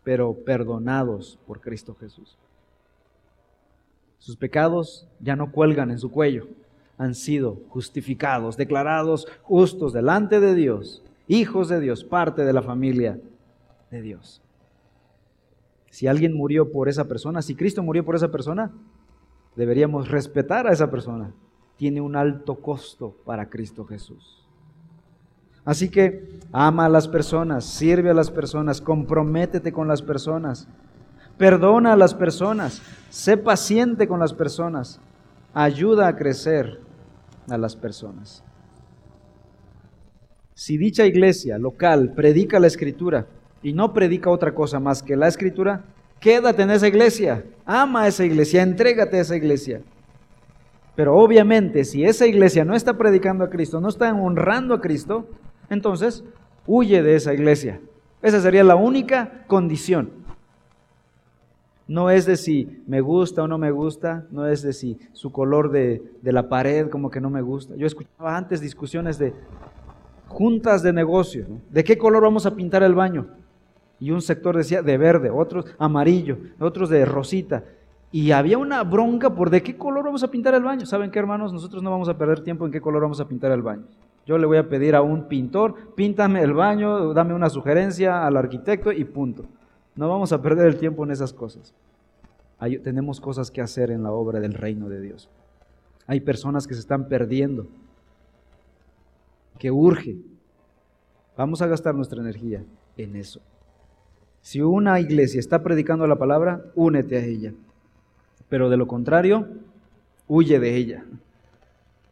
pero 0.05 0.35
perdonados 0.35 1.39
por 1.47 1.61
Cristo 1.61 1.97
Jesús. 1.99 2.37
Sus 4.19 4.37
pecados 4.37 5.07
ya 5.21 5.37
no 5.37 5.53
cuelgan 5.53 5.91
en 5.91 5.99
su 5.99 6.11
cuello, 6.11 6.49
han 6.99 7.15
sido 7.15 7.61
justificados, 7.69 8.57
declarados 8.57 9.29
justos 9.43 9.93
delante 9.93 10.41
de 10.41 10.55
Dios, 10.55 11.03
hijos 11.29 11.69
de 11.69 11.81
Dios, 11.81 12.05
parte 12.05 12.45
de 12.45 12.53
la 12.53 12.63
familia 12.63 13.21
de 13.91 14.03
Dios. 14.03 14.43
Si 15.91 16.07
alguien 16.07 16.35
murió 16.35 16.73
por 16.73 16.89
esa 16.89 17.07
persona, 17.07 17.41
si 17.41 17.55
Cristo 17.55 17.83
murió 17.83 18.05
por 18.05 18.17
esa 18.17 18.31
persona, 18.31 18.73
deberíamos 19.55 20.09
respetar 20.09 20.67
a 20.67 20.73
esa 20.73 20.91
persona. 20.91 21.33
Tiene 21.77 22.01
un 22.01 22.17
alto 22.17 22.57
costo 22.57 23.17
para 23.25 23.49
Cristo 23.49 23.85
Jesús. 23.85 24.48
Así 25.65 25.89
que 25.89 26.39
ama 26.53 26.87
a 26.87 26.89
las 26.89 27.09
personas, 27.09 27.65
sirve 27.65 28.11
a 28.11 28.15
las 28.15 28.31
personas, 28.31 28.81
comprométete 28.81 29.73
con 29.73 29.89
las 29.89 30.03
personas, 30.03 30.67
perdona 31.37 31.93
a 31.93 31.97
las 31.97 32.15
personas, 32.15 32.83
sé 33.11 33.37
paciente 33.37 34.09
con 34.09 34.21
las 34.21 34.33
personas, 34.33 35.01
ayuda 35.55 36.09
a 36.09 36.17
crecer 36.17 36.81
a 37.49 37.59
las 37.59 37.77
personas. 37.77 38.43
Si 40.55 40.77
dicha 40.77 41.07
iglesia 41.07 41.59
local 41.59 42.13
predica 42.15 42.59
la 42.59 42.67
escritura 42.67 43.27
y 43.63 43.73
no 43.73 43.93
predica 43.93 44.31
otra 44.31 44.55
cosa 44.55 44.81
más 44.81 45.03
que 45.03 45.17
la 45.17 45.29
escritura, 45.29 45.85
quédate 46.19 46.63
en 46.63 46.71
esa 46.71 46.89
iglesia, 46.89 47.45
ama 47.65 48.03
a 48.03 48.09
esa 48.09 48.25
iglesia, 48.25 48.63
entrégate 48.63 49.19
a 49.19 49.21
esa 49.21 49.37
iglesia. 49.37 49.83
Pero 50.97 51.17
obviamente 51.17 51.85
si 51.85 52.05
esa 52.05 52.27
iglesia 52.27 52.65
no 52.65 52.75
está 52.75 52.99
predicando 52.99 53.45
a 53.45 53.51
Cristo, 53.51 53.81
no 53.81 53.89
está 53.89 54.13
honrando 54.13 54.75
a 54.75 54.81
Cristo, 54.81 55.29
entonces 55.71 56.25
huye 56.67 57.03
de 57.03 57.17
esa 57.17 57.35
iglesia. 57.35 57.81
Esa 58.23 58.41
sería 58.41 58.65
la 58.65 58.77
única 58.77 59.45
condición. 59.47 60.11
No 61.89 62.11
es 62.11 62.27
de 62.27 62.37
si 62.37 62.83
me 62.87 63.01
gusta 63.01 63.43
o 63.43 63.49
no 63.49 63.57
me 63.57 63.71
gusta, 63.71 64.27
no 64.31 64.47
es 64.47 64.63
de 64.63 64.75
si 64.75 64.99
su 65.13 65.33
color 65.33 65.71
de, 65.71 66.03
la 66.23 66.49
pared 66.49 66.91
como 66.91 67.11
que 67.11 67.21
no 67.21 67.31
me 67.31 67.41
gusta. 67.41 67.75
Yo 67.77 67.87
escuchaba 67.87 68.37
antes 68.37 68.61
discusiones 68.61 69.19
de 69.19 69.33
juntas 70.27 70.83
de 70.83 70.93
negocio, 70.93 71.47
¿de 71.71 71.83
qué 71.83 71.97
color 71.97 72.23
vamos 72.23 72.45
a 72.45 72.55
pintar 72.55 72.83
el 72.83 72.95
baño? 72.95 73.29
Y 73.99 74.11
un 74.11 74.21
sector 74.21 74.55
decía 74.55 74.83
de 74.83 74.99
verde, 74.99 75.31
otros 75.31 75.65
amarillo, 75.79 76.37
otros 76.61 76.91
de 76.91 77.07
rosita. 77.07 77.65
Y 78.13 78.33
había 78.33 78.59
una 78.59 78.85
bronca 78.85 79.35
por 79.35 79.49
de 79.49 79.63
qué 79.63 79.77
color 79.77 80.05
vamos 80.05 80.23
a 80.23 80.31
pintar 80.31 80.55
el 80.55 80.63
baño. 80.63 80.85
¿Saben 80.85 81.11
qué, 81.11 81.19
hermanos? 81.19 81.53
Nosotros 81.55 81.83
no 81.83 81.91
vamos 81.91 82.09
a 82.11 82.17
perder 82.17 82.41
tiempo 82.41 82.67
en 82.67 82.73
qué 82.73 82.81
color 82.81 83.03
vamos 83.03 83.21
a 83.21 83.27
pintar 83.27 83.51
el 83.53 83.63
baño. 83.63 83.85
Yo 84.29 84.37
le 84.37 84.45
voy 84.45 84.59
a 84.59 84.69
pedir 84.69 84.95
a 84.95 85.01
un 85.01 85.27
pintor, 85.27 85.95
píntame 85.95 86.43
el 86.43 86.53
baño, 86.53 87.15
dame 87.15 87.33
una 87.33 87.49
sugerencia 87.49 88.27
al 88.27 88.37
arquitecto 88.37 88.93
y 88.93 89.03
punto. 89.05 89.47
No 89.97 90.07
vamos 90.11 90.33
a 90.33 90.43
perder 90.43 90.67
el 90.67 90.77
tiempo 90.77 91.03
en 91.03 91.13
esas 91.13 91.33
cosas. 91.33 91.73
tenemos 92.85 93.23
cosas 93.23 93.51
que 93.51 93.63
hacer 93.63 93.91
en 93.91 94.03
la 94.03 94.13
obra 94.13 94.39
del 94.39 94.53
reino 94.53 94.91
de 94.91 95.01
Dios. 95.01 95.31
Hay 96.07 96.21
personas 96.21 96.67
que 96.67 96.75
se 96.75 96.81
están 96.81 97.09
perdiendo, 97.09 97.69
que 99.59 99.71
urge. 99.71 100.19
Vamos 101.35 101.63
a 101.63 101.67
gastar 101.67 101.95
nuestra 101.95 102.21
energía 102.21 102.63
en 102.99 103.17
eso. 103.17 103.41
Si 104.43 104.61
una 104.61 105.01
iglesia 105.01 105.41
está 105.41 105.63
predicando 105.63 106.07
la 106.07 106.17
palabra, 106.17 106.67
únete 106.75 107.17
a 107.17 107.25
ella. 107.25 107.55
Pero 108.51 108.69
de 108.69 108.77
lo 108.77 108.87
contrario, 108.87 109.49
huye 110.27 110.61
de 110.61 110.77
ella. 110.77 111.07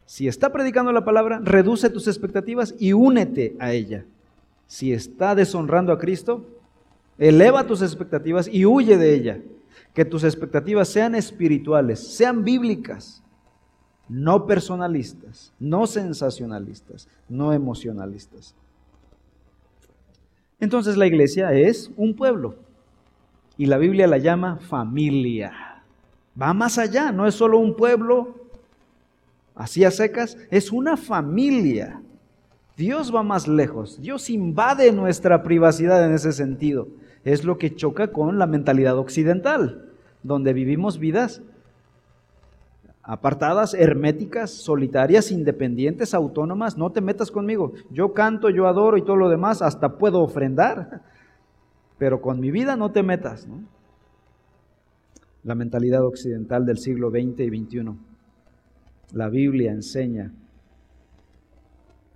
Si 0.06 0.28
está 0.28 0.52
predicando 0.52 0.92
la 0.92 1.04
palabra, 1.04 1.40
reduce 1.42 1.90
tus 1.90 2.06
expectativas 2.06 2.74
y 2.78 2.92
únete 2.92 3.56
a 3.58 3.72
ella. 3.72 4.04
Si 4.68 4.92
está 4.92 5.34
deshonrando 5.34 5.92
a 5.92 5.98
Cristo, 5.98 6.46
eleva 7.18 7.66
tus 7.66 7.82
expectativas 7.82 8.48
y 8.48 8.64
huye 8.64 8.96
de 8.96 9.14
ella. 9.14 9.40
Que 9.92 10.04
tus 10.04 10.24
expectativas 10.24 10.88
sean 10.88 11.14
espirituales, 11.14 12.00
sean 12.16 12.44
bíblicas, 12.44 13.22
no 14.08 14.46
personalistas, 14.46 15.52
no 15.58 15.86
sensacionalistas, 15.86 17.08
no 17.28 17.52
emocionalistas. 17.52 18.54
Entonces 20.60 20.96
la 20.96 21.06
iglesia 21.06 21.52
es 21.52 21.90
un 21.96 22.14
pueblo 22.14 22.56
y 23.56 23.66
la 23.66 23.78
Biblia 23.78 24.06
la 24.06 24.18
llama 24.18 24.58
familia. 24.58 25.82
Va 26.40 26.54
más 26.54 26.78
allá, 26.78 27.10
no 27.10 27.26
es 27.26 27.34
solo 27.34 27.58
un 27.58 27.74
pueblo 27.74 28.45
así 29.56 29.84
a 29.84 29.90
secas, 29.90 30.38
es 30.50 30.70
una 30.70 30.96
familia. 30.96 32.00
Dios 32.76 33.12
va 33.12 33.24
más 33.24 33.48
lejos, 33.48 34.00
Dios 34.00 34.30
invade 34.30 34.92
nuestra 34.92 35.42
privacidad 35.42 36.04
en 36.04 36.12
ese 36.12 36.32
sentido. 36.32 36.86
Es 37.24 37.42
lo 37.42 37.58
que 37.58 37.74
choca 37.74 38.12
con 38.12 38.38
la 38.38 38.46
mentalidad 38.46 38.96
occidental, 38.98 39.90
donde 40.22 40.52
vivimos 40.52 40.98
vidas 40.98 41.42
apartadas, 43.06 43.72
herméticas, 43.72 44.50
solitarias, 44.50 45.30
independientes, 45.30 46.12
autónomas. 46.12 46.76
No 46.76 46.90
te 46.90 47.00
metas 47.00 47.30
conmigo. 47.30 47.72
Yo 47.90 48.12
canto, 48.12 48.50
yo 48.50 48.66
adoro 48.66 48.96
y 48.96 49.02
todo 49.02 49.16
lo 49.16 49.28
demás, 49.28 49.62
hasta 49.62 49.96
puedo 49.96 50.20
ofrendar, 50.20 51.02
pero 51.98 52.20
con 52.20 52.40
mi 52.40 52.50
vida 52.50 52.76
no 52.76 52.90
te 52.90 53.04
metas. 53.04 53.46
La 55.44 55.54
mentalidad 55.54 56.04
occidental 56.04 56.66
del 56.66 56.78
siglo 56.78 57.10
XX 57.10 57.40
y 57.40 57.64
XXI. 57.64 57.92
La 59.16 59.30
Biblia 59.30 59.72
enseña 59.72 60.30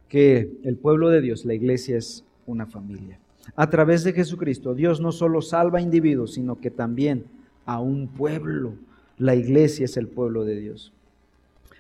que 0.07 0.53
el 0.65 0.77
pueblo 0.77 1.09
de 1.09 1.23
Dios, 1.23 1.47
la 1.47 1.55
iglesia, 1.55 1.97
es 1.97 2.27
una 2.45 2.67
familia. 2.67 3.19
A 3.57 3.71
través 3.71 4.05
de 4.05 4.13
Jesucristo, 4.13 4.75
Dios 4.75 5.01
no 5.01 5.11
solo 5.11 5.41
salva 5.41 5.81
individuos, 5.81 6.35
sino 6.35 6.61
que 6.61 6.71
también 6.71 7.25
a 7.65 7.81
un 7.81 8.09
pueblo. 8.09 8.75
La 9.17 9.35
iglesia 9.35 9.87
es 9.87 9.97
el 9.97 10.09
pueblo 10.09 10.45
de 10.45 10.61
Dios. 10.61 10.93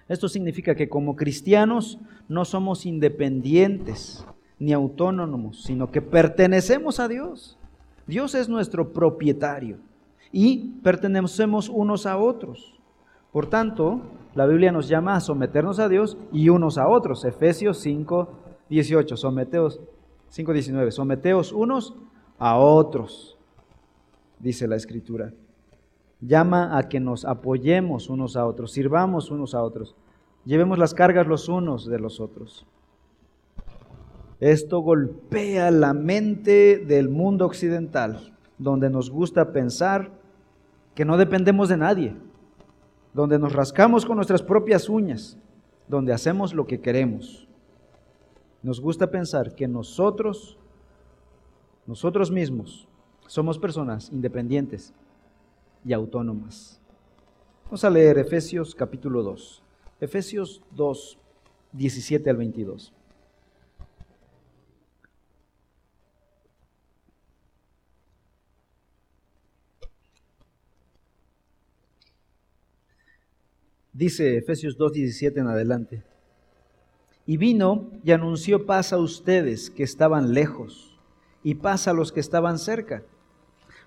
Esto 0.08 0.26
significa 0.26 0.74
que 0.74 0.88
como 0.88 1.16
cristianos 1.16 1.98
no 2.26 2.46
somos 2.46 2.86
independientes 2.86 4.24
ni 4.58 4.72
autónomos, 4.72 5.64
sino 5.64 5.90
que 5.90 6.00
pertenecemos 6.00 6.98
a 6.98 7.08
Dios. 7.08 7.58
Dios 8.06 8.34
es 8.34 8.48
nuestro 8.48 8.94
propietario 8.94 9.76
y 10.32 10.80
pertenecemos 10.82 11.68
unos 11.68 12.06
a 12.06 12.16
otros. 12.16 12.80
Por 13.32 13.50
tanto, 13.50 14.00
la 14.34 14.46
Biblia 14.46 14.70
nos 14.70 14.88
llama 14.88 15.16
a 15.16 15.20
someternos 15.20 15.78
a 15.78 15.88
Dios 15.88 16.16
y 16.32 16.48
unos 16.48 16.78
a 16.78 16.88
otros. 16.88 17.24
Efesios 17.24 17.78
5, 17.78 18.28
18, 18.68 19.16
someteos, 19.16 19.80
5, 20.28 20.52
19, 20.52 20.92
someteos 20.92 21.52
unos 21.52 21.94
a 22.38 22.56
otros, 22.56 23.36
dice 24.38 24.68
la 24.68 24.76
Escritura. 24.76 25.32
Llama 26.20 26.76
a 26.76 26.88
que 26.88 27.00
nos 27.00 27.24
apoyemos 27.24 28.08
unos 28.08 28.36
a 28.36 28.46
otros, 28.46 28.72
sirvamos 28.72 29.30
unos 29.30 29.54
a 29.54 29.62
otros, 29.62 29.96
llevemos 30.44 30.78
las 30.78 30.94
cargas 30.94 31.26
los 31.26 31.48
unos 31.48 31.86
de 31.86 31.98
los 31.98 32.20
otros. 32.20 32.66
Esto 34.38 34.80
golpea 34.80 35.70
la 35.70 35.92
mente 35.92 36.78
del 36.78 37.08
mundo 37.08 37.46
occidental, 37.46 38.34
donde 38.58 38.90
nos 38.90 39.10
gusta 39.10 39.52
pensar 39.52 40.12
que 40.94 41.04
no 41.04 41.16
dependemos 41.16 41.68
de 41.68 41.76
nadie 41.76 42.16
donde 43.12 43.38
nos 43.38 43.52
rascamos 43.52 44.06
con 44.06 44.16
nuestras 44.16 44.42
propias 44.42 44.88
uñas, 44.88 45.36
donde 45.88 46.12
hacemos 46.12 46.54
lo 46.54 46.66
que 46.66 46.80
queremos. 46.80 47.48
Nos 48.62 48.80
gusta 48.80 49.10
pensar 49.10 49.54
que 49.54 49.66
nosotros, 49.66 50.58
nosotros 51.86 52.30
mismos, 52.30 52.86
somos 53.26 53.58
personas 53.58 54.10
independientes 54.12 54.92
y 55.84 55.92
autónomas. 55.92 56.80
Vamos 57.64 57.84
a 57.84 57.90
leer 57.90 58.18
Efesios 58.18 58.74
capítulo 58.74 59.22
2. 59.22 59.62
Efesios 60.00 60.62
2, 60.72 61.18
17 61.72 62.30
al 62.30 62.36
22. 62.36 62.92
Dice 73.92 74.36
Efesios 74.36 74.78
2.17 74.78 75.38
en 75.38 75.48
adelante. 75.48 76.02
Y 77.26 77.36
vino 77.36 77.90
y 78.04 78.12
anunció 78.12 78.64
paz 78.64 78.92
a 78.92 78.98
ustedes 78.98 79.70
que 79.70 79.82
estaban 79.82 80.32
lejos 80.32 80.98
y 81.42 81.56
paz 81.56 81.88
a 81.88 81.92
los 81.92 82.12
que 82.12 82.20
estaban 82.20 82.58
cerca. 82.58 83.02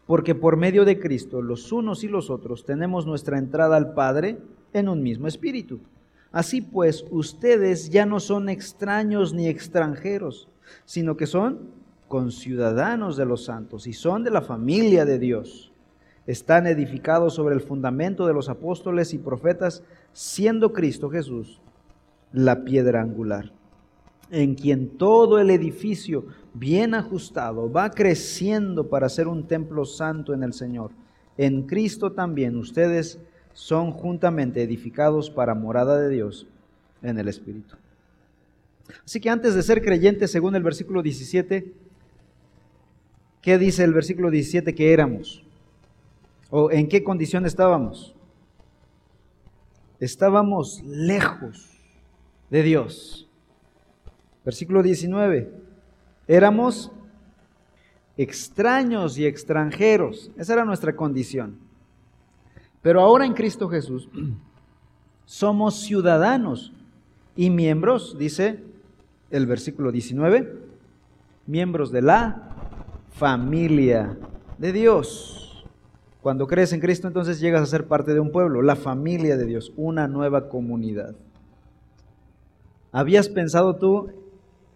Porque 0.06 0.36
por 0.36 0.58
medio 0.58 0.84
de 0.84 1.00
Cristo 1.00 1.42
los 1.42 1.72
unos 1.72 2.04
y 2.04 2.10
los 2.10 2.30
otros 2.30 2.66
tenemos 2.66 3.06
nuestra 3.06 3.38
entrada 3.38 3.78
al 3.78 3.94
Padre 3.94 4.40
en 4.74 4.90
un 4.90 5.02
mismo 5.02 5.28
espíritu. 5.28 5.80
Así 6.34 6.62
pues, 6.62 7.06
ustedes 7.10 7.90
ya 7.90 8.06
no 8.06 8.20
son 8.20 8.50
extraños 8.50 9.34
ni 9.34 9.48
extranjeros, 9.48 10.50
sino 10.84 11.16
que 11.16 11.28
son 11.28 11.72
conciudadanos 12.10 13.16
de 13.16 13.26
los 13.26 13.46
santos 13.46 13.88
y 13.88 13.94
son 13.94 14.24
de 14.24 14.32
la 14.32 14.42
familia 14.42 15.06
de 15.06 15.20
Dios 15.20 15.73
están 16.28 16.68
edificados 16.68 17.34
sobre 17.34 17.56
el 17.56 17.62
fundamento 17.62 18.28
de 18.28 18.34
los 18.34 18.50
apóstoles 18.50 19.14
y 19.14 19.18
profetas, 19.18 19.84
siendo 20.14 20.74
Cristo 20.74 21.10
Jesús 21.10 21.60
la 22.32 22.64
piedra 22.64 23.02
angular, 23.02 23.52
en 24.32 24.56
quien 24.56 24.98
todo 24.98 25.40
el 25.40 25.50
edificio 25.52 26.26
bien 26.54 26.96
ajustado 26.96 27.72
va 27.72 27.92
creciendo 27.92 28.90
para 28.90 29.10
ser 29.10 29.28
un 29.28 29.48
templo 29.48 29.86
santo 29.86 30.34
en 30.34 30.44
el 30.44 30.54
Señor. 30.54 30.92
En 31.38 31.64
Cristo 31.64 32.12
también 32.12 32.58
ustedes 32.58 33.20
son 33.54 33.92
juntamente 33.92 34.64
edificados 34.64 35.30
para 35.30 35.54
morada 35.54 36.00
de 36.00 36.10
Dios 36.10 36.48
en 37.04 37.20
el 37.20 37.28
Espíritu. 37.28 37.76
Así 39.06 39.20
que 39.20 39.30
antes 39.30 39.56
de 39.56 39.64
ser 39.64 39.82
creyentes, 39.82 40.32
según 40.32 40.56
el 40.56 40.64
versículo 40.64 41.02
17, 41.02 41.72
¿qué 43.42 43.58
dice 43.58 43.84
el 43.84 43.94
versículo 43.94 44.30
17 44.32 44.74
que 44.76 44.94
éramos? 44.94 45.44
¿O 46.56 46.70
en 46.70 46.88
qué 46.88 47.04
condición 47.04 47.48
estábamos? 47.48 48.14
estábamos 50.00 50.84
lejos 50.84 51.72
de 52.50 52.62
Dios. 52.62 53.28
Versículo 54.44 54.84
19. 54.84 55.52
Éramos 56.28 56.92
extraños 58.18 59.18
y 59.18 59.26
extranjeros. 59.26 60.30
Esa 60.38 60.54
era 60.54 60.66
nuestra 60.66 60.96
condición. 60.96 61.58
Pero 62.82 63.00
ahora 63.00 63.26
en 63.26 63.34
Cristo 63.34 63.70
Jesús 63.70 64.10
somos 65.26 65.80
ciudadanos 65.80 66.74
y 67.36 67.50
miembros, 67.50 68.18
dice 68.20 68.62
el 69.32 69.48
versículo 69.48 69.92
19, 69.92 70.54
miembros 71.48 71.92
de 71.92 72.02
la 72.02 72.50
familia 73.14 74.18
de 74.58 74.74
Dios. 74.74 75.53
Cuando 76.24 76.48
crees 76.48 76.72
en 76.72 76.80
Cristo, 76.80 77.10
entonces 77.10 77.42
llegas 77.42 77.62
a 77.62 77.66
ser 77.66 77.86
parte 77.86 78.14
de 78.14 78.22
un 78.22 78.32
pueblo, 78.32 78.62
la 78.62 78.78
familia 78.78 79.36
de 79.36 79.46
Dios, 79.46 79.74
una 79.76 80.08
nueva 80.08 80.48
comunidad. 80.48 81.16
¿Habías 82.94 83.28
pensado 83.28 83.76
tú 83.76 84.10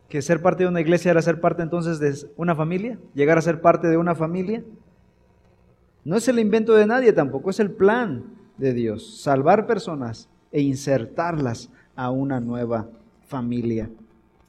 que 0.09 0.21
ser 0.21 0.41
parte 0.41 0.63
de 0.63 0.69
una 0.69 0.81
iglesia 0.81 1.11
era 1.11 1.21
ser 1.21 1.39
parte 1.39 1.63
entonces 1.63 1.99
de 1.99 2.29
una 2.35 2.53
familia? 2.53 2.99
¿Llegar 3.13 3.37
a 3.37 3.41
ser 3.41 3.61
parte 3.61 3.87
de 3.87 3.95
una 3.95 4.13
familia? 4.13 4.61
No 6.03 6.17
es 6.17 6.27
el 6.27 6.39
invento 6.39 6.73
de 6.73 6.85
nadie 6.85 7.13
tampoco, 7.13 7.49
es 7.49 7.61
el 7.61 7.71
plan 7.71 8.25
de 8.57 8.73
Dios, 8.73 9.21
salvar 9.21 9.67
personas 9.67 10.27
e 10.51 10.59
insertarlas 10.59 11.71
a 11.95 12.11
una 12.11 12.41
nueva 12.41 12.89
familia, 13.25 13.89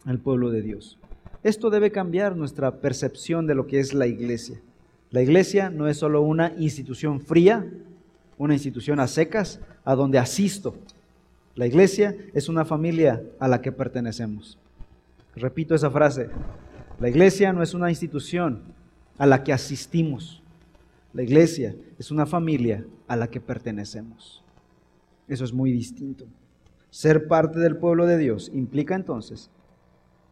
al 0.05 0.19
pueblo 0.19 0.51
de 0.51 0.63
Dios. 0.63 0.99
Esto 1.45 1.71
debe 1.71 1.93
cambiar 1.93 2.35
nuestra 2.35 2.81
percepción 2.81 3.47
de 3.47 3.55
lo 3.55 3.69
que 3.69 3.79
es 3.79 3.95
la 3.95 4.09
iglesia. 4.09 4.61
La 5.11 5.23
iglesia 5.23 5.71
no 5.71 5.89
es 5.89 5.97
solo 5.97 6.23
una 6.23 6.53
institución 6.59 7.21
fría, 7.21 7.67
una 8.37 8.55
institución 8.55 9.01
a 9.01 9.07
secas, 9.07 9.61
a 9.85 9.95
donde 9.95 10.19
asisto. 10.19 10.75
La 11.55 11.67
iglesia 11.67 12.15
es 12.35 12.49
una 12.49 12.65
familia 12.65 13.23
a 13.39 13.49
la 13.49 13.61
que 13.61 13.73
pertenecemos. 13.73 14.59
Repito 15.35 15.75
esa 15.75 15.91
frase. 15.91 16.29
La 17.01 17.09
iglesia 17.09 17.53
no 17.53 17.63
es 17.63 17.75
una 17.75 17.91
institución 17.91 18.63
a 19.17 19.27
la 19.27 19.43
que 19.43 19.53
asistimos. 19.53 20.43
La 21.13 21.23
iglesia 21.23 21.75
es 21.99 22.11
una 22.11 22.27
familia 22.27 22.85
a 23.07 23.17
la 23.17 23.29
que 23.29 23.41
pertenecemos. 23.41 24.45
Eso 25.27 25.45
es 25.45 25.53
muy 25.53 25.73
distinto. 25.73 26.27
Ser 26.91 27.29
parte 27.29 27.59
del 27.59 27.77
pueblo 27.77 28.07
de 28.07 28.19
Dios 28.19 28.51
implica 28.55 28.95
entonces 28.95 29.51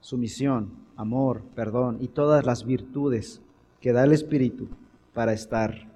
sumisión, 0.00 0.70
amor, 0.96 1.42
perdón 1.54 1.98
y 2.00 2.08
todas 2.08 2.46
las 2.46 2.64
virtudes 2.64 3.40
que 3.80 3.92
da 3.92 4.04
el 4.04 4.12
Espíritu 4.12 4.68
para 5.14 5.32
estar 5.32 5.86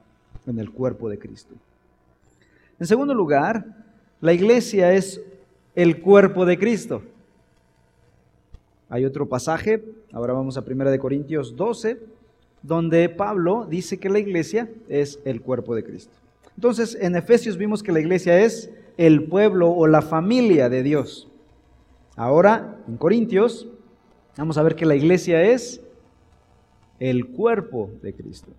en 0.46 0.58
el 0.58 0.70
cuerpo 0.70 1.08
de 1.08 1.18
Cristo. 1.18 1.54
En 2.78 2.86
segundo 2.86 3.14
lugar, 3.14 3.64
la 4.20 4.32
iglesia 4.32 4.92
es 4.92 5.20
el 5.74 6.00
cuerpo 6.00 6.46
de 6.46 6.58
Cristo. 6.58 7.02
Hay 8.88 9.04
otro 9.04 9.28
pasaje, 9.28 9.84
ahora 10.12 10.32
vamos 10.32 10.56
a 10.56 10.64
1 10.66 10.98
Corintios 10.98 11.56
12, 11.56 12.00
donde 12.62 13.08
Pablo 13.08 13.66
dice 13.68 13.98
que 13.98 14.08
la 14.08 14.18
iglesia 14.18 14.68
es 14.88 15.20
el 15.24 15.40
cuerpo 15.40 15.74
de 15.74 15.84
Cristo. 15.84 16.12
Entonces, 16.56 16.96
en 17.00 17.16
Efesios 17.16 17.56
vimos 17.56 17.82
que 17.82 17.92
la 17.92 18.00
iglesia 18.00 18.40
es 18.40 18.70
el 18.96 19.24
pueblo 19.24 19.70
o 19.70 19.86
la 19.86 20.02
familia 20.02 20.68
de 20.68 20.82
Dios. 20.82 21.28
Ahora, 22.16 22.78
en 22.86 22.96
Corintios, 22.96 23.68
vamos 24.36 24.58
a 24.58 24.62
ver 24.62 24.74
que 24.74 24.84
la 24.84 24.94
iglesia 24.94 25.42
es 25.42 25.80
el 27.00 27.30
cuerpo 27.30 27.90
de 28.02 28.14
Cristo. 28.14 28.52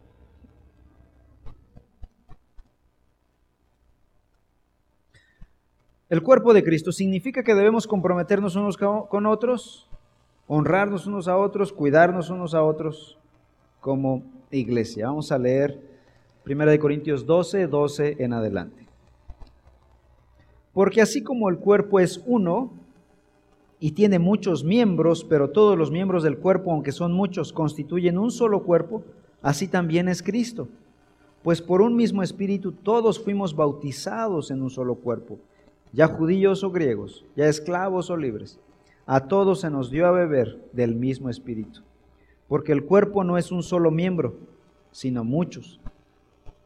El 6.09 6.23
cuerpo 6.23 6.53
de 6.53 6.63
Cristo 6.63 6.91
significa 6.91 7.43
que 7.43 7.55
debemos 7.55 7.87
comprometernos 7.87 8.57
unos 8.57 8.75
con 8.75 9.25
otros, 9.25 9.87
honrarnos 10.47 11.07
unos 11.07 11.29
a 11.29 11.37
otros, 11.37 11.71
cuidarnos 11.71 12.29
unos 12.29 12.53
a 12.53 12.63
otros 12.63 13.17
como 13.79 14.23
iglesia. 14.49 15.07
Vamos 15.07 15.31
a 15.31 15.37
leer 15.37 15.79
1 16.45 16.79
Corintios 16.79 17.25
12, 17.25 17.67
12 17.67 18.17
en 18.19 18.33
adelante. 18.33 18.85
Porque 20.73 21.01
así 21.01 21.23
como 21.23 21.47
el 21.47 21.59
cuerpo 21.59 21.99
es 21.99 22.21
uno 22.25 22.73
y 23.83 23.93
tiene 23.93 24.19
muchos 24.19 24.63
miembros, 24.63 25.25
pero 25.27 25.49
todos 25.49 25.75
los 25.75 25.89
miembros 25.89 26.21
del 26.21 26.37
cuerpo, 26.37 26.71
aunque 26.71 26.91
son 26.91 27.11
muchos, 27.13 27.51
constituyen 27.51 28.19
un 28.19 28.29
solo 28.29 28.61
cuerpo, 28.61 29.03
así 29.41 29.67
también 29.67 30.07
es 30.07 30.21
Cristo. 30.21 30.67
Pues 31.41 31.63
por 31.63 31.81
un 31.81 31.95
mismo 31.95 32.21
espíritu 32.21 32.73
todos 32.73 33.19
fuimos 33.19 33.55
bautizados 33.55 34.51
en 34.51 34.61
un 34.61 34.69
solo 34.69 34.93
cuerpo, 34.93 35.39
ya 35.91 36.05
judíos 36.05 36.63
o 36.63 36.69
griegos, 36.69 37.25
ya 37.35 37.47
esclavos 37.47 38.11
o 38.11 38.17
libres. 38.17 38.59
A 39.07 39.21
todos 39.21 39.61
se 39.61 39.71
nos 39.71 39.89
dio 39.89 40.05
a 40.05 40.11
beber 40.11 40.63
del 40.73 40.93
mismo 40.93 41.31
espíritu. 41.31 41.81
Porque 42.47 42.73
el 42.73 42.85
cuerpo 42.85 43.23
no 43.23 43.39
es 43.39 43.51
un 43.51 43.63
solo 43.63 43.89
miembro, 43.89 44.35
sino 44.91 45.23
muchos. 45.23 45.79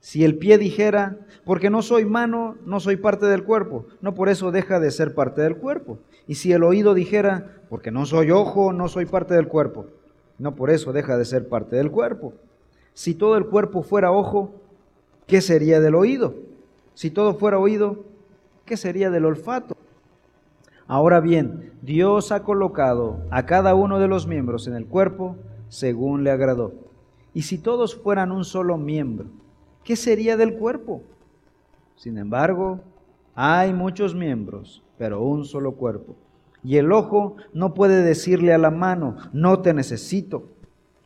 Si 0.01 0.25
el 0.25 0.37
pie 0.37 0.57
dijera, 0.57 1.17
porque 1.45 1.69
no 1.69 1.81
soy 1.81 2.03
mano, 2.03 2.57
no 2.65 2.81
soy 2.81 2.97
parte 2.97 3.25
del 3.25 3.45
cuerpo, 3.45 3.87
no 4.01 4.13
por 4.13 4.27
eso 4.27 4.51
deja 4.51 4.81
de 4.81 4.91
ser 4.91 5.15
parte 5.15 5.41
del 5.41 5.57
cuerpo. 5.57 5.97
Y 6.27 6.35
si 6.35 6.51
el 6.53 6.63
oído 6.63 6.93
dijera, 6.93 7.61
porque 7.69 7.91
no 7.91 8.05
soy 8.05 8.31
ojo, 8.31 8.73
no 8.73 8.87
soy 8.87 9.05
parte 9.05 9.33
del 9.33 9.47
cuerpo, 9.47 9.87
no 10.37 10.55
por 10.55 10.69
eso 10.69 10.93
deja 10.93 11.17
de 11.17 11.25
ser 11.25 11.47
parte 11.47 11.75
del 11.75 11.91
cuerpo. 11.91 12.33
Si 12.93 13.13
todo 13.13 13.37
el 13.37 13.47
cuerpo 13.47 13.83
fuera 13.83 14.11
ojo, 14.11 14.53
¿qué 15.27 15.41
sería 15.41 15.79
del 15.79 15.95
oído? 15.95 16.35
Si 16.93 17.11
todo 17.11 17.35
fuera 17.35 17.59
oído, 17.59 18.05
¿qué 18.65 18.77
sería 18.77 19.09
del 19.09 19.25
olfato? 19.25 19.75
Ahora 20.87 21.19
bien, 21.19 21.73
Dios 21.81 22.31
ha 22.31 22.43
colocado 22.43 23.19
a 23.31 23.45
cada 23.45 23.75
uno 23.75 23.99
de 23.99 24.07
los 24.07 24.27
miembros 24.27 24.67
en 24.67 24.75
el 24.75 24.85
cuerpo 24.85 25.35
según 25.67 26.23
le 26.23 26.31
agradó. 26.31 26.73
Y 27.33 27.41
si 27.41 27.57
todos 27.57 27.95
fueran 27.95 28.31
un 28.31 28.45
solo 28.45 28.77
miembro, 28.77 29.27
¿qué 29.83 29.95
sería 29.95 30.37
del 30.37 30.55
cuerpo? 30.55 31.01
Sin 31.95 32.17
embargo, 32.17 32.79
hay 33.33 33.73
muchos 33.73 34.15
miembros, 34.15 34.81
pero 34.97 35.21
un 35.21 35.45
solo 35.45 35.73
cuerpo. 35.73 36.15
Y 36.63 36.77
el 36.77 36.91
ojo 36.91 37.35
no 37.53 37.73
puede 37.73 38.01
decirle 38.01 38.53
a 38.53 38.57
la 38.57 38.71
mano, 38.71 39.17
no 39.33 39.61
te 39.61 39.73
necesito, 39.73 40.49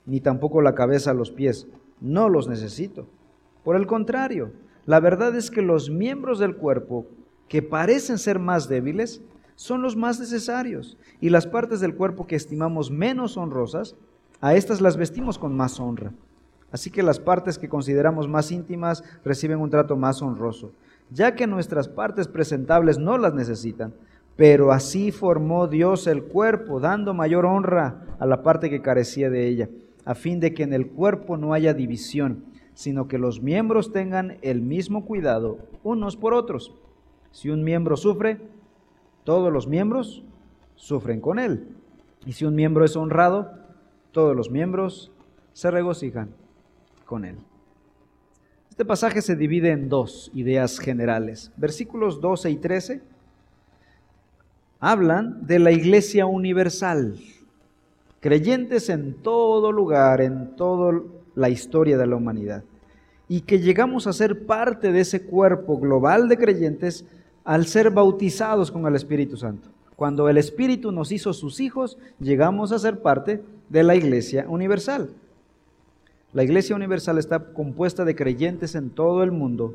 ni 0.06 0.22
tampoco 0.22 0.62
la 0.62 0.74
cabeza 0.76 1.12
a 1.12 1.14
los 1.14 1.32
pies, 1.32 1.68
no 2.00 2.30
los 2.30 2.48
necesito. 2.48 3.08
Por 3.64 3.76
el 3.76 3.86
contrario, 3.86 4.52
la 4.86 5.00
verdad 5.00 5.36
es 5.36 5.52
que 5.52 5.62
los 5.62 5.90
miembros 5.90 6.40
del 6.40 6.56
cuerpo 6.56 7.08
que 7.48 7.62
parecen 7.62 8.18
ser 8.18 8.40
más 8.40 8.70
débiles 8.70 9.22
son 9.56 9.82
los 9.82 9.98
más 9.98 10.20
necesarios, 10.20 10.98
y 11.20 11.30
las 11.30 11.46
partes 11.46 11.82
del 11.82 11.96
cuerpo 11.96 12.26
que 12.26 12.38
estimamos 12.38 12.90
menos 12.90 13.36
honrosas, 13.36 13.98
a 14.40 14.56
estas 14.56 14.80
las 14.80 14.96
vestimos 14.96 15.38
con 15.38 15.56
más 15.58 15.80
honra. 15.82 16.14
Así 16.72 16.92
que 16.92 17.04
las 17.04 17.20
partes 17.20 17.58
que 17.58 17.68
consideramos 17.68 18.30
más 18.30 18.52
íntimas 18.52 19.04
reciben 19.26 19.60
un 19.60 19.70
trato 19.70 19.98
más 19.98 20.22
honroso, 20.22 20.72
ya 21.12 21.36
que 21.36 21.48
nuestras 21.48 21.88
partes 21.88 22.28
presentables 22.28 22.98
no 22.98 23.18
las 23.18 23.34
necesitan, 23.34 23.94
pero 24.36 24.72
así 24.72 25.12
formó 25.12 25.68
Dios 25.68 26.08
el 26.08 26.24
cuerpo, 26.24 26.80
dando 26.80 27.14
mayor 27.14 27.46
honra 27.46 28.06
a 28.20 28.26
la 28.26 28.42
parte 28.42 28.70
que 28.70 28.82
carecía 28.82 29.30
de 29.30 29.48
ella, 29.48 29.70
a 30.06 30.16
fin 30.16 30.40
de 30.40 30.54
que 30.54 30.64
en 30.64 30.74
el 30.74 30.88
cuerpo 30.88 31.36
no 31.36 31.54
haya 31.54 31.74
división, 31.74 32.46
sino 32.74 33.08
que 33.08 33.18
los 33.18 33.42
miembros 33.42 33.92
tengan 33.92 34.38
el 34.42 34.62
mismo 34.62 35.04
cuidado 35.06 35.58
unos 35.84 36.16
por 36.16 36.34
otros. 36.34 36.74
Si 37.32 37.50
un 37.50 37.64
miembro 37.64 37.98
sufre, 37.98 38.40
todos 39.26 39.52
los 39.52 39.68
miembros 39.68 40.24
sufren 40.76 41.20
con 41.20 41.40
él. 41.40 41.68
Y 42.26 42.34
si 42.34 42.46
un 42.46 42.56
miembro 42.56 42.86
es 42.86 42.96
honrado, 42.96 43.52
todos 44.12 44.36
los 44.36 44.50
miembros 44.50 45.12
se 45.54 45.70
regocijan 45.70 46.30
con 47.06 47.26
él. 47.26 47.38
Este 48.80 48.88
pasaje 48.88 49.22
se 49.22 49.36
divide 49.36 49.72
en 49.72 49.90
dos 49.90 50.32
ideas 50.34 50.80
generales. 50.80 51.52
Versículos 51.58 52.22
12 52.22 52.50
y 52.50 52.56
13 52.56 53.02
hablan 54.80 55.46
de 55.46 55.60
la 55.60 55.74
iglesia 55.74 56.26
universal, 56.26 57.20
creyentes 58.22 58.88
en 58.88 59.16
todo 59.16 59.74
lugar, 59.74 60.22
en 60.22 60.56
toda 60.56 60.98
la 61.36 61.50
historia 61.50 61.98
de 61.98 62.08
la 62.08 62.16
humanidad, 62.16 62.64
y 63.28 63.42
que 63.42 63.60
llegamos 63.60 64.08
a 64.08 64.14
ser 64.14 64.46
parte 64.46 64.94
de 64.94 65.02
ese 65.02 65.24
cuerpo 65.24 65.78
global 65.78 66.30
de 66.30 66.38
creyentes 66.38 67.04
al 67.44 67.66
ser 67.66 67.92
bautizados 67.92 68.72
con 68.72 68.88
el 68.88 68.96
Espíritu 68.96 69.36
Santo. 69.36 69.68
Cuando 69.98 70.30
el 70.30 70.38
Espíritu 70.38 70.94
nos 70.94 71.12
hizo 71.12 71.34
sus 71.34 71.60
hijos, 71.60 71.98
llegamos 72.18 72.72
a 72.72 72.80
ser 72.80 73.02
parte 73.02 73.44
de 73.68 73.84
la 73.84 73.98
iglesia 73.98 74.46
universal. 74.48 75.10
La 76.32 76.44
iglesia 76.44 76.76
universal 76.76 77.18
está 77.18 77.54
compuesta 77.54 78.06
de 78.06 78.16
creyentes 78.16 78.76
en 78.76 78.92
todo 78.92 79.24
el 79.24 79.32
mundo. 79.32 79.74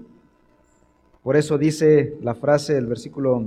Por 1.23 1.37
eso 1.37 1.59
dice 1.59 2.17
la 2.23 2.35
frase 2.35 2.75
del 2.75 2.87
versículo 2.87 3.43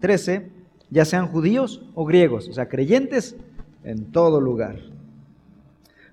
13, 0.00 0.36
ah, 0.36 0.42
ya 0.88 1.04
sean 1.04 1.26
judíos 1.26 1.82
o 1.94 2.06
griegos, 2.06 2.48
o 2.48 2.52
sea, 2.52 2.68
creyentes 2.68 3.36
en 3.84 4.10
todo 4.10 4.40
lugar. 4.40 4.78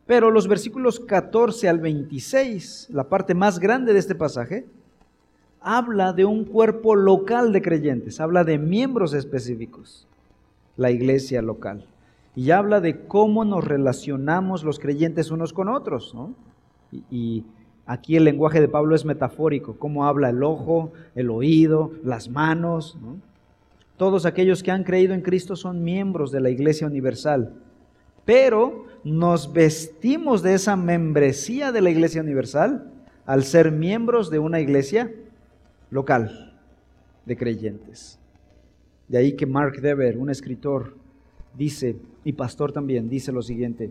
Pero 0.05 0.31
los 0.31 0.47
versículos 0.47 0.99
14 0.99 1.69
al 1.69 1.79
26, 1.79 2.87
la 2.91 3.07
parte 3.07 3.33
más 3.33 3.59
grande 3.59 3.93
de 3.93 3.99
este 3.99 4.15
pasaje, 4.15 4.65
habla 5.61 6.13
de 6.13 6.25
un 6.25 6.45
cuerpo 6.45 6.95
local 6.95 7.53
de 7.53 7.61
creyentes, 7.61 8.19
habla 8.19 8.43
de 8.43 8.57
miembros 8.57 9.13
específicos, 9.13 10.07
la 10.75 10.91
iglesia 10.91 11.41
local. 11.41 11.85
Y 12.37 12.51
habla 12.51 12.81
de 12.81 12.99
cómo 13.07 13.45
nos 13.45 13.65
relacionamos 13.65 14.63
los 14.63 14.77
creyentes 14.77 15.31
unos 15.31 15.53
con 15.53 15.69
otros. 15.69 16.15
Y, 17.09 17.43
aquí 17.87 18.15
el 18.15 18.25
lenguaje 18.25 18.61
de 18.61 18.67
Pablo 18.67 18.93
es 18.93 19.05
metafórico, 19.05 19.79
cómo 19.79 20.05
habla 20.05 20.29
el 20.29 20.43
ojo, 20.43 20.93
el 21.15 21.31
oído, 21.31 21.93
las 22.03 22.29
manos. 22.29 22.95
Todos 23.97 24.27
aquellos 24.27 24.61
que 24.61 24.69
han 24.69 24.83
creído 24.83 25.15
en 25.15 25.21
Cristo 25.21 25.55
son 25.55 25.83
miembros 25.83 26.31
de 26.31 26.39
la 26.39 26.51
iglesia 26.51 26.85
universal. 26.85 27.55
Pero 28.23 28.85
nos 29.03 29.51
vestimos 29.51 30.43
de 30.43 30.53
esa 30.53 30.75
membresía 30.75 31.71
de 31.71 31.81
la 31.81 31.89
iglesia 31.89 32.21
universal 32.21 32.91
al 33.25 33.45
ser 33.45 33.71
miembros 33.71 34.29
de 34.29 34.37
una 34.37 34.59
iglesia 34.59 35.11
local 35.89 36.53
de 37.25 37.35
creyentes. 37.35 38.19
De 39.07 39.17
ahí 39.17 39.35
que 39.35 39.47
Mark 39.47 39.81
Dever, 39.81 40.19
un 40.19 40.29
escritor, 40.29 40.93
dice, 41.57 41.95
y 42.27 42.33
pastor 42.33 42.73
también, 42.73 43.07
dice 43.07 43.31
lo 43.31 43.41
siguiente, 43.41 43.89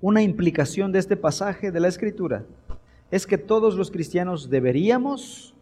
una 0.00 0.20
implicación 0.20 0.90
de 0.90 0.98
este 0.98 1.16
pasaje 1.16 1.70
de 1.70 1.78
la 1.78 1.86
escritura 1.86 2.44
es 3.12 3.24
que 3.24 3.38
todos 3.38 3.76
los 3.76 3.92
cristianos 3.92 4.50
deberíamos, 4.50 5.54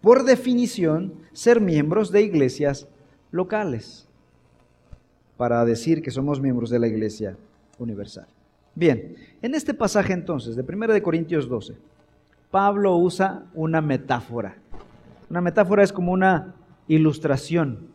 por 0.00 0.24
definición, 0.24 1.14
ser 1.32 1.60
miembros 1.60 2.10
de 2.10 2.22
iglesias 2.22 2.88
locales, 3.30 4.08
para 5.36 5.64
decir 5.64 6.02
que 6.02 6.10
somos 6.10 6.40
miembros 6.40 6.70
de 6.70 6.80
la 6.80 6.88
iglesia 6.88 7.36
universal. 7.78 8.26
Bien, 8.74 9.14
en 9.42 9.54
este 9.54 9.74
pasaje 9.74 10.14
entonces, 10.14 10.56
de 10.56 10.62
1 10.62 11.00
Corintios 11.04 11.48
12, 11.48 11.76
Pablo 12.50 12.96
usa 12.96 13.44
una 13.54 13.80
metáfora. 13.80 14.56
Una 15.30 15.40
metáfora 15.40 15.84
es 15.84 15.92
como 15.92 16.10
una 16.10 16.56
ilustración. 16.88 17.91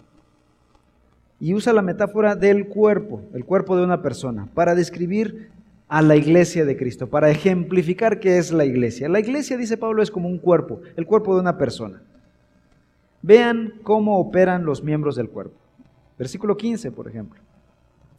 Y 1.39 1.53
usa 1.53 1.73
la 1.73 1.81
metáfora 1.81 2.35
del 2.35 2.67
cuerpo, 2.67 3.21
el 3.33 3.45
cuerpo 3.45 3.77
de 3.77 3.83
una 3.83 4.01
persona, 4.01 4.47
para 4.53 4.73
describir 4.75 5.49
a 5.87 6.01
la 6.01 6.15
iglesia 6.15 6.65
de 6.65 6.75
Cristo, 6.75 7.07
para 7.07 7.29
ejemplificar 7.29 8.19
qué 8.19 8.37
es 8.37 8.51
la 8.51 8.65
iglesia. 8.65 9.07
La 9.07 9.19
iglesia, 9.19 9.57
dice 9.57 9.77
Pablo, 9.77 10.03
es 10.03 10.11
como 10.11 10.27
un 10.27 10.39
cuerpo, 10.39 10.81
el 10.95 11.05
cuerpo 11.05 11.35
de 11.35 11.41
una 11.41 11.57
persona. 11.57 12.01
Vean 13.21 13.73
cómo 13.83 14.19
operan 14.19 14.65
los 14.65 14.83
miembros 14.83 15.15
del 15.15 15.29
cuerpo. 15.29 15.55
Versículo 16.17 16.57
15, 16.57 16.91
por 16.91 17.07
ejemplo. 17.07 17.39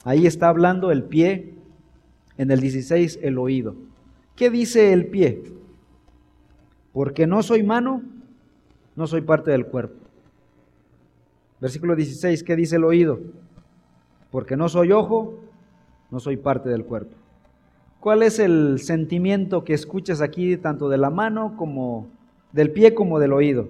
Ahí 0.05 0.27
está 0.27 0.49
hablando 0.49 0.91
el 0.91 1.03
pie, 1.03 1.55
en 2.37 2.51
el 2.51 2.61
16 2.61 3.19
el 3.23 3.37
oído. 3.37 3.75
¿Qué 4.37 4.49
dice 4.49 4.93
el 4.93 5.07
pie? 5.07 5.43
Porque 6.93 7.27
no 7.27 7.43
soy 7.43 7.65
mano, 7.65 8.03
no 8.97 9.07
soy 9.07 9.21
parte 9.21 9.51
del 9.51 9.67
cuerpo. 9.67 10.08
Versículo 11.61 11.97
16, 11.97 12.45
¿qué 12.45 12.57
dice 12.57 12.77
el 12.77 12.85
oído? 12.85 13.21
Porque 14.31 14.57
no 14.57 14.69
soy 14.69 14.93
ojo, 14.93 15.41
no 16.11 16.21
soy 16.21 16.37
parte 16.37 16.69
del 16.69 16.85
cuerpo. 16.85 17.17
¿Cuál 18.01 18.23
es 18.23 18.39
el 18.39 18.79
sentimiento 18.79 19.65
que 19.65 19.75
escuchas 19.75 20.21
aquí 20.21 20.57
tanto 20.57 20.89
de 20.89 20.99
la 20.99 21.11
mano 21.11 21.57
como 21.57 22.07
del 22.53 22.71
pie 22.71 22.95
como 22.95 23.19
del 23.19 23.33
oído? 23.33 23.69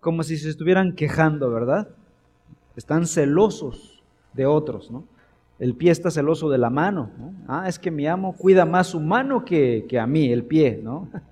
Como 0.00 0.22
si 0.22 0.36
se 0.36 0.50
estuvieran 0.50 0.92
quejando, 0.92 1.50
¿verdad? 1.50 1.88
Están 2.76 3.06
celosos 3.06 4.02
de 4.34 4.44
otros, 4.44 4.90
¿no? 4.90 5.04
El 5.58 5.74
pie 5.74 5.90
está 5.90 6.10
celoso 6.10 6.50
de 6.50 6.58
la 6.58 6.70
mano. 6.70 7.10
¿no? 7.18 7.34
Ah, 7.46 7.68
es 7.68 7.78
que 7.78 7.90
mi 7.90 8.06
amo 8.06 8.34
cuida 8.36 8.66
más 8.66 8.88
su 8.88 9.00
mano 9.00 9.44
que, 9.44 9.86
que 9.88 9.98
a 9.98 10.06
mí, 10.06 10.30
el 10.30 10.44
pie, 10.44 10.80
¿no? 10.82 11.08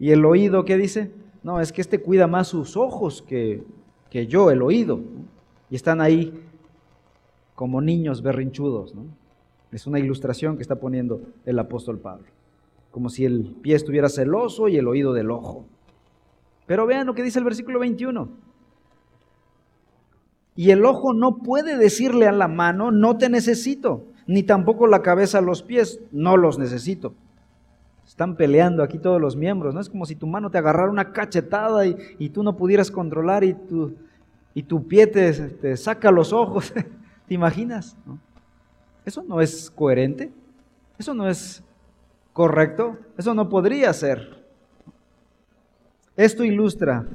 Y 0.00 0.10
el 0.10 0.24
oído, 0.24 0.64
¿qué 0.64 0.76
dice? 0.76 1.12
No, 1.44 1.60
es 1.60 1.72
que 1.72 1.82
este 1.82 2.00
cuida 2.00 2.26
más 2.26 2.48
sus 2.48 2.76
ojos 2.76 3.22
que, 3.22 3.62
que 4.10 4.26
yo, 4.26 4.50
el 4.50 4.62
oído. 4.62 5.00
Y 5.70 5.76
están 5.76 6.00
ahí 6.00 6.42
como 7.54 7.82
niños 7.82 8.22
berrinchudos. 8.22 8.94
¿no? 8.94 9.04
Es 9.70 9.86
una 9.86 9.98
ilustración 9.98 10.56
que 10.56 10.62
está 10.62 10.76
poniendo 10.76 11.20
el 11.44 11.58
apóstol 11.58 11.98
Pablo. 11.98 12.26
Como 12.90 13.10
si 13.10 13.26
el 13.26 13.54
pie 13.60 13.76
estuviera 13.76 14.08
celoso 14.08 14.68
y 14.68 14.78
el 14.78 14.88
oído 14.88 15.12
del 15.12 15.30
ojo. 15.30 15.66
Pero 16.66 16.86
vean 16.86 17.06
lo 17.06 17.14
que 17.14 17.22
dice 17.22 17.40
el 17.40 17.44
versículo 17.44 17.78
21. 17.78 18.28
Y 20.56 20.70
el 20.70 20.84
ojo 20.86 21.12
no 21.12 21.38
puede 21.38 21.76
decirle 21.76 22.26
a 22.26 22.32
la 22.32 22.48
mano, 22.48 22.90
no 22.90 23.18
te 23.18 23.28
necesito, 23.28 24.06
ni 24.26 24.44
tampoco 24.44 24.86
la 24.86 25.02
cabeza 25.02 25.38
a 25.38 25.42
los 25.42 25.62
pies, 25.62 26.00
no 26.10 26.36
los 26.36 26.58
necesito. 26.58 27.14
Están 28.06 28.36
peleando 28.36 28.82
aquí 28.82 28.98
todos 28.98 29.20
los 29.20 29.36
miembros, 29.36 29.74
¿no? 29.74 29.80
Es 29.80 29.88
como 29.88 30.06
si 30.06 30.14
tu 30.14 30.26
mano 30.26 30.50
te 30.50 30.58
agarrara 30.58 30.90
una 30.90 31.12
cachetada 31.12 31.86
y, 31.86 32.28
tú 32.28 32.42
no 32.42 32.56
pudieras 32.56 32.90
controlar 32.90 33.44
y 33.44 33.54
tu, 33.54 34.86
pie 34.86 35.06
te, 35.06 35.76
saca 35.76 36.10
los 36.10 36.32
ojos. 36.32 36.72
¿Te 37.26 37.34
imaginas? 37.34 37.96
Eso 39.04 39.22
no 39.22 39.40
es 39.40 39.70
coherente. 39.70 40.30
Eso 40.98 41.14
no 41.14 41.28
es 41.28 41.62
correcto. 42.32 42.98
Eso 43.16 43.34
no 43.34 43.48
podría 43.48 43.92
ser. 43.92 44.44
Esto 46.16 46.44
ilustra 46.44 47.06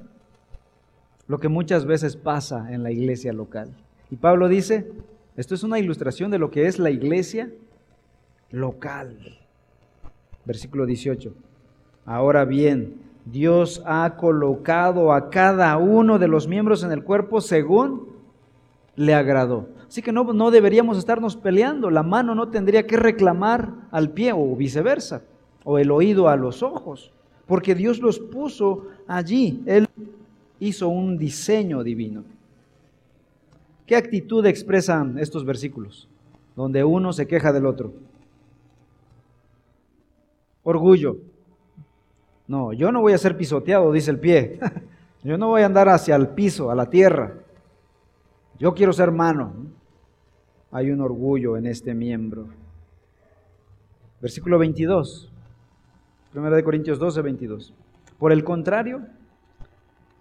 lo 1.28 1.40
que 1.40 1.48
muchas 1.48 1.86
veces 1.86 2.16
pasa 2.18 2.74
en 2.74 2.84
la 2.84 2.92
iglesia 2.92 3.32
local. 3.32 3.72
Y 4.10 4.16
Pablo 4.16 4.48
dice, 4.48 4.92
esto 5.38 5.54
es 5.54 5.64
una 5.64 5.80
ilustración 5.80 6.32
de 6.32 6.40
lo 6.40 6.50
que 6.50 6.66
es 6.66 6.80
la 6.80 6.90
iglesia 6.90 7.52
local. 8.50 9.40
Versículo 10.46 10.86
18. 10.86 11.34
Ahora 12.06 12.46
bien, 12.46 12.96
Dios 13.26 13.84
ha 13.86 14.16
colocado 14.18 15.14
a 15.14 15.30
cada 15.30 15.78
uno 15.78 16.18
de 16.18 16.28
los 16.28 16.48
miembros 16.48 16.84
en 16.84 16.92
el 16.92 17.04
cuerpo 17.04 17.42
según 17.42 18.08
le 18.96 19.14
agradó. 19.14 19.68
Así 19.88 20.02
que 20.02 20.12
no, 20.12 20.24
no 20.34 20.52
deberíamos 20.52 20.98
estarnos 20.98 21.36
peleando. 21.36 21.90
La 21.90 22.04
mano 22.04 22.36
no 22.36 22.50
tendría 22.50 22.86
que 22.86 22.98
reclamar 22.98 23.72
al 23.92 24.12
pie 24.12 24.34
o 24.34 24.56
viceversa, 24.56 25.24
o 25.64 25.78
el 25.80 25.92
oído 25.92 26.30
a 26.30 26.36
los 26.36 26.64
ojos, 26.64 27.12
porque 27.46 27.76
Dios 27.76 28.00
los 28.00 28.20
puso 28.20 28.88
allí. 29.08 29.64
Él 29.66 29.88
hizo 30.60 30.90
un 30.90 31.18
diseño 31.18 31.84
divino. 31.84 32.24
¿Qué 33.86 33.96
actitud 33.96 34.46
expresan 34.46 35.18
estos 35.18 35.46
versículos? 35.46 36.08
Donde 36.56 36.84
uno 36.84 37.14
se 37.14 37.26
queja 37.26 37.52
del 37.52 37.66
otro. 37.66 37.94
Orgullo. 40.70 41.18
No, 42.48 42.74
yo 42.74 42.92
no 42.92 43.02
voy 43.02 43.14
a 43.14 43.18
ser 43.18 43.36
pisoteado, 43.36 43.92
dice 43.92 44.12
el 44.12 44.20
pie. 44.20 44.60
Yo 45.24 45.38
no 45.38 45.48
voy 45.50 45.64
a 45.64 45.66
andar 45.66 45.90
hacia 45.90 46.16
el 46.16 46.30
piso, 46.30 46.72
a 46.72 46.76
la 46.76 46.90
tierra. 46.90 47.34
Yo 48.58 48.74
quiero 48.74 48.94
ser 48.94 49.12
mano. 49.12 49.54
Hay 50.72 50.92
un 50.92 51.02
orgullo 51.02 51.58
en 51.58 51.66
este 51.66 51.94
miembro. 51.94 52.48
Versículo 54.22 54.58
22. 54.58 55.30
Primera 56.32 56.56
de 56.56 56.64
Corintios 56.64 57.00
12, 57.00 57.22
22. 57.22 57.74
Por 58.18 58.32
el 58.32 58.46
contrario, 58.46 59.02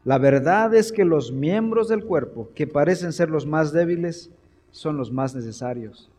la 0.04 0.18
verdad 0.18 0.74
es 0.74 0.90
que 0.90 1.04
los 1.04 1.30
miembros 1.30 1.88
del 1.88 2.04
cuerpo 2.04 2.48
que 2.56 2.66
parecen 2.66 3.12
ser 3.12 3.30
los 3.30 3.46
más 3.46 3.70
débiles 3.72 4.32
son 4.72 4.96
los 4.96 5.12
más 5.12 5.36
necesarios, 5.36 6.10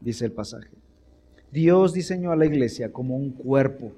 dice 0.00 0.24
el 0.24 0.32
pasaje. 0.32 0.70
Dios 1.52 1.92
diseñó 1.92 2.32
a 2.32 2.36
la 2.36 2.46
iglesia 2.46 2.92
como 2.92 3.16
un 3.16 3.30
cuerpo 3.30 3.92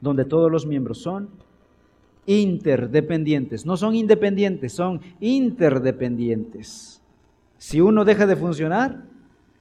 donde 0.00 0.24
todos 0.24 0.50
los 0.50 0.66
miembros 0.66 0.98
son 0.98 1.30
interdependientes. 2.26 3.64
No 3.66 3.76
son 3.76 3.94
independientes, 3.94 4.72
son 4.72 5.00
interdependientes. 5.20 7.00
Si 7.58 7.80
uno 7.80 8.04
deja 8.04 8.26
de 8.26 8.36
funcionar, 8.36 9.04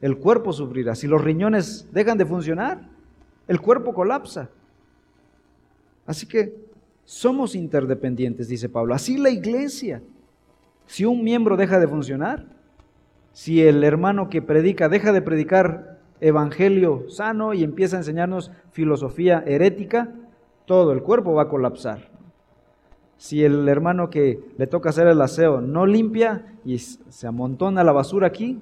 el 0.01 0.17
cuerpo 0.17 0.51
sufrirá. 0.51 0.95
Si 0.95 1.07
los 1.07 1.23
riñones 1.23 1.87
dejan 1.93 2.17
de 2.17 2.25
funcionar, 2.25 2.89
el 3.47 3.61
cuerpo 3.61 3.93
colapsa. 3.93 4.49
Así 6.05 6.25
que 6.25 6.63
somos 7.05 7.55
interdependientes, 7.55 8.47
dice 8.47 8.69
Pablo. 8.69 8.93
Así 8.93 9.17
la 9.17 9.29
iglesia. 9.29 10.01
Si 10.85 11.05
un 11.05 11.23
miembro 11.23 11.55
deja 11.55 11.79
de 11.79 11.87
funcionar, 11.87 12.45
si 13.31 13.61
el 13.61 13.83
hermano 13.83 14.29
que 14.29 14.41
predica 14.41 14.89
deja 14.89 15.11
de 15.11 15.21
predicar 15.21 15.92
evangelio 16.23 17.09
sano 17.09 17.53
y 17.53 17.63
empieza 17.63 17.97
a 17.97 17.99
enseñarnos 17.99 18.51
filosofía 18.71 19.43
herética, 19.45 20.13
todo 20.65 20.93
el 20.93 21.03
cuerpo 21.03 21.33
va 21.33 21.43
a 21.43 21.49
colapsar. 21.49 22.09
Si 23.17 23.43
el 23.43 23.67
hermano 23.67 24.09
que 24.09 24.39
le 24.57 24.67
toca 24.67 24.89
hacer 24.89 25.07
el 25.07 25.21
aseo 25.21 25.61
no 25.61 25.85
limpia 25.85 26.55
y 26.65 26.79
se 26.79 27.27
amontona 27.27 27.83
la 27.83 27.91
basura 27.91 28.27
aquí, 28.27 28.59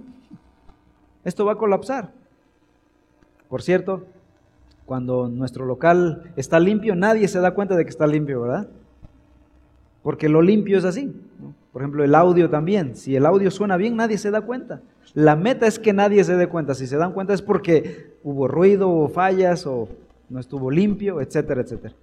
esto 1.23 1.45
va 1.45 1.53
a 1.53 1.57
colapsar. 1.57 2.11
Por 3.47 3.61
cierto, 3.61 4.05
cuando 4.85 5.29
nuestro 5.29 5.65
local 5.65 6.33
está 6.35 6.59
limpio, 6.59 6.95
nadie 6.95 7.27
se 7.27 7.39
da 7.39 7.53
cuenta 7.53 7.75
de 7.75 7.83
que 7.83 7.89
está 7.89 8.07
limpio, 8.07 8.41
¿verdad? 8.41 8.67
Porque 10.01 10.29
lo 10.29 10.41
limpio 10.41 10.77
es 10.77 10.85
así. 10.85 11.13
Por 11.71 11.81
ejemplo, 11.81 12.03
el 12.03 12.15
audio 12.15 12.49
también. 12.49 12.95
Si 12.95 13.15
el 13.15 13.25
audio 13.25 13.51
suena 13.51 13.77
bien, 13.77 13.95
nadie 13.95 14.17
se 14.17 14.31
da 14.31 14.41
cuenta. 14.41 14.81
La 15.13 15.35
meta 15.35 15.67
es 15.67 15.77
que 15.77 15.93
nadie 15.93 16.23
se 16.23 16.35
dé 16.35 16.47
cuenta. 16.47 16.73
Si 16.73 16.87
se 16.87 16.97
dan 16.97 17.13
cuenta 17.13 17.33
es 17.33 17.41
porque 17.41 18.13
hubo 18.23 18.47
ruido 18.47 18.89
o 18.89 19.07
fallas 19.09 19.65
o 19.67 19.89
no 20.29 20.39
estuvo 20.39 20.71
limpio, 20.71 21.19
etcétera, 21.19 21.61
etcétera. 21.61 21.93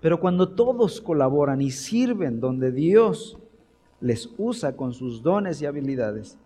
Pero 0.00 0.20
cuando 0.20 0.48
todos 0.48 1.00
colaboran 1.00 1.60
y 1.60 1.70
sirven 1.70 2.40
donde 2.40 2.72
Dios 2.72 3.38
les 4.00 4.30
usa 4.38 4.76
con 4.76 4.92
sus 4.92 5.22
dones 5.22 5.60
y 5.60 5.66
habilidades, 5.66 6.38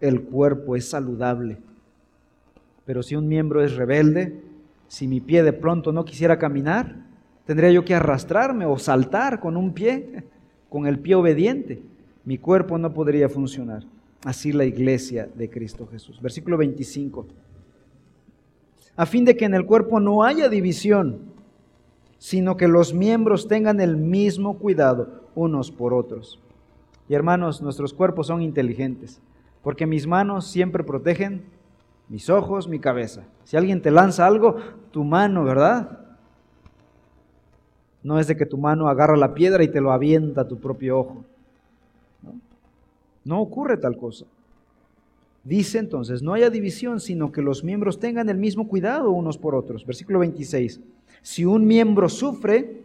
el 0.00 0.22
cuerpo 0.22 0.76
es 0.76 0.88
saludable. 0.88 1.58
Pero 2.84 3.02
si 3.02 3.14
un 3.14 3.28
miembro 3.28 3.62
es 3.62 3.76
rebelde, 3.76 4.40
si 4.88 5.06
mi 5.06 5.20
pie 5.20 5.42
de 5.42 5.52
pronto 5.52 5.92
no 5.92 6.04
quisiera 6.04 6.38
caminar, 6.38 6.96
tendría 7.46 7.70
yo 7.70 7.84
que 7.84 7.94
arrastrarme 7.94 8.66
o 8.66 8.78
saltar 8.78 9.40
con 9.40 9.56
un 9.56 9.72
pie, 9.72 10.24
con 10.68 10.86
el 10.86 10.98
pie 10.98 11.14
obediente. 11.14 11.82
Mi 12.24 12.38
cuerpo 12.38 12.78
no 12.78 12.92
podría 12.92 13.28
funcionar. 13.28 13.84
Así 14.24 14.52
la 14.52 14.64
iglesia 14.64 15.28
de 15.34 15.50
Cristo 15.50 15.86
Jesús. 15.86 16.20
Versículo 16.20 16.56
25. 16.56 17.26
A 18.96 19.06
fin 19.06 19.24
de 19.24 19.36
que 19.36 19.44
en 19.44 19.54
el 19.54 19.66
cuerpo 19.66 20.00
no 20.00 20.22
haya 20.22 20.48
división, 20.48 21.32
sino 22.18 22.56
que 22.56 22.68
los 22.68 22.94
miembros 22.94 23.48
tengan 23.48 23.80
el 23.80 23.96
mismo 23.96 24.58
cuidado 24.58 25.22
unos 25.34 25.70
por 25.70 25.92
otros. 25.92 26.38
Y 27.08 27.14
hermanos, 27.14 27.62
nuestros 27.62 27.92
cuerpos 27.92 28.28
son 28.28 28.42
inteligentes, 28.42 29.20
porque 29.62 29.86
mis 29.86 30.06
manos 30.06 30.46
siempre 30.46 30.84
protegen 30.84 31.44
mis 32.08 32.30
ojos, 32.30 32.68
mi 32.68 32.78
cabeza. 32.78 33.24
Si 33.44 33.56
alguien 33.56 33.82
te 33.82 33.90
lanza 33.90 34.26
algo, 34.26 34.56
tu 34.90 35.02
mano, 35.02 35.44
¿verdad? 35.44 35.98
No 38.02 38.18
es 38.18 38.26
de 38.26 38.36
que 38.36 38.46
tu 38.46 38.58
mano 38.58 38.88
agarra 38.88 39.16
la 39.16 39.34
piedra 39.34 39.64
y 39.64 39.68
te 39.68 39.80
lo 39.80 39.92
avienta 39.92 40.42
a 40.42 40.48
tu 40.48 40.60
propio 40.60 40.98
ojo. 40.98 41.24
No, 43.24 43.40
ocurre 43.40 43.76
tal 43.76 43.96
cosa. 43.96 44.26
Dice 45.44 45.78
entonces, 45.78 46.22
no 46.22 46.34
haya 46.34 46.50
división, 46.50 47.00
sino 47.00 47.32
que 47.32 47.42
los 47.42 47.64
miembros 47.64 47.98
tengan 47.98 48.28
el 48.28 48.38
mismo 48.38 48.68
cuidado 48.68 49.10
unos 49.10 49.38
por 49.38 49.54
otros. 49.54 49.84
Versículo 49.84 50.20
26. 50.20 50.80
Si 51.20 51.44
un 51.44 51.66
miembro 51.66 52.08
sufre, 52.08 52.82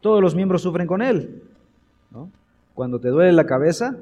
todos 0.00 0.20
los 0.20 0.34
miembros 0.34 0.62
sufren 0.62 0.86
con 0.86 1.02
él. 1.02 1.42
Cuando 2.74 3.00
te 3.00 3.08
duele 3.08 3.32
la 3.32 3.46
cabeza, 3.46 3.96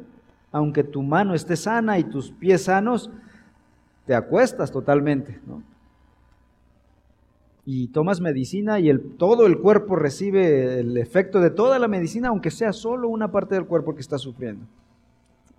aunque 0.51 0.83
tu 0.83 1.03
mano 1.03 1.35
esté 1.35 1.57
sana 1.57 1.99
y 1.99 2.05
tus 2.05 2.33
pies 2.33 2.65
sanos, 2.65 3.11
te 4.05 4.15
acuestas 4.15 4.73
totalmente, 4.73 5.41
¿no? 5.47 5.63
Y 7.65 7.89
tomas 7.89 8.21
medicina 8.21 8.81
y 8.81 8.93
todo 9.17 9.47
el 9.47 9.59
cuerpo 9.59 9.97
recibe 9.97 10.81
el 10.81 10.97
efecto 10.97 11.41
de 11.41 11.51
toda 11.51 11.79
la 11.79 11.89
medicina, 11.89 12.29
aunque 12.29 12.51
sea 12.51 12.73
solo 12.73 13.09
una 13.09 13.31
parte 13.31 13.55
del 13.55 13.67
cuerpo 13.67 13.95
que 13.95 14.01
está 14.01 14.19
sufriendo. 14.19 14.67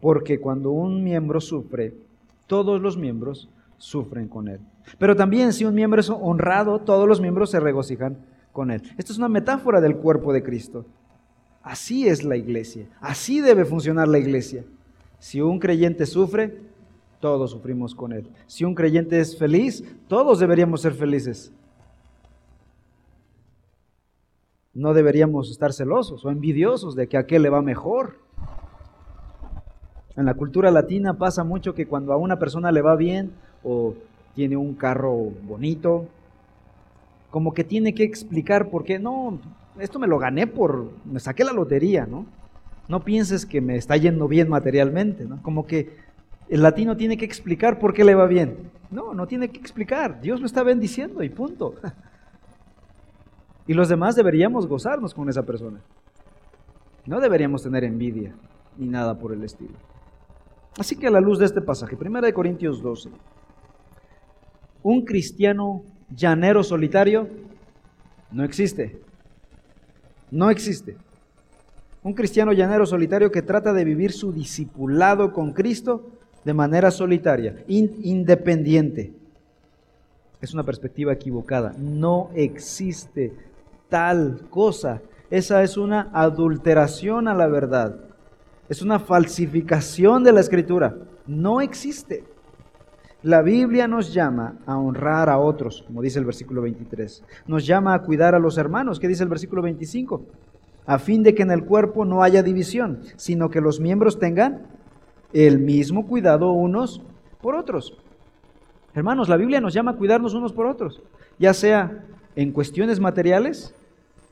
Porque 0.02 0.40
cuando 0.40 0.72
un 0.72 1.04
miembro 1.04 1.42
sufre, 1.42 1.94
todos 2.48 2.82
los 2.82 2.98
miembros 2.98 3.50
sufren 3.78 4.28
con 4.28 4.48
él. 4.48 4.60
Pero 4.98 5.16
también 5.16 5.54
si 5.54 5.66
un 5.66 5.74
miembro 5.74 6.00
es 6.00 6.10
honrado, 6.10 6.80
todos 6.80 7.08
los 7.08 7.22
miembros 7.22 7.50
se 7.50 7.60
regocijan 7.60 8.18
con 8.52 8.72
él. 8.72 8.82
Esto 8.98 9.12
es 9.12 9.18
una 9.18 9.30
metáfora 9.30 9.82
del 9.82 9.98
cuerpo 9.98 10.32
de 10.32 10.44
Cristo. 10.44 10.86
Así 11.64 12.08
es 12.08 12.24
la 12.24 12.38
iglesia. 12.38 12.88
Así 13.02 13.42
debe 13.42 13.66
funcionar 13.66 14.08
la 14.08 14.20
iglesia. 14.20 14.64
Si 15.20 15.42
un 15.42 15.60
creyente 15.60 16.06
sufre, 16.06 16.60
todos 17.20 17.52
sufrimos 17.52 17.96
con 17.96 18.14
él. 18.14 18.28
Si 18.46 18.64
un 18.64 18.76
creyente 18.76 19.20
es 19.20 19.38
feliz, 19.38 19.84
todos 20.08 20.40
deberíamos 20.40 20.82
ser 20.82 20.94
felices. 20.94 21.52
No 24.74 24.94
deberíamos 24.94 25.50
estar 25.50 25.74
celosos 25.74 26.24
o 26.26 26.30
envidiosos 26.30 26.96
de 26.96 27.08
que 27.08 27.18
a 27.18 27.22
aquel 27.22 27.42
le 27.42 27.50
va 27.50 27.62
mejor. 27.62 28.20
En 30.18 30.26
la 30.26 30.34
cultura 30.34 30.72
latina 30.72 31.14
pasa 31.16 31.44
mucho 31.44 31.74
que 31.74 31.88
cuando 31.88 32.14
a 32.14 32.18
una 32.18 32.40
persona 32.40 32.72
le 32.72 32.82
va 32.82 32.96
bien 32.96 33.32
o 33.64 33.96
tiene 34.34 34.56
un 34.56 34.74
carro 34.76 35.14
bonito, 35.14 36.08
como 37.32 37.54
que 37.54 37.64
tiene 37.64 37.94
que 37.94 38.04
explicar 38.04 38.70
por 38.70 38.84
qué, 38.86 38.98
no, 38.98 39.40
esto 39.80 40.00
me 40.00 40.08
lo 40.08 40.18
gané 40.18 40.48
por, 40.48 40.92
me 41.04 41.20
saqué 41.20 41.44
la 41.44 41.52
lotería, 41.52 42.06
¿no? 42.06 42.26
No 42.88 43.04
pienses 43.04 43.46
que 43.46 43.62
me 43.62 43.76
está 43.76 43.98
yendo 43.98 44.28
bien 44.28 44.48
materialmente, 44.48 45.26
¿no? 45.26 45.42
Como 45.42 45.66
que 45.66 45.98
el 46.48 46.62
latino 46.62 46.96
tiene 46.96 47.18
que 47.18 47.26
explicar 47.26 47.80
por 47.80 47.94
qué 47.94 48.04
le 48.04 48.16
va 48.16 48.28
bien. 48.28 48.72
No, 48.92 49.14
no 49.14 49.28
tiene 49.28 49.50
que 49.50 49.60
explicar, 49.60 50.22
Dios 50.22 50.40
lo 50.40 50.46
está 50.46 50.64
bendiciendo 50.64 51.24
y 51.24 51.30
punto. 51.30 51.76
Y 53.68 53.74
los 53.74 53.90
demás 53.90 54.16
deberíamos 54.16 54.68
gozarnos 54.68 55.16
con 55.16 55.28
esa 55.28 55.42
persona. 55.42 55.80
No 57.08 57.20
deberíamos 57.20 57.64
tener 57.64 57.84
envidia 57.84 58.36
ni 58.78 58.88
nada 58.88 59.18
por 59.18 59.34
el 59.34 59.44
estilo. 59.44 59.74
Así 60.78 60.96
que 60.96 61.08
a 61.08 61.12
la 61.12 61.22
luz 61.22 61.40
de 61.40 61.46
este 61.46 61.62
pasaje, 61.62 61.98
1 62.00 62.34
Corintios 62.34 62.82
12, 62.82 63.10
un 64.84 65.06
cristiano 65.06 65.84
llanero 66.14 66.64
solitario 66.64 67.28
no 68.32 68.44
existe. 68.44 69.00
No 70.32 70.50
existe. 70.50 70.98
Un 72.04 72.14
cristiano 72.14 72.52
llanero 72.52 72.86
solitario 72.86 73.32
que 73.32 73.42
trata 73.42 73.74
de 73.74 73.86
vivir 73.86 74.12
su 74.12 74.34
discipulado 74.34 75.32
con 75.32 75.54
Cristo 75.54 76.12
de 76.44 76.54
manera 76.54 76.92
solitaria, 76.92 77.64
independiente. 77.68 79.14
Es 80.42 80.54
una 80.54 80.64
perspectiva 80.64 81.14
equivocada. 81.14 81.74
No 81.80 82.30
existe 82.36 83.34
tal 83.90 84.42
cosa. 84.50 85.02
Esa 85.32 85.64
es 85.64 85.78
una 85.78 86.12
adulteración 86.14 87.28
a 87.28 87.34
la 87.34 87.48
verdad. 87.48 88.00
Es 88.68 88.82
una 88.82 89.00
falsificación 89.00 90.24
de 90.24 90.32
la 90.32 90.40
escritura. 90.40 90.96
No 91.28 91.62
existe. 91.62 92.24
La 93.22 93.42
Biblia 93.42 93.88
nos 93.88 94.14
llama 94.14 94.58
a 94.66 94.78
honrar 94.78 95.30
a 95.30 95.40
otros, 95.40 95.84
como 95.88 96.02
dice 96.02 96.20
el 96.20 96.26
versículo 96.26 96.62
23. 96.62 97.24
Nos 97.48 97.66
llama 97.66 97.94
a 97.94 98.02
cuidar 98.04 98.36
a 98.36 98.40
los 98.40 98.58
hermanos, 98.58 99.00
¿qué 99.00 99.08
dice 99.08 99.24
el 99.24 99.30
versículo 99.30 99.62
25? 99.64 100.24
A 100.86 101.00
fin 101.00 101.24
de 101.24 101.34
que 101.34 101.42
en 101.42 101.52
el 101.52 101.66
cuerpo 101.66 102.06
no 102.06 102.22
haya 102.22 102.44
división, 102.44 103.02
sino 103.16 103.50
que 103.50 103.62
los 103.62 103.80
miembros 103.80 104.20
tengan 104.20 104.68
el 105.34 105.60
mismo 105.60 106.06
cuidado 106.06 106.52
unos 106.52 107.02
por 107.42 107.56
otros. 107.56 107.98
Hermanos, 108.94 109.28
la 109.28 109.38
Biblia 109.38 109.60
nos 109.60 109.74
llama 109.74 109.92
a 109.92 109.96
cuidarnos 109.96 110.34
unos 110.34 110.54
por 110.54 110.68
otros, 110.68 111.02
ya 111.38 111.54
sea 111.54 112.06
en 112.36 112.52
cuestiones 112.52 113.00
materiales, 113.00 113.74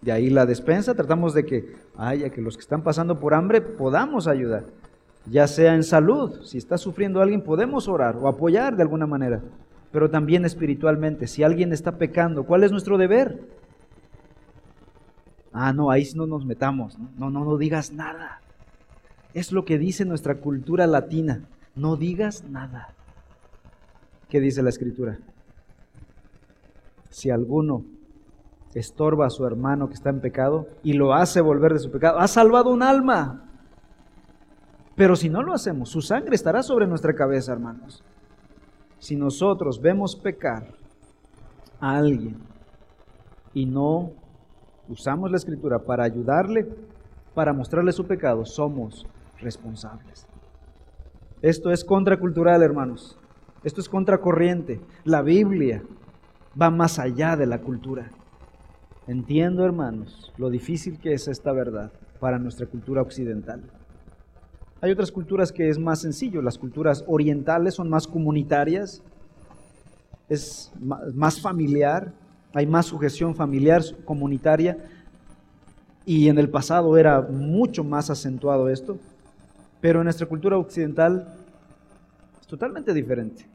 de 0.04 0.12
ahí 0.12 0.30
la 0.30 0.46
despensa, 0.46 0.96
tratamos 0.96 1.34
de 1.34 1.46
que 1.46 1.76
haya 1.98 2.30
que 2.30 2.42
los 2.42 2.56
que 2.56 2.62
están 2.62 2.84
pasando 2.84 3.20
por 3.20 3.34
hambre 3.34 3.62
podamos 3.62 4.28
ayudar 4.28 4.66
ya 5.26 5.48
sea 5.48 5.76
en 5.76 5.84
salud, 5.84 6.42
si 6.44 6.58
está 6.58 6.78
sufriendo 6.78 7.22
alguien, 7.22 7.42
podemos 7.42 7.88
orar 7.88 8.18
o 8.18 8.28
apoyar 8.28 8.76
de 8.76 8.84
alguna 8.84 9.08
manera, 9.08 9.42
pero 9.92 10.10
también 10.10 10.46
espiritualmente, 10.46 11.28
si 11.28 11.44
alguien 11.44 11.72
está 11.72 11.98
pecando, 11.98 12.44
¿cuál 12.44 12.64
es 12.64 12.72
nuestro 12.72 12.98
deber? 12.98 13.48
Ah, 15.54 15.72
no, 15.72 15.92
ahí 15.92 16.06
no 16.16 16.26
nos 16.26 16.46
metamos, 16.46 16.98
no, 16.98 17.30
no, 17.30 17.46
no, 17.46 17.58
digas 17.58 17.94
nada. 17.94 18.42
Es 19.34 19.52
lo 19.52 19.66
que 19.66 19.78
dice 19.78 20.04
nuestra 20.04 20.36
cultura 20.36 20.88
latina, 20.88 21.48
no 21.76 21.96
digas 21.96 22.44
nada. 22.44 22.94
¿Qué 24.30 24.40
dice 24.40 24.64
la 24.64 24.70
escritura? 24.70 25.20
Si 27.10 27.30
alguno 27.30 27.86
estorba 28.80 29.28
a 29.28 29.30
su 29.30 29.46
hermano 29.46 29.88
que 29.88 29.94
está 29.94 30.10
en 30.10 30.22
pecado 30.22 30.68
y 30.84 30.94
lo 30.94 31.14
hace 31.14 31.42
volver 31.42 31.74
de 31.74 31.80
su 31.80 31.92
pecado, 31.92 32.20
ha 32.20 32.28
salvado 32.28 32.72
un 32.72 32.84
alma. 32.84 33.44
Pero 34.96 35.16
si 35.16 35.30
no 35.30 35.42
lo 35.42 35.54
hacemos, 35.54 35.90
su 35.90 36.02
sangre 36.02 36.36
estará 36.36 36.64
sobre 36.64 36.88
nuestra 36.88 37.14
cabeza, 37.14 37.52
hermanos. 37.52 38.04
Si 39.00 39.16
nosotros 39.16 39.82
vemos 39.82 40.16
pecar 40.16 40.68
a 41.80 41.98
alguien 41.98 42.38
y 43.54 43.66
no 43.66 44.12
usamos 44.88 45.30
la 45.32 45.38
escritura 45.38 45.80
para 45.80 46.04
ayudarle, 46.04 46.68
para 47.34 47.54
mostrarle 47.54 47.92
su 47.92 48.06
pecado, 48.06 48.46
somos 48.46 49.06
responsables. 49.40 50.28
Esto 51.42 51.72
es 51.72 51.84
contracultural, 51.84 52.64
hermanos. 52.64 53.18
Esto 53.64 53.82
es 53.82 53.90
contracorriente. 53.90 54.80
La 55.04 55.22
Biblia 55.22 55.84
va 56.60 56.70
más 56.70 57.00
allá 57.00 57.36
de 57.36 57.46
la 57.46 57.60
cultura. 57.60 58.10
Entiendo, 59.08 59.66
hermanos, 59.66 60.32
lo 60.38 60.50
difícil 60.50 60.98
que 60.98 61.14
es 61.14 61.28
esta 61.28 61.52
verdad 61.52 61.92
para 62.22 62.40
nuestra 62.40 62.66
cultura 62.68 63.02
occidental. 63.02 63.62
Hay 64.80 64.92
otras 64.92 65.12
culturas 65.12 65.52
que 65.52 65.68
es 65.68 65.78
más 65.78 66.00
sencillo, 66.02 66.42
las 66.42 66.58
culturas 66.58 67.04
orientales 67.08 67.74
son 67.74 67.90
más 67.90 68.08
comunitarias, 68.08 69.02
es 70.30 70.72
más 70.80 71.42
familiar, 71.42 72.14
hay 72.54 72.66
más 72.66 72.86
sujeción 72.86 73.36
familiar, 73.36 73.82
comunitaria, 74.06 74.78
y 76.06 76.30
en 76.30 76.38
el 76.38 76.50
pasado 76.50 76.98
era 76.98 77.22
mucho 77.22 77.84
más 77.84 78.10
acentuado 78.10 78.70
esto, 78.70 78.98
pero 79.82 80.00
en 80.00 80.06
nuestra 80.06 80.28
cultura 80.28 80.58
occidental 80.58 81.36
es 82.40 82.48
totalmente 82.48 82.94
diferente. 82.94 83.46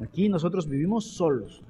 Aquí 0.00 0.28
nosotros 0.28 0.68
vivimos 0.68 1.04
solos. 1.04 1.62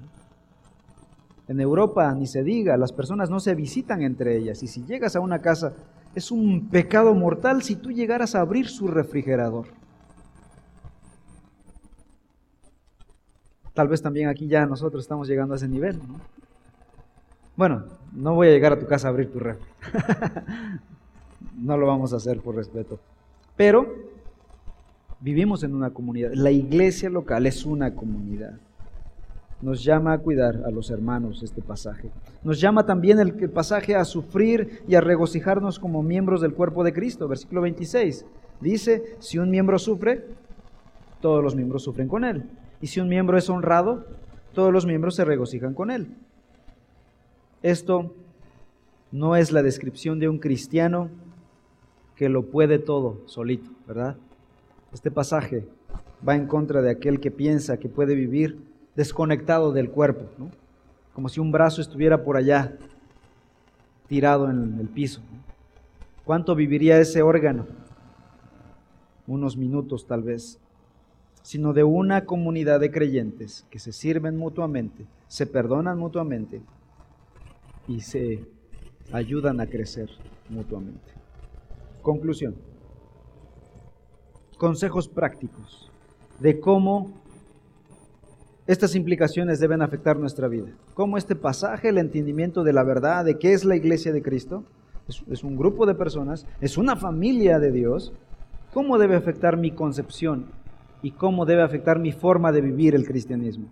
En 1.47 1.61
Europa 1.61 2.13
ni 2.13 2.27
se 2.27 2.43
diga, 2.43 2.75
las 2.77 2.91
personas 2.91 3.29
no 3.29 3.39
se 3.39 3.55
visitan 3.55 4.01
entre 4.01 4.37
ellas, 4.37 4.63
y 4.63 4.67
si 4.67 4.83
llegas 4.85 5.15
a 5.15 5.21
una 5.21 5.39
casa 5.39 5.73
es 6.13 6.31
un 6.31 6.67
pecado 6.69 7.13
mortal 7.13 7.61
si 7.61 7.75
tú 7.75 7.91
llegaras 7.91 8.33
a 8.35 8.41
abrir 8.41 8.67
su 8.67 8.87
refrigerador. 8.87 9.67
Tal 13.73 13.87
vez 13.87 14.01
también 14.01 14.27
aquí 14.27 14.47
ya 14.47 14.65
nosotros 14.65 15.03
estamos 15.03 15.27
llegando 15.27 15.53
a 15.53 15.57
ese 15.57 15.67
nivel. 15.67 15.99
Bueno, 17.55 17.83
no 18.11 18.33
voy 18.33 18.47
a 18.47 18.51
llegar 18.51 18.73
a 18.73 18.79
tu 18.79 18.87
casa 18.87 19.07
a 19.07 19.11
abrir 19.11 19.31
tu 19.31 19.39
red. 19.39 19.57
no 21.57 21.77
lo 21.77 21.85
vamos 21.85 22.11
a 22.13 22.15
hacer 22.15 22.39
por 22.39 22.55
respeto. 22.55 22.99
Pero 23.55 23.87
vivimos 25.19 25.61
en 25.61 25.75
una 25.75 25.91
comunidad. 25.91 26.31
La 26.33 26.49
iglesia 26.49 27.11
local 27.11 27.45
es 27.45 27.65
una 27.65 27.93
comunidad. 27.93 28.59
Nos 29.61 29.83
llama 29.83 30.13
a 30.13 30.19
cuidar 30.19 30.63
a 30.65 30.69
los 30.69 30.91
hermanos 30.91 31.41
este 31.41 31.61
pasaje. 31.61 32.11
Nos 32.43 32.61
llama 32.61 32.85
también 32.85 33.19
el, 33.19 33.33
pasaje 33.49 33.95
a 33.95 34.05
sufrir 34.05 34.83
y 34.87 34.93
a 34.93 35.01
regocijarnos 35.01 35.79
como 35.79 36.03
miembros 36.03 36.41
del 36.41 36.53
cuerpo 36.53 36.83
de 36.83 36.93
Cristo. 36.93 37.27
Versículo 37.27 37.61
26 37.61 38.25
dice, 38.61 39.15
si 39.19 39.39
un 39.39 39.49
miembro 39.49 39.79
sufre, 39.79 40.25
todos 41.21 41.43
los 41.43 41.55
miembros 41.55 41.83
sufren 41.83 42.07
con 42.07 42.23
él. 42.23 42.43
Y 42.81 42.87
si 42.87 42.99
un 42.99 43.09
miembro 43.09 43.37
es 43.37 43.49
honrado, 43.49 44.05
todos 44.53 44.71
los 44.71 44.85
miembros 44.85 45.15
se 45.15 45.25
regocijan 45.25 45.73
con 45.73 45.89
él. 45.89 46.07
Esto 47.63 48.13
no 49.11 49.35
es 49.35 49.51
la 49.51 49.63
descripción 49.63 50.19
de 50.19 50.29
un 50.29 50.37
cristiano 50.37 51.09
que 52.15 52.29
lo 52.29 52.43
puede 52.43 52.77
todo 52.77 53.21
solito, 53.25 53.69
¿verdad? 53.87 54.17
Este 54.93 55.09
pasaje 55.09 55.65
va 56.27 56.35
en 56.35 56.47
contra 56.47 56.81
de 56.81 56.91
aquel 56.91 57.19
que 57.19 57.31
piensa 57.31 57.77
que 57.77 57.89
puede 57.89 58.15
vivir 58.15 58.66
desconectado 58.97 59.71
del 59.71 59.89
cuerpo, 59.89 60.25
como 61.13 61.29
si 61.29 61.39
un 61.39 61.53
brazo 61.53 61.79
estuviera 61.79 62.25
por 62.25 62.35
allá, 62.35 62.75
tirado 64.07 64.49
en 64.49 64.77
el 64.79 64.89
piso. 64.89 65.21
¿Cuánto 66.25 66.53
viviría 66.55 66.99
ese 66.99 67.21
órgano? 67.21 67.65
Unos 69.25 69.55
minutos 69.55 70.05
tal 70.05 70.23
vez 70.23 70.59
sino 71.47 71.71
de 71.71 71.85
una 71.85 72.25
comunidad 72.25 72.81
de 72.81 72.91
creyentes 72.91 73.65
que 73.69 73.79
se 73.79 73.93
sirven 73.93 74.35
mutuamente, 74.35 75.05
se 75.29 75.45
perdonan 75.45 75.97
mutuamente 75.97 76.61
y 77.87 78.01
se 78.01 78.43
ayudan 79.13 79.61
a 79.61 79.67
crecer 79.67 80.09
mutuamente. 80.49 81.09
Conclusión. 82.01 82.53
Consejos 84.57 85.07
prácticos 85.07 85.89
de 86.41 86.59
cómo 86.59 87.13
estas 88.67 88.95
implicaciones 88.95 89.59
deben 89.59 89.81
afectar 89.81 90.17
nuestra 90.17 90.47
vida. 90.47 90.67
Cómo 90.93 91.17
este 91.17 91.35
pasaje, 91.35 91.89
el 91.89 91.97
entendimiento 91.97 92.63
de 92.63 92.73
la 92.73 92.83
verdad, 92.83 93.25
de 93.25 93.39
qué 93.39 93.53
es 93.53 93.63
la 93.63 93.75
iglesia 93.75 94.11
de 94.11 94.21
Cristo, 94.21 94.63
es, 95.07 95.23
es 95.31 95.43
un 95.43 95.55
grupo 95.55 95.85
de 95.85 95.95
personas, 95.95 96.45
es 96.59 96.77
una 96.77 96.97
familia 96.97 97.59
de 97.59 97.71
Dios, 97.71 98.13
cómo 98.73 98.97
debe 98.97 99.15
afectar 99.15 99.57
mi 99.57 99.71
concepción 99.71 100.51
y 101.01 101.11
cómo 101.11 101.45
debe 101.45 101.63
afectar 101.63 101.97
mi 101.97 102.11
forma 102.11 102.51
de 102.51 102.61
vivir 102.61 102.93
el 102.93 103.05
cristianismo. 103.05 103.67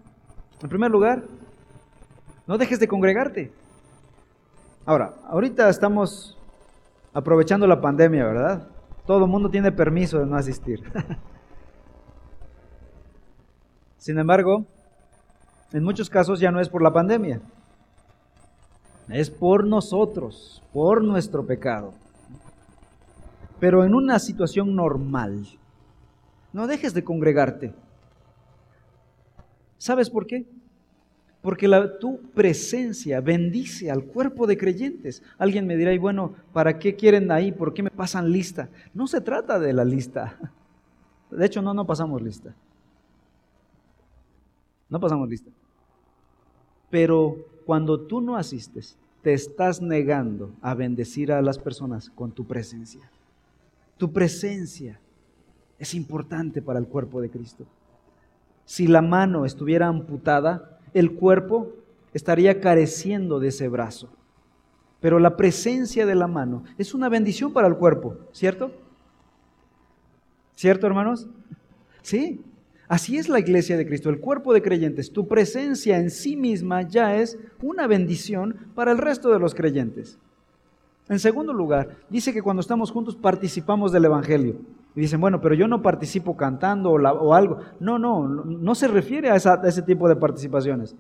En 0.64 0.70
primer 0.70 0.90
lugar, 0.90 1.24
no 2.48 2.58
dejes 2.58 2.80
de 2.80 2.88
congregarte. 2.88 3.52
Ahora, 4.86 5.16
ahorita 5.28 5.68
estamos 5.70 6.38
aprovechando 7.14 7.68
la 7.68 7.82
pandemia, 7.82 8.24
¿verdad? 8.26 8.68
Todo 9.06 9.26
el 9.26 9.32
mundo 9.32 9.50
tiene 9.50 9.72
permiso 9.72 10.20
de 10.20 10.26
no 10.26 10.38
asistir. 10.38 10.84
Sin 13.98 14.20
embargo, 14.20 14.66
en 15.72 15.84
muchos 15.84 16.10
casos 16.10 16.40
ya 16.40 16.52
no 16.52 16.60
es 16.60 16.70
por 16.70 16.82
la 16.82 16.94
pandemia, 16.94 17.42
es 19.10 19.30
por 19.30 19.66
nosotros, 19.66 20.62
por 20.74 21.04
nuestro 21.04 21.46
pecado. 21.46 21.94
Pero 23.60 23.84
en 23.86 23.94
una 23.94 24.20
situación 24.20 24.76
normal, 24.76 25.46
no 26.54 26.68
dejes 26.68 26.94
de 26.94 27.04
congregarte. 27.04 27.74
¿Sabes 29.78 30.10
por 30.10 30.26
qué? 30.26 30.46
Porque 31.42 31.68
la, 31.68 32.00
tu 32.00 32.20
presencia 32.34 33.22
bendice 33.22 33.92
al 33.92 34.06
cuerpo 34.06 34.48
de 34.48 34.58
creyentes. 34.58 35.22
Alguien 35.38 35.68
me 35.68 35.78
dirá, 35.78 35.94
y 35.94 35.98
bueno, 35.98 36.34
¿para 36.54 36.80
qué 36.80 36.96
quieren 36.96 37.32
ahí? 37.32 37.52
¿Por 37.52 37.74
qué 37.74 37.84
me 37.84 37.92
pasan 37.92 38.32
lista? 38.32 38.70
No 38.94 39.06
se 39.06 39.22
trata 39.22 39.60
de 39.60 39.74
la 39.74 39.86
lista. 39.86 40.38
De 41.30 41.46
hecho, 41.46 41.62
no, 41.62 41.74
no 41.74 41.86
pasamos 41.86 42.22
lista. 42.22 42.56
No 44.90 45.00
pasamos 45.00 45.30
lista. 45.30 45.52
Pero 46.90 47.38
cuando 47.66 48.00
tú 48.00 48.22
no 48.22 48.38
asistes, 48.38 48.98
te 49.22 49.34
estás 49.34 49.82
negando 49.82 50.52
a 50.62 50.76
bendecir 50.76 51.32
a 51.32 51.42
las 51.42 51.58
personas 51.58 52.10
con 52.12 52.32
tu 52.32 52.46
presencia. 52.46 53.10
Tu 53.98 54.12
presencia 54.12 55.00
es 55.80 55.94
importante 55.96 56.62
para 56.62 56.80
el 56.80 56.88
cuerpo 56.88 57.22
de 57.22 57.30
Cristo. 57.30 57.66
Si 58.66 58.88
la 58.88 59.02
mano 59.02 59.46
estuviera 59.46 59.88
amputada, 59.88 60.80
el 60.94 61.16
cuerpo 61.16 61.74
estaría 62.14 62.62
careciendo 62.62 63.40
de 63.40 63.50
ese 63.50 63.68
brazo. 63.68 64.10
Pero 65.02 65.20
la 65.20 65.36
presencia 65.38 66.06
de 66.06 66.16
la 66.16 66.28
mano 66.28 66.64
es 66.78 66.94
una 66.94 67.10
bendición 67.10 67.52
para 67.52 67.68
el 67.68 67.76
cuerpo, 67.76 68.18
¿cierto? 68.32 68.72
¿Cierto, 70.56 70.88
hermanos? 70.88 71.28
Sí. 72.02 72.44
Así 72.88 73.18
es 73.18 73.30
la 73.30 73.40
iglesia 73.40 73.78
de 73.78 73.88
Cristo, 73.88 74.10
el 74.10 74.20
cuerpo 74.20 74.54
de 74.54 74.62
creyentes. 74.62 75.12
Tu 75.12 75.28
presencia 75.28 75.98
en 75.98 76.12
sí 76.12 76.36
misma 76.36 76.84
ya 76.84 77.16
es 77.16 77.38
una 77.62 77.88
bendición 77.88 78.56
para 78.76 78.92
el 78.92 79.00
resto 79.00 79.32
de 79.32 79.40
los 79.40 79.56
creyentes. 79.56 80.20
En 81.10 81.20
segundo 81.20 81.54
lugar, 81.54 81.98
dice 82.10 82.34
que 82.34 82.42
cuando 82.42 82.62
estamos 82.62 82.92
juntos 82.92 83.16
participamos 83.16 83.92
del 83.92 84.06
Evangelio. 84.06 84.58
Y 84.96 85.02
dicen, 85.02 85.20
bueno, 85.20 85.42
pero 85.42 85.56
yo 85.56 85.68
no 85.68 85.82
participo 85.82 86.38
cantando 86.38 86.92
o, 86.92 87.34
algo. 87.34 87.60
No, 87.80 88.00
no, 88.00 88.28
no 88.28 88.76
se 88.76 88.88
refiere 88.88 89.30
a, 89.30 89.34
a 89.34 89.68
ese 89.68 89.82
tipo 89.82 90.08
de 90.08 90.16
participaciones. 90.16 90.96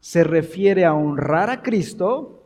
Se 0.00 0.24
refiere 0.24 0.84
a 0.84 0.94
honrar 0.94 1.50
a 1.50 1.62
Cristo 1.62 2.42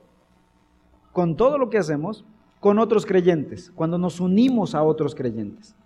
con 1.13 1.37
todo 1.37 1.57
lo 1.57 1.71
que 1.71 1.79
hacemos 1.79 2.25
con 2.61 2.79
otros 2.79 3.05
creyentes, 3.05 3.71
cuando 3.75 3.99
nos 3.99 4.21
unimos 4.21 4.75
a 4.75 4.83
otros 4.83 5.15
creyentes. 5.15 5.77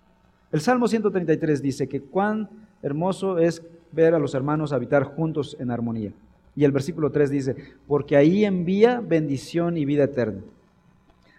El 0.51 0.61
Salmo 0.61 0.87
133 0.87 1.61
dice 1.61 1.87
que 1.87 2.01
cuán 2.01 2.49
hermoso 2.81 3.37
es 3.37 3.61
ver 3.91 4.13
a 4.13 4.19
los 4.19 4.33
hermanos 4.33 4.73
habitar 4.73 5.03
juntos 5.03 5.55
en 5.59 5.71
armonía. 5.71 6.11
Y 6.55 6.63
el 6.63 6.71
versículo 6.71 7.11
3 7.11 7.29
dice, 7.29 7.55
porque 7.87 8.17
ahí 8.17 8.45
envía 8.45 8.99
bendición 8.99 9.77
y 9.77 9.85
vida 9.85 10.05
eterna. 10.05 10.41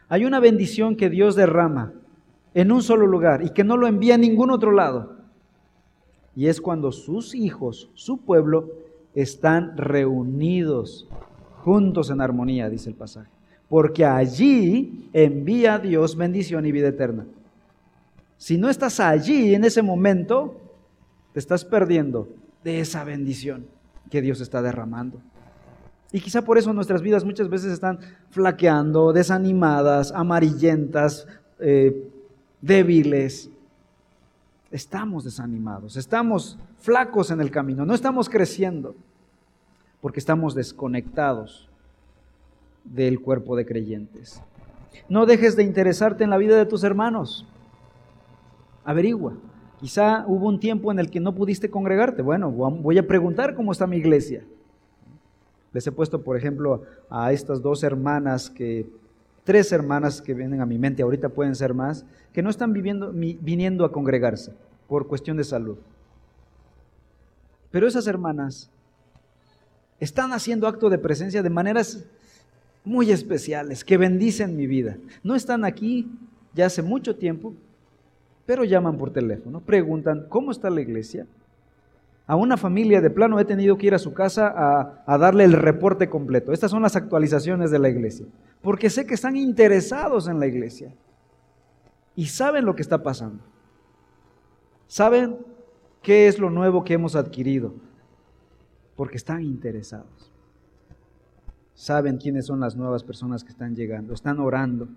Hay 0.08 0.24
una 0.24 0.40
bendición 0.40 0.96
que 0.96 1.10
Dios 1.10 1.36
derrama 1.36 1.92
en 2.54 2.72
un 2.72 2.82
solo 2.82 3.06
lugar 3.06 3.42
y 3.42 3.50
que 3.50 3.64
no 3.64 3.76
lo 3.76 3.86
envía 3.86 4.14
a 4.14 4.18
ningún 4.18 4.50
otro 4.50 4.72
lado. 4.72 5.16
Y 6.34 6.46
es 6.46 6.60
cuando 6.60 6.92
sus 6.92 7.34
hijos, 7.34 7.90
su 7.94 8.18
pueblo, 8.18 8.70
están 9.14 9.76
reunidos 9.76 11.08
juntos 11.62 12.10
en 12.10 12.20
armonía, 12.20 12.70
dice 12.70 12.88
el 12.88 12.96
pasaje. 12.96 13.30
Porque 13.68 14.04
allí 14.04 15.08
envía 15.12 15.78
Dios 15.78 16.16
bendición 16.16 16.66
y 16.66 16.72
vida 16.72 16.88
eterna. 16.88 17.26
Si 18.40 18.56
no 18.56 18.70
estás 18.70 19.00
allí 19.00 19.54
en 19.54 19.64
ese 19.64 19.82
momento, 19.82 20.58
te 21.34 21.38
estás 21.38 21.62
perdiendo 21.62 22.26
de 22.64 22.80
esa 22.80 23.04
bendición 23.04 23.66
que 24.08 24.22
Dios 24.22 24.40
está 24.40 24.62
derramando. 24.62 25.20
Y 26.10 26.22
quizá 26.22 26.40
por 26.40 26.56
eso 26.56 26.72
nuestras 26.72 27.02
vidas 27.02 27.22
muchas 27.22 27.50
veces 27.50 27.70
están 27.70 27.98
flaqueando, 28.30 29.12
desanimadas, 29.12 30.10
amarillentas, 30.12 31.26
eh, 31.58 32.10
débiles, 32.62 33.50
estamos 34.70 35.24
desanimados, 35.24 35.98
estamos 35.98 36.58
flacos 36.78 37.30
en 37.30 37.42
el 37.42 37.50
camino, 37.50 37.84
no 37.84 37.92
estamos 37.92 38.30
creciendo, 38.30 38.94
porque 40.00 40.18
estamos 40.18 40.54
desconectados 40.54 41.68
del 42.84 43.20
cuerpo 43.20 43.54
de 43.54 43.66
creyentes. 43.66 44.40
No 45.10 45.26
dejes 45.26 45.56
de 45.56 45.62
interesarte 45.62 46.24
en 46.24 46.30
la 46.30 46.38
vida 46.38 46.56
de 46.56 46.64
tus 46.64 46.84
hermanos. 46.84 47.46
Averigua. 48.84 49.34
Quizá 49.78 50.24
hubo 50.26 50.48
un 50.48 50.60
tiempo 50.60 50.92
en 50.92 50.98
el 50.98 51.10
que 51.10 51.20
no 51.20 51.34
pudiste 51.34 51.70
congregarte. 51.70 52.22
Bueno, 52.22 52.50
voy 52.50 52.98
a 52.98 53.06
preguntar 53.06 53.54
cómo 53.54 53.72
está 53.72 53.86
mi 53.86 53.96
iglesia. 53.96 54.44
Les 55.72 55.86
he 55.86 55.92
puesto, 55.92 56.22
por 56.22 56.36
ejemplo, 56.36 56.82
a 57.08 57.32
estas 57.32 57.62
dos 57.62 57.82
hermanas 57.82 58.50
que 58.50 58.86
tres 59.44 59.72
hermanas 59.72 60.20
que 60.20 60.34
vienen 60.34 60.60
a 60.60 60.66
mi 60.66 60.78
mente, 60.78 61.02
ahorita 61.02 61.30
pueden 61.30 61.54
ser 61.54 61.74
más, 61.74 62.04
que 62.32 62.42
no 62.42 62.50
están 62.50 62.72
viviendo, 62.72 63.12
viniendo 63.12 63.84
a 63.84 63.92
congregarse 63.92 64.52
por 64.86 65.06
cuestión 65.06 65.36
de 65.36 65.44
salud. 65.44 65.78
Pero 67.70 67.86
esas 67.86 68.06
hermanas 68.06 68.70
están 69.98 70.32
haciendo 70.32 70.66
acto 70.66 70.90
de 70.90 70.98
presencia 70.98 71.42
de 71.42 71.50
maneras 71.50 72.04
muy 72.84 73.10
especiales 73.10 73.84
que 73.84 73.96
bendicen 73.96 74.56
mi 74.56 74.66
vida. 74.66 74.96
No 75.22 75.34
están 75.34 75.64
aquí 75.64 76.10
ya 76.54 76.66
hace 76.66 76.82
mucho 76.82 77.16
tiempo, 77.16 77.54
pero 78.50 78.64
llaman 78.64 78.98
por 78.98 79.12
teléfono, 79.12 79.60
preguntan, 79.60 80.26
¿cómo 80.28 80.50
está 80.50 80.70
la 80.70 80.80
iglesia? 80.80 81.24
A 82.26 82.34
una 82.34 82.56
familia 82.56 83.00
de 83.00 83.08
plano 83.08 83.38
he 83.38 83.44
tenido 83.44 83.78
que 83.78 83.86
ir 83.86 83.94
a 83.94 83.98
su 84.00 84.12
casa 84.12 84.52
a, 85.06 85.18
darle 85.18 85.44
el 85.44 85.52
reporte 85.52 86.10
completo. 86.10 86.52
Estas 86.52 86.72
son 86.72 86.82
las 86.82 86.96
actualizaciones 86.96 87.70
de 87.70 87.78
la 87.78 87.88
iglesia 87.88 88.26
porque 88.60 88.90
sé 88.90 89.06
que 89.06 89.14
están 89.14 89.36
interesados 89.36 90.26
en 90.26 90.40
la 90.40 90.48
iglesia 90.48 90.92
y 92.16 92.26
saben 92.26 92.64
lo 92.64 92.74
que 92.74 92.82
está 92.82 93.04
pasando. 93.04 93.44
Saben 94.88 95.36
qué 96.02 96.26
es 96.26 96.40
lo 96.40 96.50
nuevo 96.50 96.82
que 96.82 96.94
hemos 96.94 97.14
adquirido, 97.14 97.72
porque 98.96 99.16
están 99.16 99.42
interesados. 99.42 100.32
saben 101.74 102.16
quiénes 102.16 102.46
son 102.46 102.58
las 102.58 102.74
nuevas 102.74 103.04
personas 103.04 103.44
que 103.44 103.50
están 103.50 103.76
llegando, 103.76 104.12
están 104.12 104.40
orando, 104.40 104.88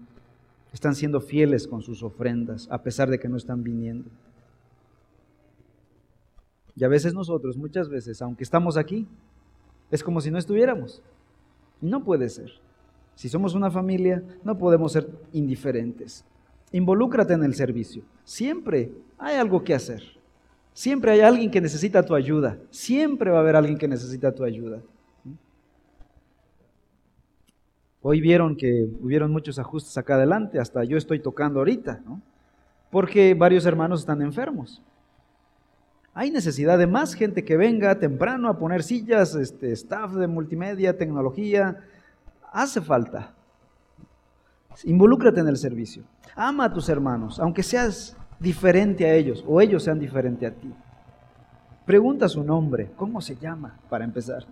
están 0.73 0.95
siendo 0.95 1.21
fieles 1.21 1.67
con 1.67 1.81
sus 1.81 2.03
ofrendas, 2.03 2.67
a 2.69 2.81
pesar 2.81 3.09
de 3.09 3.19
que 3.19 3.29
no 3.29 3.37
están 3.37 3.63
viniendo. 3.63 4.09
Y 6.75 6.83
a 6.83 6.87
veces 6.87 7.13
nosotros, 7.13 7.55
muchas 7.55 7.87
veces, 7.87 8.21
aunque 8.21 8.43
estamos 8.43 8.75
aquí, 8.75 9.07
es 9.91 10.03
como 10.03 10.19
si 10.19 10.31
no 10.31 10.39
estuviéramos. 10.39 11.03
Y 11.81 11.85
no 11.85 12.03
puede 12.03 12.27
ser. 12.29 12.51
Si 13.13 13.29
somos 13.29 13.53
una 13.53 13.69
familia, 13.69 14.23
no 14.43 14.57
podemos 14.57 14.91
ser 14.91 15.07
indiferentes. 15.31 16.25
Involúcrate 16.71 17.33
en 17.33 17.43
el 17.43 17.53
servicio. 17.53 18.03
Siempre 18.23 18.91
hay 19.19 19.37
algo 19.37 19.63
que 19.63 19.75
hacer. 19.75 20.01
Siempre 20.73 21.11
hay 21.11 21.19
alguien 21.19 21.51
que 21.51 21.61
necesita 21.61 22.03
tu 22.03 22.15
ayuda. 22.15 22.57
Siempre 22.71 23.29
va 23.29 23.37
a 23.37 23.41
haber 23.41 23.55
alguien 23.55 23.77
que 23.77 23.87
necesita 23.87 24.33
tu 24.33 24.43
ayuda. 24.43 24.81
Hoy 28.05 28.19
vieron 28.19 28.57
que 28.57 28.89
hubieron 29.01 29.31
muchos 29.31 29.57
ajustes 29.59 29.97
acá 29.97 30.15
adelante, 30.15 30.59
hasta 30.59 30.83
yo 30.83 30.97
estoy 30.97 31.19
tocando 31.19 31.59
ahorita, 31.59 32.01
¿no? 32.05 32.21
Porque 32.91 33.33
varios 33.33 33.65
hermanos 33.65 34.01
están 34.01 34.21
enfermos. 34.21 34.81
Hay 36.13 36.29
necesidad 36.29 36.77
de 36.77 36.85
más 36.85 37.13
gente 37.13 37.45
que 37.45 37.55
venga 37.55 37.97
temprano 37.97 38.49
a 38.49 38.59
poner 38.59 38.83
sillas, 38.83 39.35
este, 39.35 39.71
staff 39.71 40.11
de 40.11 40.27
multimedia, 40.27 40.97
tecnología. 40.97 41.79
Hace 42.51 42.81
falta. 42.81 43.33
Involúcrate 44.83 45.39
en 45.39 45.47
el 45.47 45.57
servicio. 45.57 46.03
Ama 46.35 46.65
a 46.65 46.73
tus 46.73 46.89
hermanos, 46.89 47.39
aunque 47.39 47.63
seas 47.63 48.17
diferente 48.37 49.05
a 49.05 49.15
ellos 49.15 49.45
o 49.47 49.61
ellos 49.61 49.81
sean 49.81 49.97
diferentes 49.97 50.51
a 50.51 50.53
ti. 50.53 50.73
Pregunta 51.85 52.27
su 52.27 52.43
nombre, 52.43 52.91
¿cómo 52.97 53.21
se 53.21 53.37
llama? 53.37 53.79
Para 53.89 54.03
empezar. 54.03 54.45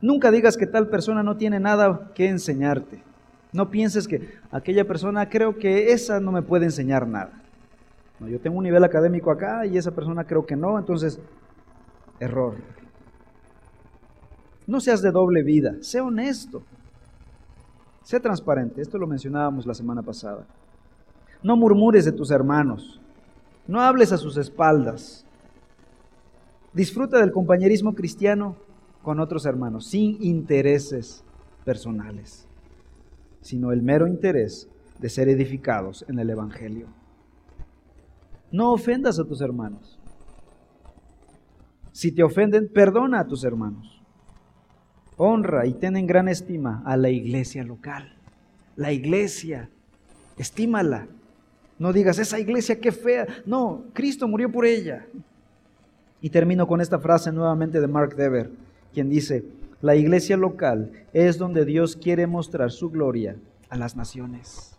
Nunca 0.00 0.30
digas 0.30 0.56
que 0.56 0.66
tal 0.66 0.88
persona 0.88 1.22
no 1.22 1.36
tiene 1.36 1.60
nada 1.60 2.10
que 2.14 2.28
enseñarte. 2.28 3.02
No 3.52 3.70
pienses 3.70 4.08
que 4.08 4.38
aquella 4.50 4.86
persona 4.86 5.28
creo 5.28 5.58
que 5.58 5.92
esa 5.92 6.20
no 6.20 6.32
me 6.32 6.42
puede 6.42 6.64
enseñar 6.64 7.06
nada. 7.06 7.32
No, 8.18 8.28
yo 8.28 8.38
tengo 8.40 8.58
un 8.58 8.64
nivel 8.64 8.84
académico 8.84 9.30
acá 9.30 9.66
y 9.66 9.76
esa 9.76 9.90
persona 9.90 10.24
creo 10.24 10.46
que 10.46 10.56
no, 10.56 10.78
entonces, 10.78 11.18
error. 12.18 12.54
No 14.66 14.80
seas 14.80 15.02
de 15.02 15.10
doble 15.10 15.42
vida, 15.42 15.74
sé 15.80 16.00
honesto. 16.00 16.62
Sé 18.02 18.20
transparente, 18.20 18.80
esto 18.80 18.98
lo 18.98 19.06
mencionábamos 19.06 19.66
la 19.66 19.74
semana 19.74 20.02
pasada. 20.02 20.46
No 21.42 21.56
murmures 21.56 22.04
de 22.04 22.12
tus 22.12 22.30
hermanos, 22.30 23.00
no 23.66 23.80
hables 23.80 24.12
a 24.12 24.18
sus 24.18 24.36
espaldas. 24.36 25.24
Disfruta 26.72 27.18
del 27.18 27.32
compañerismo 27.32 27.94
cristiano 27.94 28.56
con 29.02 29.20
otros 29.20 29.46
hermanos, 29.46 29.86
sin 29.86 30.22
intereses 30.22 31.24
personales, 31.64 32.46
sino 33.40 33.72
el 33.72 33.82
mero 33.82 34.06
interés 34.06 34.68
de 34.98 35.08
ser 35.08 35.28
edificados 35.28 36.04
en 36.08 36.18
el 36.18 36.30
Evangelio. 36.30 36.88
No 38.52 38.72
ofendas 38.72 39.18
a 39.18 39.24
tus 39.24 39.40
hermanos. 39.40 39.98
Si 41.92 42.12
te 42.12 42.22
ofenden, 42.22 42.68
perdona 42.72 43.20
a 43.20 43.26
tus 43.26 43.44
hermanos. 43.44 44.00
Honra 45.16 45.66
y 45.66 45.74
ten 45.74 45.96
en 45.96 46.06
gran 46.06 46.28
estima 46.28 46.82
a 46.84 46.96
la 46.96 47.10
iglesia 47.10 47.62
local. 47.62 48.14
La 48.76 48.92
iglesia, 48.92 49.70
estímala. 50.38 51.08
No 51.78 51.92
digas, 51.92 52.18
esa 52.18 52.38
iglesia 52.38 52.80
qué 52.80 52.92
fea. 52.92 53.26
No, 53.46 53.84
Cristo 53.92 54.26
murió 54.26 54.50
por 54.50 54.66
ella. 54.66 55.06
Y 56.20 56.30
termino 56.30 56.66
con 56.66 56.80
esta 56.80 56.98
frase 56.98 57.32
nuevamente 57.32 57.80
de 57.80 57.86
Mark 57.86 58.14
Dever, 58.16 58.50
quien 58.92 59.08
dice, 59.08 59.44
la 59.80 59.96
iglesia 59.96 60.36
local 60.36 60.92
es 61.12 61.38
donde 61.38 61.64
Dios 61.64 61.96
quiere 61.96 62.26
mostrar 62.26 62.70
su 62.70 62.90
gloria 62.90 63.36
a 63.68 63.76
las 63.76 63.96
naciones. 63.96 64.76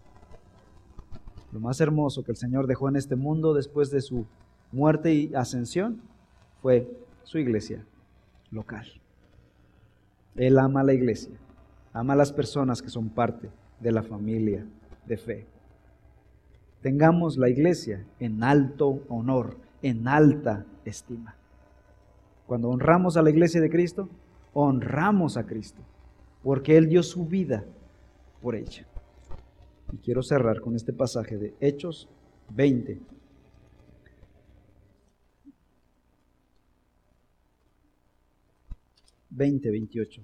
Lo 1.52 1.60
más 1.60 1.82
hermoso 1.82 2.24
que 2.24 2.32
el 2.32 2.38
Señor 2.38 2.68
dejó 2.68 2.88
en 2.88 2.96
este 2.96 3.16
mundo 3.16 3.54
después 3.54 3.90
de 3.90 4.02
su 4.02 4.26
muerte 4.72 5.14
y 5.14 5.34
ascensión 5.34 6.02
fue 6.62 6.90
su 7.24 7.40
iglesia 7.40 7.86
local. 8.52 8.86
Él 10.36 10.60
ama 10.60 10.82
a 10.82 10.84
la 10.84 10.94
iglesia, 10.94 11.34
ama 11.94 12.14
a 12.14 12.18
las 12.18 12.32
personas 12.32 12.82
que 12.82 12.90
son 12.90 13.10
parte 13.10 13.50
de 13.80 13.92
la 13.92 14.04
familia 14.04 14.66
de 15.06 15.18
fe. 15.18 15.48
Tengamos 16.82 17.38
la 17.38 17.50
iglesia 17.50 18.06
en 18.20 18.44
alto 18.44 19.04
honor, 19.10 19.58
en 19.82 20.08
alta 20.08 20.66
estima. 20.86 21.36
Cuando 22.52 22.68
honramos 22.68 23.16
a 23.16 23.22
la 23.22 23.30
iglesia 23.30 23.62
de 23.62 23.70
Cristo, 23.70 24.10
honramos 24.52 25.38
a 25.38 25.46
Cristo, 25.46 25.82
porque 26.44 26.76
Él 26.76 26.90
dio 26.90 27.02
su 27.02 27.26
vida 27.26 27.64
por 28.42 28.56
ella. 28.56 28.86
Y 29.94 29.98
quiero 30.00 30.22
cerrar 30.22 30.60
con 30.60 30.76
este 30.76 30.92
pasaje 30.92 31.38
de 31.38 31.56
Hechos 31.62 32.10
20. 32.50 33.00
Veinte, 39.30 39.72
veintiocho. 39.72 40.22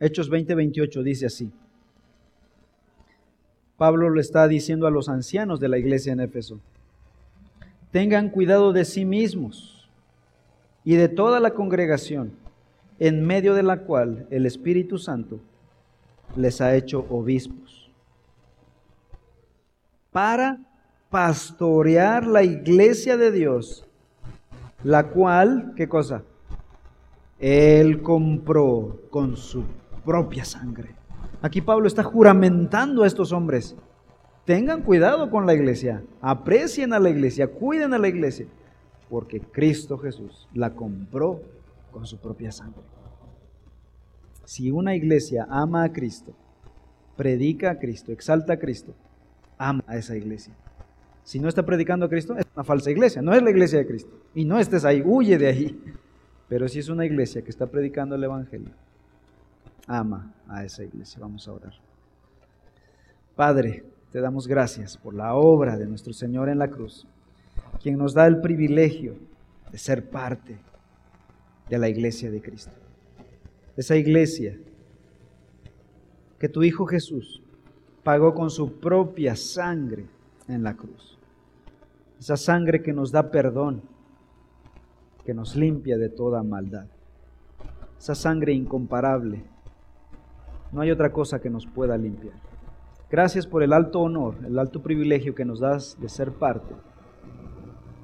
Hechos 0.00 0.30
20, 0.30 0.54
28 0.54 1.02
dice 1.02 1.26
así. 1.26 1.50
Pablo 3.76 4.10
le 4.10 4.20
está 4.20 4.46
diciendo 4.48 4.86
a 4.86 4.90
los 4.90 5.08
ancianos 5.08 5.60
de 5.60 5.68
la 5.68 5.78
iglesia 5.78 6.12
en 6.12 6.20
Éfeso, 6.20 6.60
tengan 7.90 8.30
cuidado 8.30 8.72
de 8.72 8.84
sí 8.84 9.04
mismos 9.04 9.88
y 10.84 10.94
de 10.96 11.08
toda 11.08 11.40
la 11.40 11.52
congregación, 11.52 12.32
en 12.98 13.24
medio 13.24 13.54
de 13.54 13.62
la 13.62 13.82
cual 13.82 14.26
el 14.30 14.46
Espíritu 14.46 14.98
Santo 14.98 15.40
les 16.36 16.60
ha 16.60 16.74
hecho 16.74 17.06
obispos, 17.08 17.90
para 20.10 20.58
pastorear 21.10 22.26
la 22.26 22.42
iglesia 22.42 23.16
de 23.16 23.30
Dios, 23.30 23.86
la 24.82 25.08
cual, 25.08 25.72
¿qué 25.76 25.88
cosa? 25.88 26.22
Él 27.38 28.02
compró 28.02 29.02
con 29.10 29.36
su 29.36 29.64
propia 30.08 30.42
sangre. 30.42 30.94
Aquí 31.42 31.60
Pablo 31.60 31.86
está 31.86 32.02
juramentando 32.02 33.02
a 33.02 33.06
estos 33.06 33.30
hombres. 33.30 33.76
Tengan 34.46 34.80
cuidado 34.80 35.30
con 35.30 35.44
la 35.44 35.52
iglesia, 35.52 36.02
aprecien 36.22 36.94
a 36.94 36.98
la 36.98 37.10
iglesia, 37.10 37.48
cuiden 37.48 37.92
a 37.92 37.98
la 37.98 38.08
iglesia, 38.08 38.46
porque 39.10 39.38
Cristo 39.38 39.98
Jesús 39.98 40.48
la 40.54 40.70
compró 40.70 41.42
con 41.92 42.06
su 42.06 42.16
propia 42.16 42.50
sangre. 42.50 42.80
Si 44.46 44.70
una 44.70 44.94
iglesia 44.94 45.46
ama 45.50 45.84
a 45.84 45.92
Cristo, 45.92 46.32
predica 47.14 47.72
a 47.72 47.78
Cristo, 47.78 48.10
exalta 48.10 48.54
a 48.54 48.58
Cristo, 48.58 48.94
ama 49.58 49.84
a 49.86 49.98
esa 49.98 50.16
iglesia. 50.16 50.54
Si 51.22 51.38
no 51.38 51.50
está 51.50 51.66
predicando 51.66 52.06
a 52.06 52.08
Cristo, 52.08 52.34
es 52.38 52.46
una 52.54 52.64
falsa 52.64 52.90
iglesia, 52.90 53.20
no 53.20 53.34
es 53.34 53.42
la 53.42 53.50
iglesia 53.50 53.78
de 53.78 53.86
Cristo. 53.86 54.10
Y 54.34 54.46
no 54.46 54.58
estés 54.58 54.86
ahí, 54.86 55.02
huye 55.04 55.36
de 55.36 55.48
ahí. 55.48 55.78
Pero 56.48 56.66
si 56.66 56.78
es 56.78 56.88
una 56.88 57.04
iglesia 57.04 57.42
que 57.42 57.50
está 57.50 57.66
predicando 57.66 58.14
el 58.14 58.24
Evangelio, 58.24 58.70
ama 59.88 60.32
a 60.46 60.64
esa 60.64 60.84
iglesia. 60.84 61.18
Vamos 61.20 61.48
a 61.48 61.52
orar. 61.52 61.72
Padre, 63.34 63.84
te 64.12 64.20
damos 64.20 64.46
gracias 64.46 64.96
por 64.96 65.14
la 65.14 65.34
obra 65.34 65.76
de 65.76 65.86
nuestro 65.86 66.12
Señor 66.12 66.48
en 66.48 66.58
la 66.58 66.68
cruz, 66.68 67.06
quien 67.82 67.98
nos 67.98 68.14
da 68.14 68.26
el 68.26 68.40
privilegio 68.40 69.16
de 69.72 69.78
ser 69.78 70.08
parte 70.08 70.58
de 71.68 71.78
la 71.78 71.88
iglesia 71.88 72.30
de 72.30 72.40
Cristo. 72.40 72.72
Esa 73.76 73.96
iglesia 73.96 74.58
que 76.38 76.48
tu 76.48 76.62
Hijo 76.62 76.86
Jesús 76.86 77.42
pagó 78.02 78.34
con 78.34 78.50
su 78.50 78.78
propia 78.78 79.36
sangre 79.36 80.06
en 80.48 80.62
la 80.62 80.74
cruz. 80.74 81.18
Esa 82.18 82.36
sangre 82.36 82.82
que 82.82 82.92
nos 82.92 83.12
da 83.12 83.30
perdón, 83.30 83.82
que 85.24 85.34
nos 85.34 85.54
limpia 85.54 85.98
de 85.98 86.08
toda 86.08 86.42
maldad. 86.42 86.86
Esa 87.98 88.14
sangre 88.14 88.52
incomparable 88.52 89.44
no 90.72 90.80
hay 90.80 90.90
otra 90.90 91.12
cosa 91.12 91.40
que 91.40 91.50
nos 91.50 91.66
pueda 91.66 91.96
limpiar. 91.96 92.34
Gracias 93.10 93.46
por 93.46 93.62
el 93.62 93.72
alto 93.72 94.00
honor, 94.00 94.34
el 94.46 94.58
alto 94.58 94.82
privilegio 94.82 95.34
que 95.34 95.44
nos 95.44 95.60
das 95.60 95.96
de 96.00 96.08
ser 96.08 96.32
parte 96.32 96.74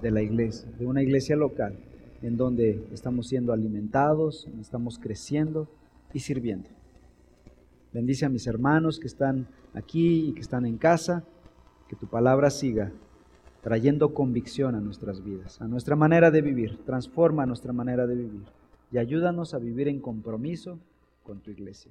de 0.00 0.10
la 0.10 0.22
iglesia, 0.22 0.70
de 0.78 0.86
una 0.86 1.02
iglesia 1.02 1.36
local, 1.36 1.76
en 2.22 2.36
donde 2.36 2.86
estamos 2.92 3.28
siendo 3.28 3.52
alimentados, 3.52 4.48
estamos 4.60 4.98
creciendo 4.98 5.68
y 6.14 6.20
sirviendo. 6.20 6.70
Bendice 7.92 8.24
a 8.24 8.30
mis 8.30 8.46
hermanos 8.46 8.98
que 8.98 9.06
están 9.06 9.46
aquí 9.74 10.28
y 10.28 10.32
que 10.32 10.40
están 10.40 10.64
en 10.64 10.78
casa, 10.78 11.22
que 11.88 11.96
tu 11.96 12.06
palabra 12.06 12.50
siga 12.50 12.90
trayendo 13.62 14.12
convicción 14.12 14.74
a 14.74 14.80
nuestras 14.80 15.24
vidas, 15.24 15.60
a 15.60 15.66
nuestra 15.66 15.96
manera 15.96 16.30
de 16.30 16.42
vivir, 16.42 16.78
transforma 16.84 17.46
nuestra 17.46 17.72
manera 17.72 18.06
de 18.06 18.14
vivir 18.14 18.44
y 18.92 18.98
ayúdanos 18.98 19.54
a 19.54 19.58
vivir 19.58 19.88
en 19.88 20.00
compromiso 20.00 20.78
con 21.22 21.40
tu 21.40 21.50
iglesia. 21.50 21.90